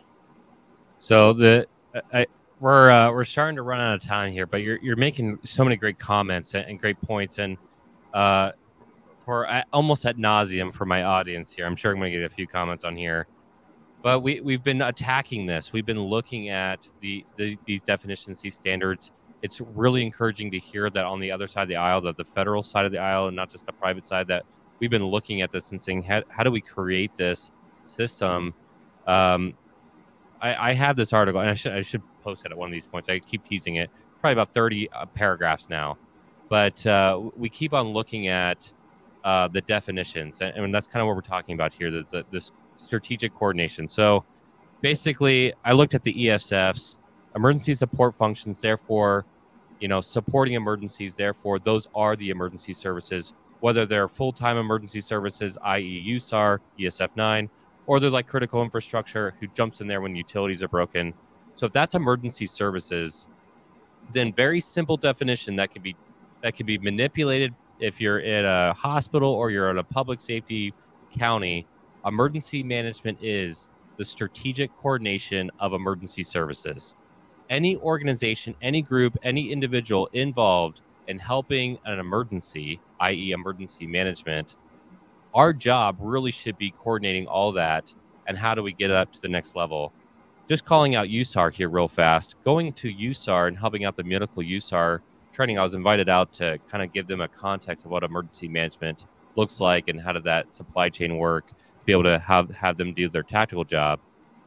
So 0.99 1.33
the 1.35 1.67
I, 2.13 2.27
we're 2.59 2.91
uh, 2.91 3.11
we're 3.11 3.25
starting 3.25 3.57
to 3.57 3.63
run 3.63 3.81
out 3.81 3.95
of 3.95 4.03
time 4.03 4.33
here, 4.33 4.47
but 4.47 4.63
you're 4.63 4.79
you're 4.83 4.97
making 4.97 5.39
so 5.45 5.63
many 5.63 5.77
great 5.77 5.99
comments 5.99 6.55
and, 6.55 6.67
and 6.67 6.81
great 6.81 7.01
points, 7.03 7.39
and 7.39 7.59
uh, 8.15 8.53
for 9.25 9.47
almost 9.73 10.07
at 10.07 10.17
nauseum 10.17 10.73
for 10.73 10.87
my 10.87 11.03
audience 11.03 11.53
here. 11.53 11.67
I'm 11.67 11.77
sure 11.77 11.93
I'm 11.93 11.99
going 11.99 12.13
to 12.13 12.19
get 12.19 12.31
a 12.31 12.35
few 12.35 12.47
comments 12.47 12.85
on 12.85 12.97
here, 12.97 13.27
but 14.03 14.21
we 14.21 14.41
we've 14.41 14.63
been 14.63 14.83
attacking 14.83 15.47
this. 15.47 15.73
We've 15.73 15.87
been 15.87 16.01
looking 16.01 16.49
at 16.49 16.89
the, 17.01 17.25
the 17.37 17.59
these 17.67 17.83
definitions, 17.83 18.41
these 18.41 18.55
standards. 18.55 19.11
It's 19.43 19.61
really 19.61 20.03
encouraging 20.03 20.51
to 20.51 20.59
hear 20.59 20.91
that 20.91 21.05
on 21.05 21.21
the 21.21 21.31
other 21.33 21.49
side 21.49 21.63
of 21.63 21.69
the 21.69 21.77
aisle, 21.77 22.03
that 22.03 22.17
the 22.17 22.25
federal 22.25 22.63
side 22.63 22.85
of 22.85 22.93
the 22.93 22.99
aisle, 22.99 23.29
and 23.29 23.37
not 23.37 23.51
just 23.51 23.67
the 23.67 23.73
private 23.73 24.07
side, 24.07 24.27
that 24.29 24.45
we've 24.81 24.91
been 24.91 25.07
looking 25.07 25.41
at 25.43 25.51
this 25.51 25.71
and 25.71 25.81
saying, 25.81 26.03
how, 26.03 26.23
how 26.29 26.43
do 26.43 26.51
we 26.51 26.61
create 26.61 27.17
this 27.17 27.51
system? 27.85 28.55
Um, 29.07 29.55
I, 30.43 30.71
I 30.71 30.75
have 30.75 30.97
this 30.97 31.13
article, 31.13 31.41
and 31.41 31.51
I 31.51 31.55
should 31.55 31.73
I 31.73 31.83
should 31.83 32.03
post 32.23 32.45
it 32.45 32.53
at 32.53 32.59
one 32.59 32.69
of 32.69 32.73
these 32.73 32.87
points. 32.87 33.09
I 33.09 33.19
keep 33.19 33.45
teasing 33.45 33.77
it. 33.77 33.91
Probably 34.21 34.33
about 34.33 34.53
30 34.53 34.91
uh, 34.93 35.07
paragraphs 35.07 35.69
now. 35.69 35.97
But 36.49 36.85
uh, 36.87 37.21
we 37.37 37.49
keep 37.49 37.73
on 37.73 37.89
looking 37.89 38.29
at 38.29 38.71
uh, 39.25 39.49
the 39.49 39.61
definitions. 39.63 40.41
And, 40.41 40.57
and, 40.57 40.75
that's 40.75 40.87
kind 40.87 41.01
of 41.01 41.07
what 41.07 41.15
we're 41.15 41.23
talking 41.23 41.55
about 41.55 41.73
here. 41.73 41.91
There's 41.91 42.25
this 42.31 42.53
strategic 42.85 43.35
coordination. 43.35 43.89
So 43.89 44.25
basically, 44.81 45.53
I 45.65 45.73
looked 45.73 45.95
at 45.95 46.03
the 46.03 46.13
ESFs, 46.13 46.99
emergency 47.37 47.75
support 47.75 48.17
functions, 48.17 48.59
therefore, 48.61 49.25
you 49.81 49.89
know, 49.89 50.01
supporting 50.01 50.55
emergencies, 50.55 51.15
therefore, 51.15 51.59
those 51.59 51.89
are 51.95 52.17
the 52.17 52.31
emergency 52.31 52.73
services, 52.73 53.33
whether 53.61 53.87
they're 53.87 54.09
full 54.09 54.33
time 54.33 54.57
emergency 54.57 55.01
services, 55.01 55.57
i.e., 55.65 56.05
USAR, 56.09 56.59
ESF 56.79 57.11
9, 57.17 57.49
or 57.87 58.01
they're 58.01 58.11
like 58.11 58.27
critical 58.27 58.63
infrastructure 58.63 59.35
who 59.41 59.47
jumps 59.49 59.81
in 59.81 59.87
there 59.87 60.01
when 60.01 60.15
utilities 60.15 60.63
are 60.63 60.69
broken 60.69 61.15
so 61.61 61.67
if 61.67 61.75
that's 61.75 61.95
emergency 61.95 62.47
services, 62.47 63.27
then 64.15 64.33
very 64.33 64.63
simple 64.63 64.97
definition 64.97 65.57
that 65.57 65.71
could 65.71 65.83
be 65.83 65.95
that 66.43 66.57
could 66.57 66.65
be 66.65 66.79
manipulated 66.79 67.55
if 67.81 68.01
you're 68.01 68.19
at 68.19 68.47
a 68.47 68.73
hospital 68.73 69.29
or 69.29 69.51
you're 69.51 69.69
at 69.69 69.77
a 69.77 69.85
public 69.85 70.23
safety 70.23 70.73
county. 71.19 71.67
Emergency 72.07 72.63
management 72.63 73.19
is 73.23 73.69
the 73.97 74.05
strategic 74.05 74.75
coordination 74.77 75.51
of 75.61 75.73
emergency 75.73 76.23
services. 76.23 76.95
Any 77.49 77.77
organization, 77.77 78.55
any 78.63 78.83
group, 78.83 79.19
any 79.23 79.53
individual 79.53 80.09
involved 80.13 80.81
in 81.09 81.19
helping 81.19 81.79
an 81.85 81.99
emergency, 81.99 82.81
i.e., 83.01 83.33
emergency 83.33 83.87
management, 83.87 84.57
our 85.35 85.53
job 85.53 85.97
really 86.01 86.31
should 86.31 86.57
be 86.57 86.71
coordinating 86.71 87.27
all 87.27 87.53
that 87.53 87.93
and 88.27 88.39
how 88.39 88.55
do 88.55 88.63
we 88.63 88.73
get 88.73 88.91
up 88.91 89.13
to 89.13 89.21
the 89.21 89.29
next 89.29 89.57
level 89.57 89.93
just 90.51 90.65
calling 90.65 90.97
out 90.97 91.07
USAR 91.07 91.53
here 91.53 91.69
real 91.69 91.87
fast. 91.87 92.35
Going 92.45 92.73
to 92.73 92.93
USAR 92.93 93.47
and 93.47 93.57
helping 93.57 93.85
out 93.85 93.97
the 93.97 94.03
medical 94.03 94.43
USAR 94.43 94.99
training, 95.33 95.61
I 95.61 95.63
was 95.63 95.75
invited 95.75 96.09
out 96.09 96.33
to 96.35 96.59
kind 96.69 96.83
of 96.83 96.93
give 96.93 97.07
them 97.07 97.21
a 97.21 97.29
context 97.29 97.85
of 97.85 97.93
what 97.93 98.03
emergency 98.03 98.49
management 98.49 99.05
looks 99.37 99.61
like 99.61 99.87
and 99.87 100.01
how 100.01 100.11
did 100.11 100.25
that 100.25 100.53
supply 100.53 100.89
chain 100.89 101.19
work 101.19 101.45
be 101.87 101.93
able 101.93 102.05
to 102.05 102.19
have 102.19 102.51
have 102.51 102.77
them 102.77 102.95
do 102.95 103.09
their 103.09 103.23
tactical 103.23 103.65
job. 103.65 104.01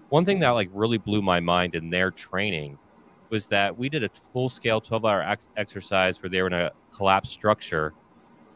One 0.10 0.26
thing 0.26 0.40
that 0.40 0.50
like 0.52 0.70
really 0.74 0.98
blew 0.98 1.22
my 1.22 1.40
mind 1.40 1.76
in 1.76 1.90
their 1.90 2.12
training 2.12 2.78
was 3.30 3.48
that 3.48 3.76
we 3.78 3.90
did 3.90 4.04
a 4.04 4.10
full 4.32 4.50
scale 4.50 4.80
12 4.80 5.06
hour 5.06 5.24
ex- 5.24 5.50
exercise 5.58 6.22
where 6.22 6.30
they 6.30 6.42
were 6.42 6.48
in 6.48 6.54
a 6.54 6.72
collapsed 6.96 7.34
structure 7.34 7.94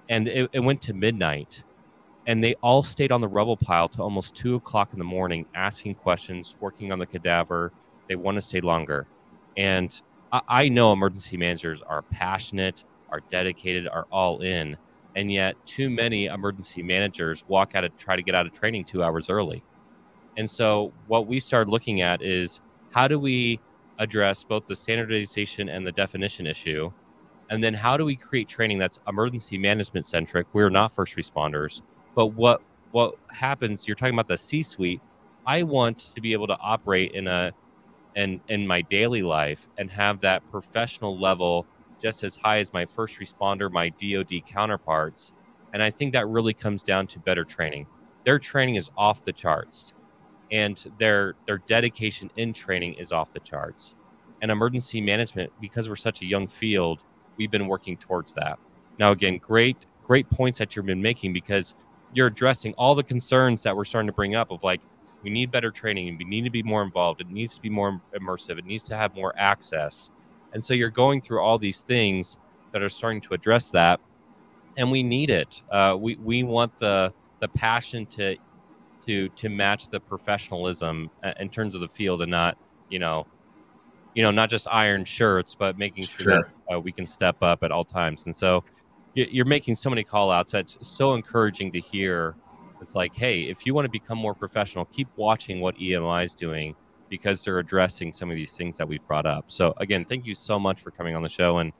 and 0.10 0.28
it, 0.28 0.50
it 0.54 0.60
went 0.60 0.82
to 0.84 0.94
midnight 0.94 1.64
and 2.28 2.44
they 2.44 2.56
all 2.62 2.84
stayed 2.84 3.12
on 3.12 3.22
the 3.22 3.28
rubble 3.28 3.58
pile 3.58 3.90
to 3.90 4.02
almost 4.04 4.36
two 4.36 4.56
o'clock 4.56 4.94
in 4.94 5.00
the 5.00 5.06
morning, 5.06 5.46
asking 5.56 5.96
questions, 5.96 6.56
working 6.60 6.92
on 6.92 7.00
the 7.00 7.06
cadaver. 7.06 7.74
They 8.10 8.16
want 8.16 8.36
to 8.36 8.42
stay 8.42 8.62
longer, 8.62 9.08
and 9.56 10.00
I, 10.32 10.42
I 10.48 10.70
know 10.70 10.92
emergency 10.94 11.38
managers 11.38 11.82
are 11.82 12.04
passionate, 12.04 12.84
are 13.10 13.22
dedicated, 13.30 13.88
are 13.88 14.06
all 14.12 14.42
in, 14.42 14.78
and 15.18 15.34
yet 15.34 15.56
too 15.68 15.90
many 15.90 16.28
emergency 16.28 16.84
managers 16.84 17.46
walk 17.50 17.76
out 17.76 17.86
of 17.86 17.98
try 17.98 18.16
to 18.16 18.24
get 18.24 18.36
out 18.36 18.48
of 18.48 18.54
training 18.54 18.86
two 18.86 19.04
hours 19.04 19.30
early. 19.30 19.64
And 20.38 20.50
so, 20.50 20.94
what 21.08 21.28
we 21.28 21.42
started 21.42 21.72
looking 21.72 22.02
at 22.02 22.24
is 22.24 22.62
how 22.92 23.10
do 23.10 23.20
we 23.20 23.60
address 24.00 24.46
both 24.46 24.68
the 24.68 24.78
standardization 24.78 25.70
and 25.70 25.88
the 25.88 25.94
definition 25.94 26.48
issue? 26.48 26.92
And 27.52 27.64
then, 27.64 27.76
how 27.76 27.98
do 27.98 28.06
we 28.06 28.16
create 28.18 28.50
training 28.50 28.80
that's 28.80 29.02
emergency 29.08 29.58
management 29.60 30.08
centric? 30.08 30.48
We're 30.54 30.72
not 30.72 30.94
first 30.94 31.18
responders 31.18 31.82
but 32.18 32.28
what 32.30 32.62
what 32.92 33.16
happens? 33.30 33.88
You're 33.88 33.96
talking 33.96 34.16
about 34.16 34.28
the 34.28 34.38
C-suite. 34.38 35.02
I 35.46 35.64
want 35.64 36.00
to 36.00 36.22
be 36.22 36.34
able 36.34 36.48
to 36.48 36.58
operate 36.60 37.14
in 37.14 37.28
a 37.28 37.54
in 38.16 38.42
in 38.50 38.68
my 38.68 38.82
daily 38.82 39.22
life 39.22 39.68
and 39.78 39.92
have 39.92 40.22
that 40.22 40.50
professional 40.52 41.20
level 41.20 41.68
just 42.02 42.24
as 42.24 42.36
high 42.36 42.60
as 42.60 42.74
my 42.74 42.86
first 42.86 43.20
responder, 43.20 43.72
my 43.72 43.90
DoD 43.90 44.46
counterparts. 44.46 45.34
And 45.74 45.84
I 45.84 45.92
think 45.92 46.14
that 46.14 46.28
really 46.28 46.54
comes 46.54 46.84
down 46.84 47.08
to 47.08 47.20
better 47.20 47.44
training. 47.44 47.88
Their 48.26 48.40
training 48.40 48.76
is 48.76 48.90
off 48.98 49.24
the 49.24 49.34
charts, 49.34 49.94
and 50.52 50.84
their 51.00 51.36
their 51.46 51.60
dedication 51.60 52.30
in 52.38 52.54
training 52.54 52.96
is 52.96 53.12
off 53.12 53.32
the 53.32 53.40
charts. 53.40 53.96
And 54.42 54.52
emergency 54.52 55.02
management, 55.02 55.52
because 55.62 55.90
we're 55.90 55.96
such 55.96 56.22
a 56.22 56.26
young 56.26 56.48
field, 56.48 57.04
we've 57.38 57.52
been 57.52 57.68
working 57.68 57.98
towards 57.98 58.34
that. 58.34 58.60
Now, 59.00 59.12
again, 59.12 59.38
great 59.38 59.78
great 60.06 60.30
points 60.30 60.58
that 60.60 60.76
you've 60.76 60.86
been 60.86 61.02
making 61.02 61.34
because 61.34 61.74
you're 62.14 62.28
addressing 62.28 62.74
all 62.76 62.96
the 62.96 63.04
concerns 63.04 63.62
that 63.64 63.76
we're 63.76 63.86
starting 63.86 64.08
to 64.08 64.14
bring 64.14 64.36
up 64.36 64.52
of 64.52 64.64
like 64.64 64.82
We 65.24 65.30
need 65.30 65.52
better 65.52 65.72
training. 65.72 66.18
We 66.18 66.26
need 66.26 66.44
to 66.44 66.50
be 66.50 66.64
more 66.64 66.84
involved. 66.84 67.22
It 67.22 67.30
needs 67.30 67.56
to 67.56 67.62
be 67.62 67.70
more 67.70 68.02
immersive. 68.16 68.58
It 68.60 68.66
needs 68.66 68.84
to 68.86 68.96
have 68.96 69.16
more 69.16 69.34
access. 69.38 70.10
And 70.54 70.64
so 70.64 70.74
you're 70.74 70.90
going 70.90 71.22
through 71.22 71.42
all 71.42 71.58
these 71.58 71.82
things 71.82 72.38
that 72.72 72.82
are 72.82 72.90
starting 72.90 73.22
to 73.22 73.34
address 73.34 73.72
that, 73.72 74.00
and 74.78 74.92
we 74.92 75.04
need 75.04 75.30
it. 75.30 75.62
Uh, 75.72 75.96
we 76.00 76.16
we 76.16 76.44
want 76.44 76.78
the 76.80 77.14
the 77.40 77.48
passion 77.50 78.06
to 78.08 78.36
to 79.06 79.30
to 79.30 79.50
match 79.50 79.90
the 79.90 80.00
professionalism 80.00 81.10
uh, 81.24 81.34
in 81.40 81.50
terms 81.50 81.76
of 81.76 81.82
the 81.82 81.90
field, 81.90 82.22
and 82.22 82.32
not 82.32 82.58
you 82.90 83.00
know 83.00 83.26
you 84.16 84.24
know 84.24 84.32
not 84.32 84.50
just 84.50 84.68
iron 84.72 85.06
shirts, 85.06 85.56
but 85.56 85.78
making 85.78 86.06
sure, 86.06 86.34
sure. 86.34 86.52
that 86.70 86.76
uh, 86.76 86.80
we 86.80 86.92
can 86.92 87.06
step 87.06 87.42
up 87.42 87.64
at 87.64 87.72
all 87.72 87.86
times. 87.86 88.26
And 88.26 88.36
so 88.36 88.64
you're 89.26 89.46
making 89.46 89.76
so 89.76 89.90
many 89.90 90.04
call 90.04 90.30
outs 90.32 90.52
that's 90.52 90.78
so 90.82 91.16
encouraging 91.16 91.72
to 91.72 91.80
hear 91.80 92.36
it's 92.82 92.94
like 92.94 93.16
hey 93.16 93.44
if 93.44 93.66
you 93.66 93.74
want 93.74 93.86
to 93.86 93.90
become 93.90 94.18
more 94.18 94.36
professional 94.36 94.86
keep 94.86 95.08
watching 95.16 95.60
what 95.60 95.76
emi 95.78 96.24
is 96.24 96.36
doing 96.36 96.76
because 97.10 97.44
they're 97.44 97.60
addressing 97.60 98.12
some 98.12 98.30
of 98.30 98.36
these 98.36 98.54
things 98.54 98.78
that 98.78 98.88
we've 98.88 99.06
brought 99.08 99.26
up. 99.26 99.46
So 99.48 99.74
again 99.78 100.06
thank 100.06 100.26
you 100.26 100.36
so 100.36 100.60
much 100.60 100.82
for 100.82 100.92
coming 100.92 101.16
on 101.16 101.24
the 101.24 101.30
show 101.30 101.60
and 101.60 101.72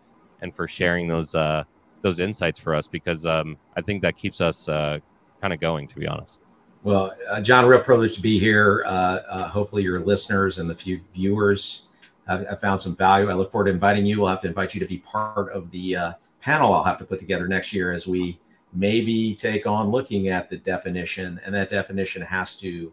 and 0.42 0.56
for 0.56 0.68
sharing 0.68 1.08
those 1.08 1.36
uh 1.36 1.64
those 2.02 2.20
insights 2.20 2.60
for 2.60 2.76
us 2.76 2.88
because 2.88 3.26
um 3.26 3.58
i 3.76 3.82
think 3.82 4.04
that 4.04 4.16
keeps 4.16 4.40
us 4.40 4.70
uh 4.70 5.00
kind 5.42 5.54
of 5.54 5.60
going 5.60 5.88
to 5.88 5.96
be 6.00 6.08
honest. 6.08 6.40
Well 6.84 7.14
uh, 7.30 7.42
john 7.42 7.66
real 7.66 7.82
privilege 7.82 8.16
to 8.16 8.22
be 8.22 8.40
here. 8.40 8.84
Uh, 8.86 9.20
uh 9.30 9.48
hopefully 9.48 9.84
your 9.84 10.00
listeners 10.00 10.60
and 10.60 10.70
the 10.70 10.76
few 10.76 11.02
viewers 11.14 11.88
have, 12.28 12.46
have, 12.48 12.60
found 12.60 12.82
some 12.82 12.96
value. 12.96 13.30
I 13.30 13.34
look 13.34 13.52
forward 13.52 13.66
to 13.66 13.72
inviting 13.72 14.06
you. 14.06 14.20
We'll 14.20 14.30
have 14.30 14.42
to 14.42 14.48
invite 14.48 14.74
you 14.74 14.80
to 14.82 14.86
be 14.86 14.98
part 14.98 15.52
of 15.52 15.72
the 15.72 15.96
uh 15.96 16.14
panel 16.40 16.74
I'll 16.74 16.84
have 16.84 16.98
to 17.00 17.06
put 17.06 17.20
together 17.20 17.48
next 17.48 17.74
year 17.74 17.92
as 17.92 18.08
we 18.08 18.40
maybe 18.74 19.36
take 19.36 19.66
on 19.66 19.90
looking 19.90 20.28
at 20.30 20.50
the 20.50 20.58
definition, 20.58 21.40
and 21.46 21.54
that 21.56 21.70
definition 21.70 22.22
has 22.22 22.56
to 22.58 22.92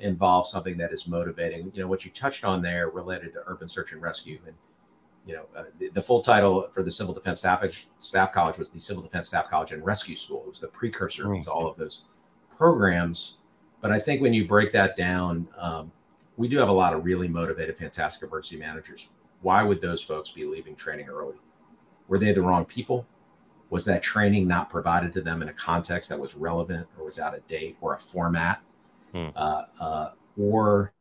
involve 0.00 0.46
something 0.46 0.76
that 0.78 0.92
is 0.92 1.06
motivating. 1.06 1.70
You 1.74 1.82
know, 1.82 1.88
what 1.88 2.04
you 2.04 2.10
touched 2.10 2.44
on 2.44 2.62
there 2.62 2.90
related 2.90 3.32
to 3.34 3.42
urban 3.46 3.68
search 3.68 3.92
and 3.92 4.02
rescue, 4.02 4.38
and 4.46 4.54
you 5.26 5.34
know, 5.34 5.46
uh, 5.56 5.64
the, 5.78 5.88
the, 5.88 6.02
full 6.02 6.20
title 6.20 6.68
for 6.72 6.84
the 6.84 6.90
Civil 6.90 7.12
Defense 7.12 7.40
Staff, 7.40 7.86
Staff 7.98 8.32
College 8.32 8.58
was 8.58 8.70
the 8.70 8.78
Civil 8.78 9.02
Defense 9.02 9.26
Staff 9.26 9.50
College 9.50 9.72
and 9.72 9.84
Rescue 9.84 10.14
School. 10.14 10.42
It 10.42 10.48
was 10.48 10.60
the 10.60 10.68
precursor 10.68 11.24
mm-hmm. 11.24 11.42
to 11.42 11.50
all 11.50 11.66
of 11.68 11.76
those 11.76 12.02
programs. 12.56 13.34
But 13.80 13.90
I 13.90 13.98
think 13.98 14.22
when 14.22 14.32
you 14.32 14.46
break 14.46 14.72
that 14.72 14.96
down, 14.96 15.48
um, 15.58 15.90
we 16.36 16.48
do 16.48 16.58
have 16.58 16.68
a 16.68 16.72
lot 16.72 16.92
of 16.92 17.04
really 17.04 17.26
motivated, 17.28 17.76
fantastic 17.76 18.28
emergency 18.28 18.56
managers. 18.56 19.08
Why 19.42 19.62
would 19.62 19.80
those 19.80 20.02
folks 20.02 20.30
be 20.30 20.44
leaving 20.44 20.76
training 20.76 21.08
early? 21.08 21.36
Were 22.08 22.18
they 22.18 22.32
the 22.32 22.42
wrong 22.42 22.64
people? 22.64 23.06
Was 23.70 23.84
that 23.86 24.02
training 24.02 24.46
not 24.46 24.70
provided 24.70 25.12
to 25.14 25.20
them 25.20 25.42
in 25.42 25.48
a 25.48 25.52
context 25.52 26.08
that 26.08 26.20
was 26.20 26.36
relevant 26.36 26.86
or 26.96 27.04
was 27.04 27.18
out 27.18 27.34
of 27.34 27.46
date 27.48 27.76
or 27.80 27.94
a 27.94 27.98
format? 27.98 28.62
Hmm. 29.16 29.28
Uh, 29.34 29.62
uh, 29.80 30.10
or 30.36 30.92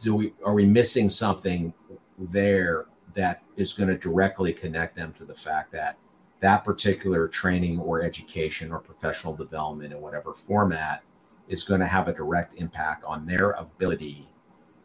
do 0.00 0.14
we 0.14 0.32
are 0.44 0.54
we 0.54 0.66
missing 0.66 1.08
something 1.08 1.72
there 2.16 2.86
that 3.14 3.42
is 3.56 3.72
going 3.72 3.88
to 3.88 3.98
directly 3.98 4.52
connect 4.52 4.94
them 4.94 5.12
to 5.14 5.24
the 5.24 5.34
fact 5.34 5.72
that 5.72 5.96
that 6.40 6.64
particular 6.64 7.26
training 7.26 7.80
or 7.80 8.02
education 8.02 8.70
or 8.70 8.78
professional 8.78 9.34
development 9.34 9.92
in 9.92 10.00
whatever 10.00 10.32
format 10.32 11.02
is 11.48 11.64
going 11.64 11.80
to 11.80 11.86
have 11.86 12.06
a 12.06 12.12
direct 12.12 12.54
impact 12.56 13.02
on 13.04 13.26
their 13.26 13.50
ability 13.52 14.28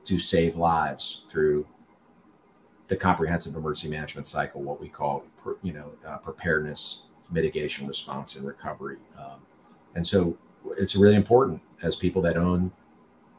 to 0.06 0.18
save 0.18 0.56
lives 0.56 1.26
through 1.30 1.68
the 2.88 2.96
comprehensive 2.96 3.56
emergency 3.56 3.90
management 3.90 4.26
cycle, 4.26 4.64
what 4.64 4.82
we 4.82 4.90
call, 4.90 5.24
you 5.62 5.74
know, 5.74 5.92
uh, 6.08 6.18
preparedness, 6.18 7.04
mitigation, 7.32 7.86
response, 7.86 8.36
and 8.36 8.48
recovery. 8.48 8.98
Um, 9.18 9.42
and 9.94 10.06
so 10.06 10.38
it's 10.78 10.96
really 10.96 11.16
important 11.16 11.62
as 11.82 11.96
people 11.96 12.22
that 12.24 12.38
own 12.38 12.72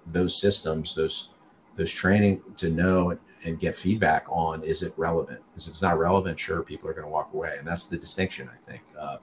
those 0.07 0.39
systems, 0.41 0.95
those 0.95 1.29
those 1.77 1.93
training 1.93 2.43
to 2.57 2.69
know 2.69 3.11
and, 3.11 3.21
and 3.45 3.61
get 3.61 3.77
feedback 3.77 4.27
on 4.29 4.63
is 4.65 4.83
it 4.83 4.93
relevant? 4.97 5.41
Because 5.51 5.67
if 5.67 5.73
it's 5.73 5.83
not 5.83 5.99
relevant, 5.99 6.39
sure, 6.39 6.63
people 6.63 6.89
are 6.89 6.93
going 6.93 7.07
to 7.07 7.11
walk 7.11 7.33
away, 7.33 7.57
and 7.59 7.67
that's 7.67 7.87
the 7.87 7.97
distinction. 7.97 8.49
I 8.53 8.71
think. 8.71 8.83
Uh, 8.99 9.19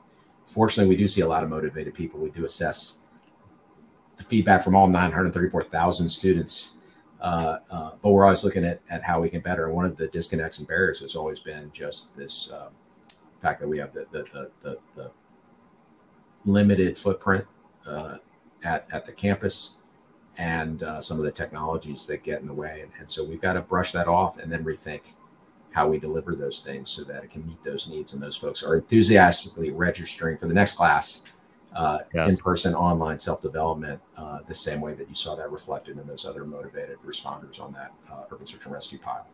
fortunately, 0.45 0.89
we 0.89 0.97
do 0.97 1.07
see 1.07 1.21
a 1.21 1.27
lot 1.27 1.43
of 1.43 1.49
motivated 1.49 1.93
people. 1.93 2.19
We 2.19 2.29
do 2.29 2.45
assess 2.45 2.99
the 4.15 4.23
feedback 4.23 4.63
from 4.63 4.75
all 4.75 4.87
934,000 4.87 6.09
students 6.09 6.77
uh, 7.19 7.59
uh, 7.71 7.91
but 8.01 8.11
we're 8.11 8.25
always 8.25 8.43
looking 8.43 8.63
at, 8.63 8.79
at 8.89 9.03
how 9.03 9.19
we 9.19 9.29
can 9.29 9.41
better. 9.41 9.65
And 9.65 9.75
one 9.75 9.85
of 9.85 9.97
the 9.97 10.07
disconnects 10.07 10.59
and 10.59 10.67
barriers 10.67 10.99
has 10.99 11.15
always 11.15 11.39
been 11.39 11.71
just 11.73 12.15
this 12.15 12.51
um, 12.51 12.69
fact 13.41 13.59
that 13.59 13.67
we 13.67 13.77
have 13.79 13.93
the, 13.93 14.05
the, 14.11 14.23
the, 14.33 14.51
the, 14.61 14.77
the 14.95 15.11
limited 16.45 16.97
footprint 16.97 17.45
uh, 17.87 18.17
at, 18.63 18.87
at 18.91 19.05
the 19.05 19.11
campus 19.11 19.71
and 20.37 20.83
uh, 20.83 21.01
some 21.01 21.17
of 21.17 21.23
the 21.23 21.31
technologies 21.31 22.05
that 22.05 22.23
get 22.23 22.41
in 22.41 22.47
the 22.47 22.53
way. 22.53 22.81
And, 22.81 22.91
and 22.99 23.09
so 23.09 23.23
we've 23.23 23.41
got 23.41 23.53
to 23.53 23.61
brush 23.61 23.91
that 23.93 24.07
off 24.07 24.37
and 24.37 24.51
then 24.51 24.63
rethink 24.63 25.01
how 25.71 25.87
we 25.87 25.99
deliver 25.99 26.35
those 26.35 26.59
things 26.59 26.89
so 26.89 27.03
that 27.03 27.23
it 27.23 27.31
can 27.31 27.45
meet 27.45 27.61
those 27.63 27.87
needs 27.87 28.13
and 28.13 28.21
those 28.21 28.35
folks 28.35 28.63
are 28.63 28.75
enthusiastically 28.75 29.71
registering 29.71 30.37
for 30.37 30.47
the 30.47 30.53
next 30.53 30.73
class 30.73 31.23
uh, 31.75 31.99
yes. 32.13 32.29
in-person 32.29 32.73
online 32.73 33.19
self-development 33.19 34.01
uh, 34.17 34.39
the 34.47 34.53
same 34.55 34.81
way 34.81 34.95
that 34.95 35.07
you 35.07 35.13
saw 35.13 35.35
that 35.35 35.51
reflected 35.51 35.97
in 35.99 36.07
those 36.07 36.25
other 36.25 36.45
motivated 36.45 36.97
responders 37.05 37.61
on 37.61 37.71
that 37.73 37.93
uh, 38.11 38.23
urban 38.31 38.47
search 38.47 38.65
and 38.65 38.73
rescue 38.73 38.97
pile 38.97 39.27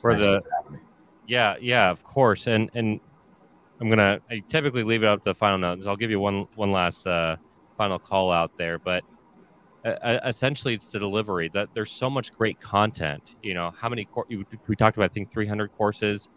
for 0.00 0.16
the 0.16 0.42
yeah 1.28 1.54
yeah 1.60 1.90
of 1.90 2.02
course 2.02 2.48
and 2.48 2.68
and 2.74 2.98
i'm 3.80 3.88
gonna 3.88 4.20
i 4.30 4.42
typically 4.48 4.82
leave 4.82 5.04
it 5.04 5.06
up 5.06 5.22
to 5.22 5.30
the 5.30 5.34
final 5.34 5.58
notes 5.58 5.86
i'll 5.86 5.96
give 5.96 6.10
you 6.10 6.18
one 6.18 6.48
one 6.56 6.72
last 6.72 7.06
uh, 7.06 7.36
final 7.82 7.98
call 7.98 8.30
out 8.30 8.50
there 8.58 8.78
but 8.78 9.04
uh, 9.84 10.18
essentially 10.26 10.74
it's 10.74 10.90
the 10.90 10.98
delivery 10.98 11.50
that 11.52 11.68
there's 11.74 11.92
so 11.92 12.08
much 12.10 12.32
great 12.32 12.60
content 12.60 13.34
you 13.42 13.54
know 13.54 13.70
how 13.80 13.88
many 13.88 14.04
cor- 14.04 14.26
we 14.68 14.76
talked 14.76 14.96
about 14.96 15.06
i 15.10 15.14
think 15.14 15.30
300 15.30 15.70
courses 15.72 16.28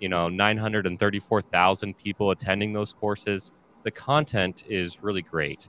you 0.00 0.08
know 0.08 0.28
934000 0.28 1.96
people 1.96 2.30
attending 2.30 2.72
those 2.72 2.92
courses 2.92 3.50
the 3.84 3.90
content 3.90 4.62
is 4.68 5.02
really 5.02 5.22
great 5.22 5.68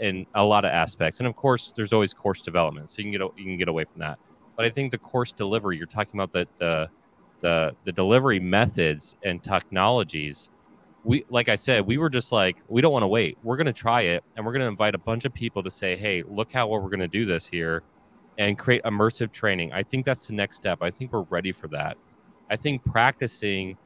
in 0.00 0.26
a 0.34 0.44
lot 0.44 0.64
of 0.64 0.70
aspects. 0.70 1.20
And 1.20 1.26
of 1.26 1.36
course, 1.36 1.72
there's 1.76 1.92
always 1.92 2.14
course 2.14 2.42
development, 2.42 2.90
so 2.90 2.96
you 2.98 3.04
can 3.04 3.12
get 3.12 3.20
you 3.36 3.44
can 3.44 3.58
get 3.58 3.68
away 3.68 3.84
from 3.84 4.00
that. 4.00 4.18
But 4.56 4.66
I 4.66 4.70
think 4.70 4.90
the 4.90 4.98
course 4.98 5.32
delivery, 5.32 5.76
you're 5.76 5.86
talking 5.86 6.18
about 6.18 6.32
the 6.32 6.46
the 6.58 6.88
the, 7.42 7.72
the 7.84 7.92
delivery 7.92 8.40
methods 8.40 9.14
and 9.24 9.42
technologies. 9.42 10.48
We 11.04 11.24
like 11.28 11.48
I 11.48 11.54
said, 11.54 11.86
we 11.86 11.98
were 11.98 12.08
just 12.08 12.32
like, 12.32 12.56
we 12.68 12.80
don't 12.80 12.92
want 12.92 13.02
to 13.02 13.08
wait. 13.08 13.36
We're 13.42 13.56
going 13.56 13.66
to 13.66 13.72
try 13.72 14.02
it, 14.02 14.24
and 14.36 14.44
we're 14.44 14.52
going 14.52 14.62
to 14.62 14.68
invite 14.68 14.94
a 14.94 14.98
bunch 14.98 15.24
of 15.24 15.34
people 15.34 15.62
to 15.62 15.70
say, 15.70 15.96
hey, 15.96 16.22
look 16.26 16.52
how 16.52 16.68
well 16.68 16.80
we're 16.80 16.88
going 16.88 17.00
to 17.00 17.08
do 17.08 17.26
this 17.26 17.46
here, 17.46 17.82
and 18.38 18.58
create 18.58 18.82
immersive 18.84 19.30
training. 19.30 19.72
I 19.72 19.82
think 19.82 20.06
that's 20.06 20.26
the 20.26 20.34
next 20.34 20.56
step. 20.56 20.78
I 20.80 20.90
think 20.90 21.12
we're 21.12 21.22
ready 21.22 21.52
for 21.52 21.68
that. 21.68 21.98
I 22.50 22.56
think 22.56 22.84
practicing 22.84 23.76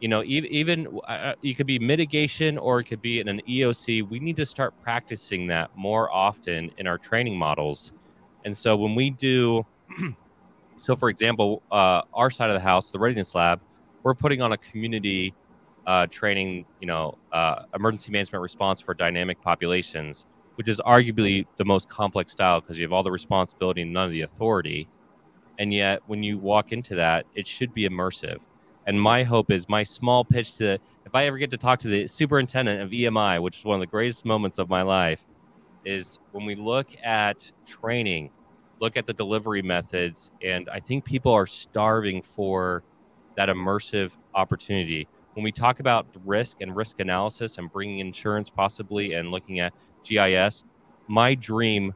you 0.00 0.08
know 0.08 0.22
even, 0.24 0.50
even 0.50 1.00
uh, 1.08 1.34
you 1.40 1.54
could 1.54 1.66
be 1.66 1.78
mitigation 1.78 2.58
or 2.58 2.80
it 2.80 2.84
could 2.84 3.00
be 3.00 3.20
in 3.20 3.28
an 3.28 3.40
eoc 3.48 4.06
we 4.10 4.18
need 4.18 4.36
to 4.36 4.44
start 4.44 4.74
practicing 4.82 5.46
that 5.46 5.70
more 5.76 6.12
often 6.12 6.70
in 6.78 6.86
our 6.86 6.98
training 6.98 7.36
models 7.36 7.92
and 8.44 8.54
so 8.56 8.76
when 8.76 8.94
we 8.94 9.08
do 9.10 9.64
so 10.80 10.94
for 10.94 11.08
example 11.08 11.62
uh, 11.72 12.02
our 12.12 12.30
side 12.30 12.50
of 12.50 12.54
the 12.54 12.60
house 12.60 12.90
the 12.90 12.98
readiness 12.98 13.34
lab 13.34 13.60
we're 14.02 14.14
putting 14.14 14.42
on 14.42 14.52
a 14.52 14.58
community 14.58 15.32
uh, 15.86 16.06
training 16.10 16.64
you 16.80 16.86
know 16.86 17.14
uh, 17.32 17.62
emergency 17.74 18.12
management 18.12 18.42
response 18.42 18.80
for 18.80 18.94
dynamic 18.94 19.40
populations 19.42 20.26
which 20.56 20.68
is 20.68 20.80
arguably 20.86 21.44
the 21.56 21.64
most 21.64 21.88
complex 21.88 22.32
style 22.32 22.60
because 22.60 22.78
you 22.78 22.84
have 22.84 22.92
all 22.92 23.02
the 23.02 23.10
responsibility 23.10 23.82
and 23.82 23.92
none 23.92 24.06
of 24.06 24.12
the 24.12 24.22
authority 24.22 24.88
and 25.58 25.72
yet 25.72 26.00
when 26.06 26.22
you 26.22 26.38
walk 26.38 26.72
into 26.72 26.94
that 26.94 27.26
it 27.34 27.46
should 27.46 27.72
be 27.74 27.88
immersive 27.88 28.38
and 28.86 29.00
my 29.00 29.22
hope 29.22 29.50
is 29.50 29.68
my 29.68 29.82
small 29.82 30.24
pitch 30.24 30.56
to 30.56 30.78
if 31.06 31.14
I 31.14 31.26
ever 31.26 31.38
get 31.38 31.50
to 31.50 31.58
talk 31.58 31.78
to 31.80 31.88
the 31.88 32.06
superintendent 32.06 32.80
of 32.80 32.90
EMI, 32.90 33.40
which 33.42 33.58
is 33.58 33.64
one 33.64 33.74
of 33.74 33.80
the 33.80 33.86
greatest 33.86 34.24
moments 34.24 34.58
of 34.58 34.68
my 34.68 34.82
life, 34.82 35.22
is 35.84 36.18
when 36.32 36.46
we 36.46 36.54
look 36.54 36.88
at 37.04 37.50
training, 37.66 38.30
look 38.80 38.96
at 38.96 39.06
the 39.06 39.12
delivery 39.12 39.62
methods, 39.62 40.30
and 40.42 40.68
I 40.70 40.80
think 40.80 41.04
people 41.04 41.32
are 41.32 41.46
starving 41.46 42.22
for 42.22 42.82
that 43.36 43.48
immersive 43.48 44.12
opportunity. 44.34 45.08
When 45.34 45.42
we 45.42 45.52
talk 45.52 45.80
about 45.80 46.06
risk 46.24 46.60
and 46.60 46.74
risk 46.74 47.00
analysis 47.00 47.58
and 47.58 47.70
bringing 47.72 47.98
insurance 47.98 48.50
possibly 48.50 49.14
and 49.14 49.30
looking 49.30 49.60
at 49.60 49.72
GIS, 50.04 50.64
my 51.08 51.34
dream, 51.34 51.92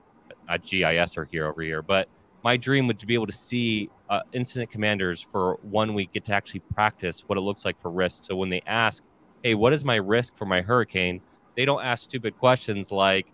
not 0.48 0.62
GIS 0.62 1.16
are 1.16 1.24
here 1.24 1.46
over 1.46 1.62
here, 1.62 1.82
but 1.82 2.08
my 2.44 2.56
dream 2.56 2.86
would 2.86 2.98
to 2.98 3.06
be 3.06 3.14
able 3.14 3.26
to 3.26 3.32
see 3.32 3.90
uh, 4.10 4.20
incident 4.32 4.70
commanders 4.70 5.20
for 5.20 5.58
one 5.62 5.94
week 5.94 6.12
get 6.12 6.24
to 6.26 6.32
actually 6.32 6.60
practice 6.74 7.22
what 7.26 7.38
it 7.38 7.42
looks 7.42 7.64
like 7.64 7.80
for 7.80 7.90
risk. 7.90 8.24
So 8.24 8.36
when 8.36 8.48
they 8.48 8.62
ask, 8.66 9.04
"Hey, 9.42 9.54
what 9.54 9.72
is 9.72 9.84
my 9.84 9.96
risk 9.96 10.36
for 10.36 10.46
my 10.46 10.60
hurricane?" 10.60 11.20
they 11.56 11.64
don't 11.64 11.82
ask 11.82 12.04
stupid 12.04 12.38
questions 12.38 12.92
like, 12.92 13.26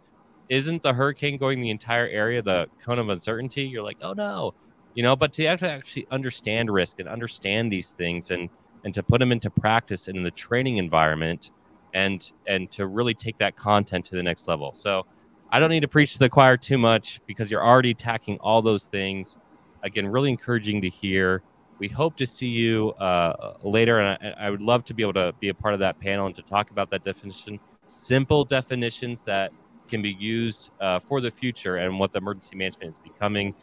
"Isn't 0.48 0.82
the 0.82 0.94
hurricane 0.94 1.36
going 1.36 1.60
the 1.60 1.70
entire 1.70 2.08
area 2.08 2.40
the 2.42 2.68
cone 2.82 2.98
of 2.98 3.08
uncertainty?" 3.10 3.64
You're 3.64 3.82
like, 3.82 3.98
"Oh 4.02 4.14
no," 4.14 4.54
you 4.94 5.02
know. 5.02 5.16
But 5.16 5.32
to 5.34 5.46
actually 5.46 6.06
understand 6.10 6.70
risk 6.70 7.00
and 7.00 7.08
understand 7.08 7.70
these 7.70 7.92
things 7.92 8.30
and 8.30 8.48
and 8.84 8.94
to 8.94 9.02
put 9.02 9.18
them 9.18 9.32
into 9.32 9.50
practice 9.50 10.08
in 10.08 10.22
the 10.22 10.30
training 10.30 10.76
environment 10.76 11.50
and 11.94 12.32
and 12.46 12.70
to 12.72 12.86
really 12.86 13.14
take 13.14 13.38
that 13.38 13.56
content 13.56 14.04
to 14.06 14.16
the 14.16 14.22
next 14.22 14.46
level. 14.48 14.72
So 14.72 15.06
I 15.50 15.60
don't 15.60 15.70
need 15.70 15.80
to 15.80 15.88
preach 15.88 16.12
to 16.14 16.18
the 16.18 16.28
choir 16.28 16.56
too 16.56 16.78
much 16.78 17.20
because 17.26 17.50
you're 17.50 17.64
already 17.64 17.94
tackling 17.94 18.38
all 18.38 18.60
those 18.60 18.86
things. 18.86 19.36
Again, 19.82 20.06
really 20.06 20.30
encouraging 20.30 20.82
to 20.82 20.88
hear. 20.88 21.42
We 21.78 21.88
hope 21.88 22.16
to 22.16 22.26
see 22.26 22.46
you 22.46 22.90
uh, 22.92 23.54
later, 23.62 24.00
and 24.00 24.34
I, 24.38 24.46
I 24.46 24.50
would 24.50 24.62
love 24.62 24.84
to 24.86 24.94
be 24.94 25.02
able 25.02 25.14
to 25.14 25.32
be 25.40 25.48
a 25.48 25.54
part 25.54 25.74
of 25.74 25.80
that 25.80 25.98
panel 26.00 26.26
and 26.26 26.34
to 26.36 26.42
talk 26.42 26.70
about 26.70 26.90
that 26.90 27.04
definition. 27.04 27.58
Simple 27.86 28.44
definitions 28.44 29.24
that 29.24 29.52
can 29.88 30.00
be 30.00 30.12
used 30.12 30.70
uh, 30.80 30.98
for 30.98 31.20
the 31.20 31.30
future 31.30 31.76
and 31.76 31.98
what 31.98 32.12
the 32.12 32.18
emergency 32.18 32.56
management 32.56 32.92
is 32.92 32.98
becoming. 32.98 33.54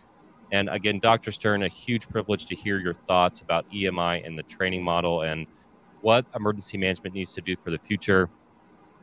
And 0.51 0.69
again, 0.69 0.99
Dr. 0.99 1.31
Stern, 1.31 1.63
a 1.63 1.67
huge 1.67 2.09
privilege 2.09 2.45
to 2.47 2.55
hear 2.55 2.79
your 2.79 2.93
thoughts 2.93 3.41
about 3.41 3.69
EMI 3.71 4.25
and 4.25 4.37
the 4.37 4.43
training 4.43 4.83
model 4.83 5.21
and 5.21 5.47
what 6.01 6.25
emergency 6.35 6.77
management 6.77 7.15
needs 7.15 7.33
to 7.33 7.41
do 7.41 7.55
for 7.63 7.71
the 7.71 7.77
future. 7.77 8.29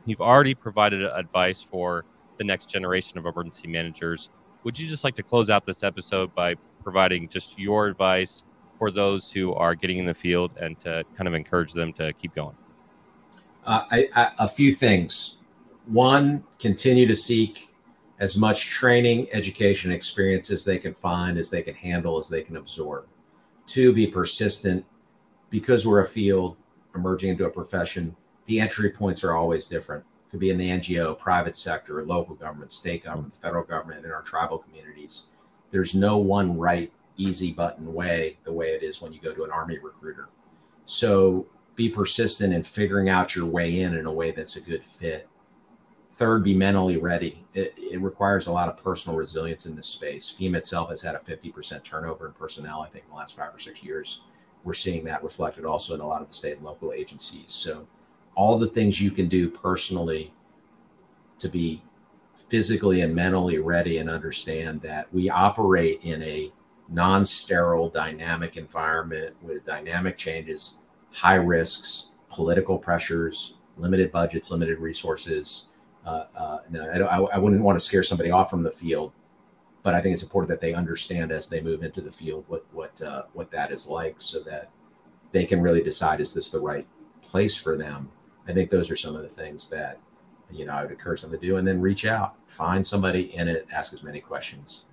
You've 0.05 0.21
already 0.21 0.53
provided 0.53 1.01
advice 1.03 1.61
for 1.61 2.05
the 2.37 2.43
next 2.43 2.69
generation 2.69 3.17
of 3.17 3.25
emergency 3.25 3.67
managers. 3.67 4.29
Would 4.63 4.77
you 4.77 4.87
just 4.87 5.03
like 5.03 5.15
to 5.15 5.23
close 5.23 5.49
out 5.49 5.65
this 5.65 5.83
episode 5.83 6.33
by 6.35 6.55
providing 6.83 7.27
just 7.29 7.57
your 7.57 7.87
advice 7.87 8.43
for 8.77 8.91
those 8.91 9.31
who 9.31 9.53
are 9.53 9.75
getting 9.75 9.97
in 9.97 10.05
the 10.05 10.13
field 10.13 10.51
and 10.59 10.79
to 10.81 11.03
kind 11.15 11.27
of 11.27 11.33
encourage 11.33 11.73
them 11.73 11.93
to 11.93 12.13
keep 12.13 12.35
going? 12.35 12.55
Uh, 13.65 13.85
I, 13.91 14.09
I, 14.15 14.31
a 14.39 14.47
few 14.47 14.73
things. 14.75 15.37
One, 15.85 16.43
continue 16.59 17.07
to 17.07 17.15
seek 17.15 17.68
as 18.19 18.35
much 18.35 18.67
training, 18.67 19.27
education, 19.31 19.91
experience 19.91 20.51
as 20.51 20.65
they 20.65 20.77
can 20.77 20.93
find, 20.93 21.37
as 21.37 21.49
they 21.49 21.61
can 21.61 21.73
handle, 21.73 22.17
as 22.17 22.27
they 22.29 22.41
can 22.41 22.57
absorb. 22.57 23.05
Two, 23.65 23.93
be 23.93 24.07
persistent 24.07 24.85
because 25.49 25.87
we're 25.87 26.01
a 26.01 26.07
field 26.07 26.57
emerging 26.93 27.29
into 27.29 27.45
a 27.45 27.49
profession. 27.49 28.15
The 28.45 28.59
entry 28.59 28.89
points 28.89 29.23
are 29.23 29.35
always 29.35 29.67
different. 29.67 30.03
It 30.27 30.31
could 30.31 30.39
be 30.39 30.49
in 30.49 30.57
the 30.57 30.69
NGO, 30.69 31.17
private 31.17 31.55
sector, 31.55 32.03
local 32.05 32.35
government, 32.35 32.71
state 32.71 33.05
government, 33.05 33.33
the 33.33 33.39
federal 33.39 33.63
government, 33.63 34.05
in 34.05 34.11
our 34.11 34.21
tribal 34.21 34.57
communities. 34.57 35.23
There's 35.71 35.95
no 35.95 36.17
one 36.17 36.57
right, 36.57 36.91
easy 37.15 37.53
button 37.53 37.93
way 37.93 38.37
the 38.43 38.51
way 38.51 38.69
it 38.69 38.83
is 38.83 39.01
when 39.01 39.13
you 39.13 39.19
go 39.21 39.33
to 39.33 39.43
an 39.43 39.51
army 39.51 39.79
recruiter. 39.79 40.29
So 40.85 41.47
be 41.75 41.89
persistent 41.89 42.53
in 42.53 42.63
figuring 42.63 43.07
out 43.07 43.35
your 43.35 43.45
way 43.45 43.79
in 43.79 43.95
in 43.95 44.05
a 44.05 44.11
way 44.11 44.31
that's 44.31 44.57
a 44.57 44.61
good 44.61 44.85
fit 44.85 45.29
Third, 46.11 46.43
be 46.43 46.55
mentally 46.55 46.97
ready. 46.97 47.45
It, 47.53 47.73
it, 47.77 48.01
requires 48.01 48.47
a 48.47 48.51
lot 48.51 48.67
of 48.67 48.83
personal 48.83 49.17
resilience 49.17 49.67
in 49.67 49.75
this 49.75 49.87
space. 49.87 50.35
FEMA 50.37 50.57
itself 50.57 50.89
has 50.89 51.01
had 51.01 51.15
a 51.15 51.19
50% 51.19 51.83
turnover 51.83 52.25
in 52.25 52.33
personnel, 52.33 52.81
I 52.81 52.87
think, 52.87 53.05
in 53.05 53.11
the 53.11 53.15
last 53.15 53.37
five 53.37 53.53
or 53.53 53.59
six 53.59 53.83
years. 53.83 54.21
We're 54.63 54.73
seeing 54.73 55.05
that 55.05 55.23
reflected 55.23 55.65
also 55.65 55.93
in 55.93 56.01
a 56.01 56.07
lot 56.07 56.21
of 56.21 56.27
the 56.27 56.33
state 56.33 56.57
and 56.57 56.65
local 56.65 56.91
agencies. 56.91 57.51
So, 57.51 57.87
all 58.35 58.57
the 58.57 58.67
things 58.67 58.99
you 58.99 59.11
can 59.11 59.27
do 59.27 59.49
personally 59.49 60.33
to 61.37 61.47
be 61.47 61.81
physically 62.49 63.01
and 63.01 63.13
mentally 63.13 63.59
ready 63.59 63.97
and 63.97 64.09
understand 64.09 64.81
that 64.81 65.13
we 65.13 65.29
operate 65.29 66.01
in 66.03 66.21
a 66.23 66.51
non 66.89 67.23
sterile, 67.23 67.89
dynamic 67.89 68.57
environment 68.57 69.35
with 69.41 69.65
dynamic 69.65 70.17
changes, 70.17 70.75
high 71.11 71.35
risks, 71.35 72.07
political 72.29 72.77
pressures, 72.77 73.55
limited 73.77 74.11
budgets, 74.11 74.51
limited 74.51 74.79
resources 74.79 75.67
uh, 76.05 76.25
uh, 76.37 76.57
no, 76.69 76.85
I, 76.85 77.35
I, 77.35 77.37
wouldn't 77.37 77.61
want 77.61 77.77
to 77.77 77.83
scare 77.83 78.03
somebody 78.03 78.31
off 78.31 78.49
from 78.49 78.63
the 78.63 78.71
field, 78.71 79.11
but 79.83 79.93
I 79.93 80.01
think 80.01 80.13
it's 80.13 80.23
important 80.23 80.49
that 80.49 80.61
they 80.61 80.73
understand 80.73 81.31
as 81.31 81.49
they 81.49 81.61
move 81.61 81.83
into 81.83 82.01
the 82.01 82.11
field 82.11 82.45
what 82.47 82.65
what 82.71 83.01
uh, 83.01 83.23
what 83.33 83.51
that 83.51 83.71
is 83.71 83.87
like, 83.87 84.21
so 84.21 84.39
that 84.41 84.69
they 85.31 85.45
can 85.45 85.61
really 85.61 85.83
decide 85.83 86.21
is 86.21 86.33
this 86.33 86.49
the 86.49 86.59
right 86.59 86.87
place 87.21 87.55
for 87.55 87.77
them. 87.77 88.09
I 88.47 88.53
think 88.53 88.69
those 88.69 88.89
are 88.89 88.95
some 88.95 89.15
of 89.15 89.21
the 89.21 89.29
things 89.29 89.67
that 89.69 89.99
you 90.49 90.65
know 90.65 90.73
I 90.73 90.83
would 90.83 90.91
encourage 90.91 91.21
them 91.21 91.31
to 91.31 91.37
do, 91.37 91.57
and 91.57 91.67
then 91.67 91.81
reach 91.81 92.05
out, 92.05 92.35
find 92.49 92.85
somebody 92.85 93.35
in 93.35 93.47
it, 93.47 93.67
ask 93.71 93.93
as 93.93 94.01
many 94.01 94.21
questions 94.21 94.85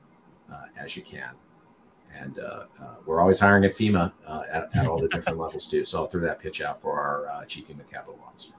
uh, 0.52 0.64
as 0.76 0.96
you 0.96 1.02
can. 1.02 1.30
And 2.18 2.38
uh, 2.38 2.64
uh, 2.80 2.94
we're 3.04 3.20
always 3.20 3.38
hiring 3.40 3.64
at 3.64 3.72
FEMA 3.72 4.12
uh, 4.26 4.42
at, 4.50 4.74
at, 4.74 4.86
all 4.86 4.98
the 4.98 5.09
different 5.09 5.38
levels 5.44 5.66
too. 5.66 5.84
So 5.84 5.98
I'll 5.98 6.07
throw 6.07 6.22
that 6.22 6.38
pitch 6.38 6.61
out 6.61 6.80
for 6.80 6.98
our 6.98 7.28
uh, 7.28 7.44
chief 7.44 7.66
human 7.66 7.86
capital 7.86 8.18
officer. 8.26 8.52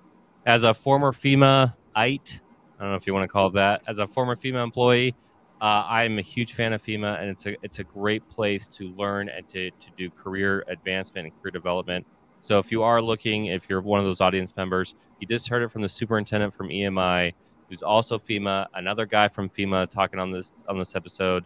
As 0.45 0.63
a 0.63 0.73
former 0.73 1.11
FEMA 1.11 1.73
IT, 1.97 2.39
I 2.77 2.83
don't 2.83 2.91
know 2.91 2.95
if 2.95 3.07
you 3.07 3.13
want 3.13 3.23
to 3.23 3.27
call 3.27 3.47
it 3.47 3.53
that. 3.53 3.81
As 3.87 3.99
a 3.99 4.07
former 4.07 4.35
FEMA 4.35 4.63
employee, 4.63 5.15
uh, 5.61 5.83
I'm 5.87 6.19
a 6.19 6.21
huge 6.21 6.53
fan 6.53 6.73
of 6.73 6.83
FEMA, 6.83 7.19
and 7.19 7.29
it's 7.29 7.45
a 7.47 7.57
it's 7.63 7.79
a 7.79 7.83
great 7.83 8.27
place 8.29 8.67
to 8.69 8.89
learn 8.89 9.29
and 9.29 9.47
to 9.49 9.71
to 9.71 9.87
do 9.97 10.09
career 10.11 10.63
advancement 10.67 11.25
and 11.27 11.41
career 11.41 11.51
development. 11.51 12.05
So 12.41 12.59
if 12.59 12.71
you 12.71 12.83
are 12.83 13.01
looking, 13.01 13.47
if 13.47 13.67
you're 13.67 13.81
one 13.81 13.99
of 13.99 14.05
those 14.05 14.21
audience 14.21 14.55
members, 14.55 14.95
you 15.19 15.27
just 15.27 15.49
heard 15.49 15.63
it 15.63 15.71
from 15.71 15.81
the 15.81 15.89
superintendent 15.89 16.53
from 16.53 16.69
EMI, 16.69 17.33
who's 17.67 17.81
also 17.81 18.19
FEMA, 18.19 18.67
another 18.75 19.07
guy 19.07 19.27
from 19.27 19.49
FEMA 19.49 19.89
talking 19.89 20.19
on 20.19 20.31
this 20.31 20.53
on 20.69 20.77
this 20.77 20.95
episode. 20.95 21.43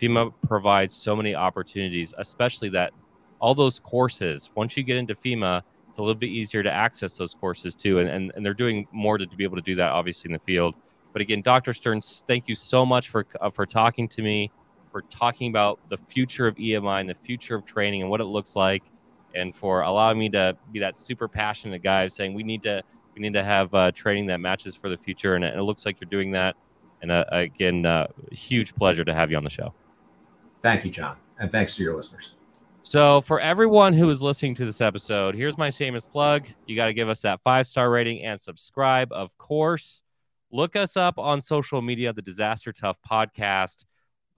FEMA 0.00 0.32
provides 0.46 0.94
so 0.94 1.16
many 1.16 1.34
opportunities, 1.34 2.14
especially 2.18 2.68
that 2.68 2.92
all 3.40 3.54
those 3.54 3.80
courses. 3.80 4.50
Once 4.54 4.76
you 4.76 4.84
get 4.84 4.96
into 4.96 5.16
FEMA, 5.16 5.62
a 5.98 6.02
little 6.02 6.14
bit 6.14 6.28
easier 6.28 6.62
to 6.62 6.70
access 6.70 7.16
those 7.16 7.34
courses 7.34 7.74
too. 7.74 7.98
And, 7.98 8.08
and, 8.08 8.32
and 8.34 8.44
they're 8.44 8.54
doing 8.54 8.86
more 8.92 9.18
to, 9.18 9.26
to 9.26 9.36
be 9.36 9.44
able 9.44 9.56
to 9.56 9.62
do 9.62 9.74
that, 9.76 9.92
obviously, 9.92 10.28
in 10.28 10.32
the 10.32 10.38
field. 10.40 10.74
But 11.12 11.22
again, 11.22 11.42
Dr. 11.42 11.72
Stearns, 11.72 12.24
thank 12.28 12.48
you 12.48 12.54
so 12.54 12.84
much 12.84 13.08
for, 13.08 13.26
uh, 13.40 13.50
for 13.50 13.66
talking 13.66 14.08
to 14.08 14.22
me, 14.22 14.50
for 14.92 15.02
talking 15.02 15.50
about 15.50 15.80
the 15.88 15.96
future 15.96 16.46
of 16.46 16.56
EMI 16.56 17.00
and 17.00 17.08
the 17.08 17.14
future 17.14 17.56
of 17.56 17.64
training 17.64 18.02
and 18.02 18.10
what 18.10 18.20
it 18.20 18.24
looks 18.24 18.56
like, 18.56 18.82
and 19.34 19.54
for 19.54 19.82
allowing 19.82 20.18
me 20.18 20.28
to 20.30 20.56
be 20.72 20.78
that 20.78 20.96
super 20.96 21.28
passionate 21.28 21.82
guy 21.82 22.06
saying 22.08 22.34
we 22.34 22.42
need 22.42 22.62
to 22.62 22.82
we 23.14 23.22
need 23.22 23.32
to 23.34 23.42
have 23.42 23.74
uh, 23.74 23.90
training 23.92 24.26
that 24.26 24.38
matches 24.38 24.76
for 24.76 24.88
the 24.88 24.96
future. 24.96 25.34
And 25.34 25.44
it, 25.44 25.48
and 25.48 25.60
it 25.60 25.64
looks 25.64 25.84
like 25.84 26.00
you're 26.00 26.08
doing 26.08 26.30
that. 26.32 26.56
And 27.02 27.10
uh, 27.10 27.24
again, 27.30 27.84
uh, 27.84 28.06
huge 28.30 28.74
pleasure 28.74 29.04
to 29.04 29.12
have 29.12 29.30
you 29.30 29.36
on 29.36 29.44
the 29.44 29.50
show. 29.50 29.74
Thank 30.62 30.84
you, 30.84 30.90
John. 30.90 31.16
And 31.38 31.50
thanks 31.50 31.76
to 31.76 31.82
your 31.82 31.96
listeners. 31.96 32.34
So, 32.88 33.20
for 33.20 33.38
everyone 33.38 33.92
who 33.92 34.08
is 34.08 34.22
listening 34.22 34.54
to 34.54 34.64
this 34.64 34.80
episode, 34.80 35.34
here's 35.34 35.58
my 35.58 35.68
shameless 35.68 36.06
plug. 36.06 36.46
You 36.66 36.74
got 36.74 36.86
to 36.86 36.94
give 36.94 37.10
us 37.10 37.20
that 37.20 37.42
five 37.44 37.66
star 37.66 37.90
rating 37.90 38.24
and 38.24 38.40
subscribe. 38.40 39.12
Of 39.12 39.36
course, 39.36 40.02
look 40.50 40.74
us 40.74 40.96
up 40.96 41.18
on 41.18 41.42
social 41.42 41.82
media, 41.82 42.14
the 42.14 42.22
Disaster 42.22 42.72
Tough 42.72 42.96
Podcast. 43.06 43.84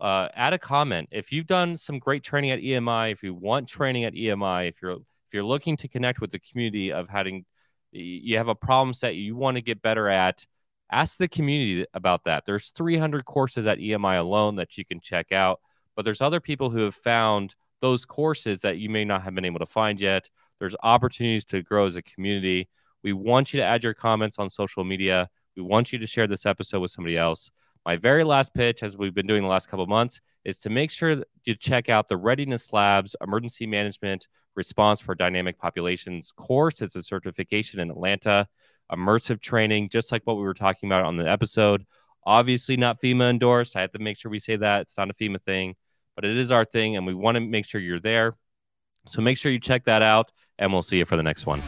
Uh, 0.01 0.31
add 0.35 0.53
a 0.53 0.59
comment 0.59 1.09
if 1.13 1.31
you've 1.31 1.47
done 1.47 1.77
some 1.77 2.01
great 2.01 2.25
training 2.25 2.51
at 2.51 2.59
EMI. 2.59 3.13
If 3.13 3.23
you 3.23 3.35
want 3.35 3.69
training 3.69 4.03
at 4.03 4.15
EMI, 4.15 4.69
if 4.69 4.83
you're 4.83 4.95
if 4.95 5.33
you're 5.33 5.45
looking 5.45 5.77
to 5.77 5.87
connect 5.87 6.21
with 6.21 6.33
the 6.33 6.41
community 6.41 6.93
of 6.93 7.09
having 7.09 7.45
you 7.93 8.37
have 8.37 8.49
a 8.49 8.55
problem 8.57 8.93
set 8.93 9.15
you 9.15 9.37
want 9.37 9.59
to 9.59 9.63
get 9.63 9.81
better 9.81 10.09
at, 10.09 10.45
ask 10.91 11.19
the 11.19 11.29
community 11.29 11.87
about 11.95 12.25
that. 12.25 12.47
There's 12.47 12.71
300 12.71 13.25
courses 13.25 13.69
at 13.69 13.79
EMI 13.79 14.19
alone 14.19 14.57
that 14.57 14.77
you 14.77 14.85
can 14.85 14.99
check 14.99 15.31
out, 15.31 15.61
but 15.95 16.05
there's 16.05 16.21
other 16.21 16.41
people 16.41 16.71
who 16.71 16.81
have 16.81 16.97
found 16.97 17.55
those 17.81 18.05
courses 18.05 18.61
that 18.61 18.79
you 18.79 18.89
may 18.89 19.05
not 19.05 19.23
have 19.23 19.35
been 19.35 19.45
able 19.45 19.59
to 19.59 19.67
find 19.67 20.01
yet. 20.01 20.29
There's 20.59 20.77
opportunities 20.83 21.45
to 21.47 21.63
grow 21.63 21.87
as 21.87 21.97
a 21.97 22.03
community. 22.03 22.69
We 23.03 23.13
want 23.13 23.53
you 23.53 23.61
to 23.61 23.67
add 23.67 23.83
your 23.83 23.95
comments 23.95 24.39
on 24.39 24.51
social 24.51 24.85
media. 24.85 25.29
We 25.57 25.63
want 25.63 25.93
you 25.93 25.99
to 25.99 26.07
share 26.07 26.27
this 26.27 26.47
episode 26.47 26.81
with 26.81 26.91
somebody 26.91 27.17
else. 27.17 27.51
My 27.87 27.97
very 27.97 28.25
last 28.25 28.55
pitch, 28.55 28.83
as 28.83 28.97
we've 28.97 29.15
been 29.15 29.27
doing 29.27 29.43
the 29.43 29.49
last 29.49 29.69
couple 29.69 29.87
months, 29.87 30.21
is 30.45 30.59
to 30.61 30.71
make 30.71 30.91
sure 30.91 31.23
you 31.45 31.55
check 31.55 31.89
out 31.89 32.09
the 32.09 32.17
Readiness 32.17 32.73
Labs 32.73 33.17
Emergency 33.23 33.67
Management 33.67 34.29
Response 34.55 35.01
for 35.01 35.15
Dynamic 35.15 35.59
Populations 35.59 36.31
course. 36.33 36.83
It's 36.83 36.97
a 36.97 37.03
certification 37.03 37.81
in 37.81 37.91
Atlanta, 37.91 38.47
immersive 38.93 39.41
training, 39.41 39.89
just 39.89 40.13
like 40.13 40.23
what 40.25 40.37
we 40.37 40.43
were 40.43 40.55
talking 40.55 40.89
about 40.89 41.05
on 41.05 41.17
the 41.17 41.29
episode. 41.29 41.87
Obviously, 42.27 42.77
not 42.77 43.01
FEMA 43.01 43.31
endorsed. 43.31 43.77
I 43.77 43.81
have 43.81 43.93
to 43.93 43.99
make 43.99 44.19
sure 44.19 44.31
we 44.31 44.41
say 44.41 44.57
that 44.57 44.83
it's 44.83 44.99
not 44.99 45.09
a 45.09 45.15
FEMA 45.15 45.41
thing 45.41 45.75
but 46.15 46.25
it 46.25 46.37
is 46.37 46.53
our 46.53 46.65
thing 46.65 46.97
and 46.97 47.07
we 47.07 47.15
want 47.15 47.37
to 47.37 47.41
make 47.41 47.65
sure 47.65 47.81
you're 47.81 48.01
there. 48.01 48.33
So 49.09 49.23
make 49.23 49.39
sure 49.39 49.51
you 49.51 49.61
check 49.61 49.85
that 49.85 50.03
out 50.03 50.33
and 50.59 50.73
we'll 50.73 50.83
see 50.83 50.99
you 50.99 51.05
for 51.05 51.17
the 51.17 51.23
next 51.23 51.47
one. 51.47 51.63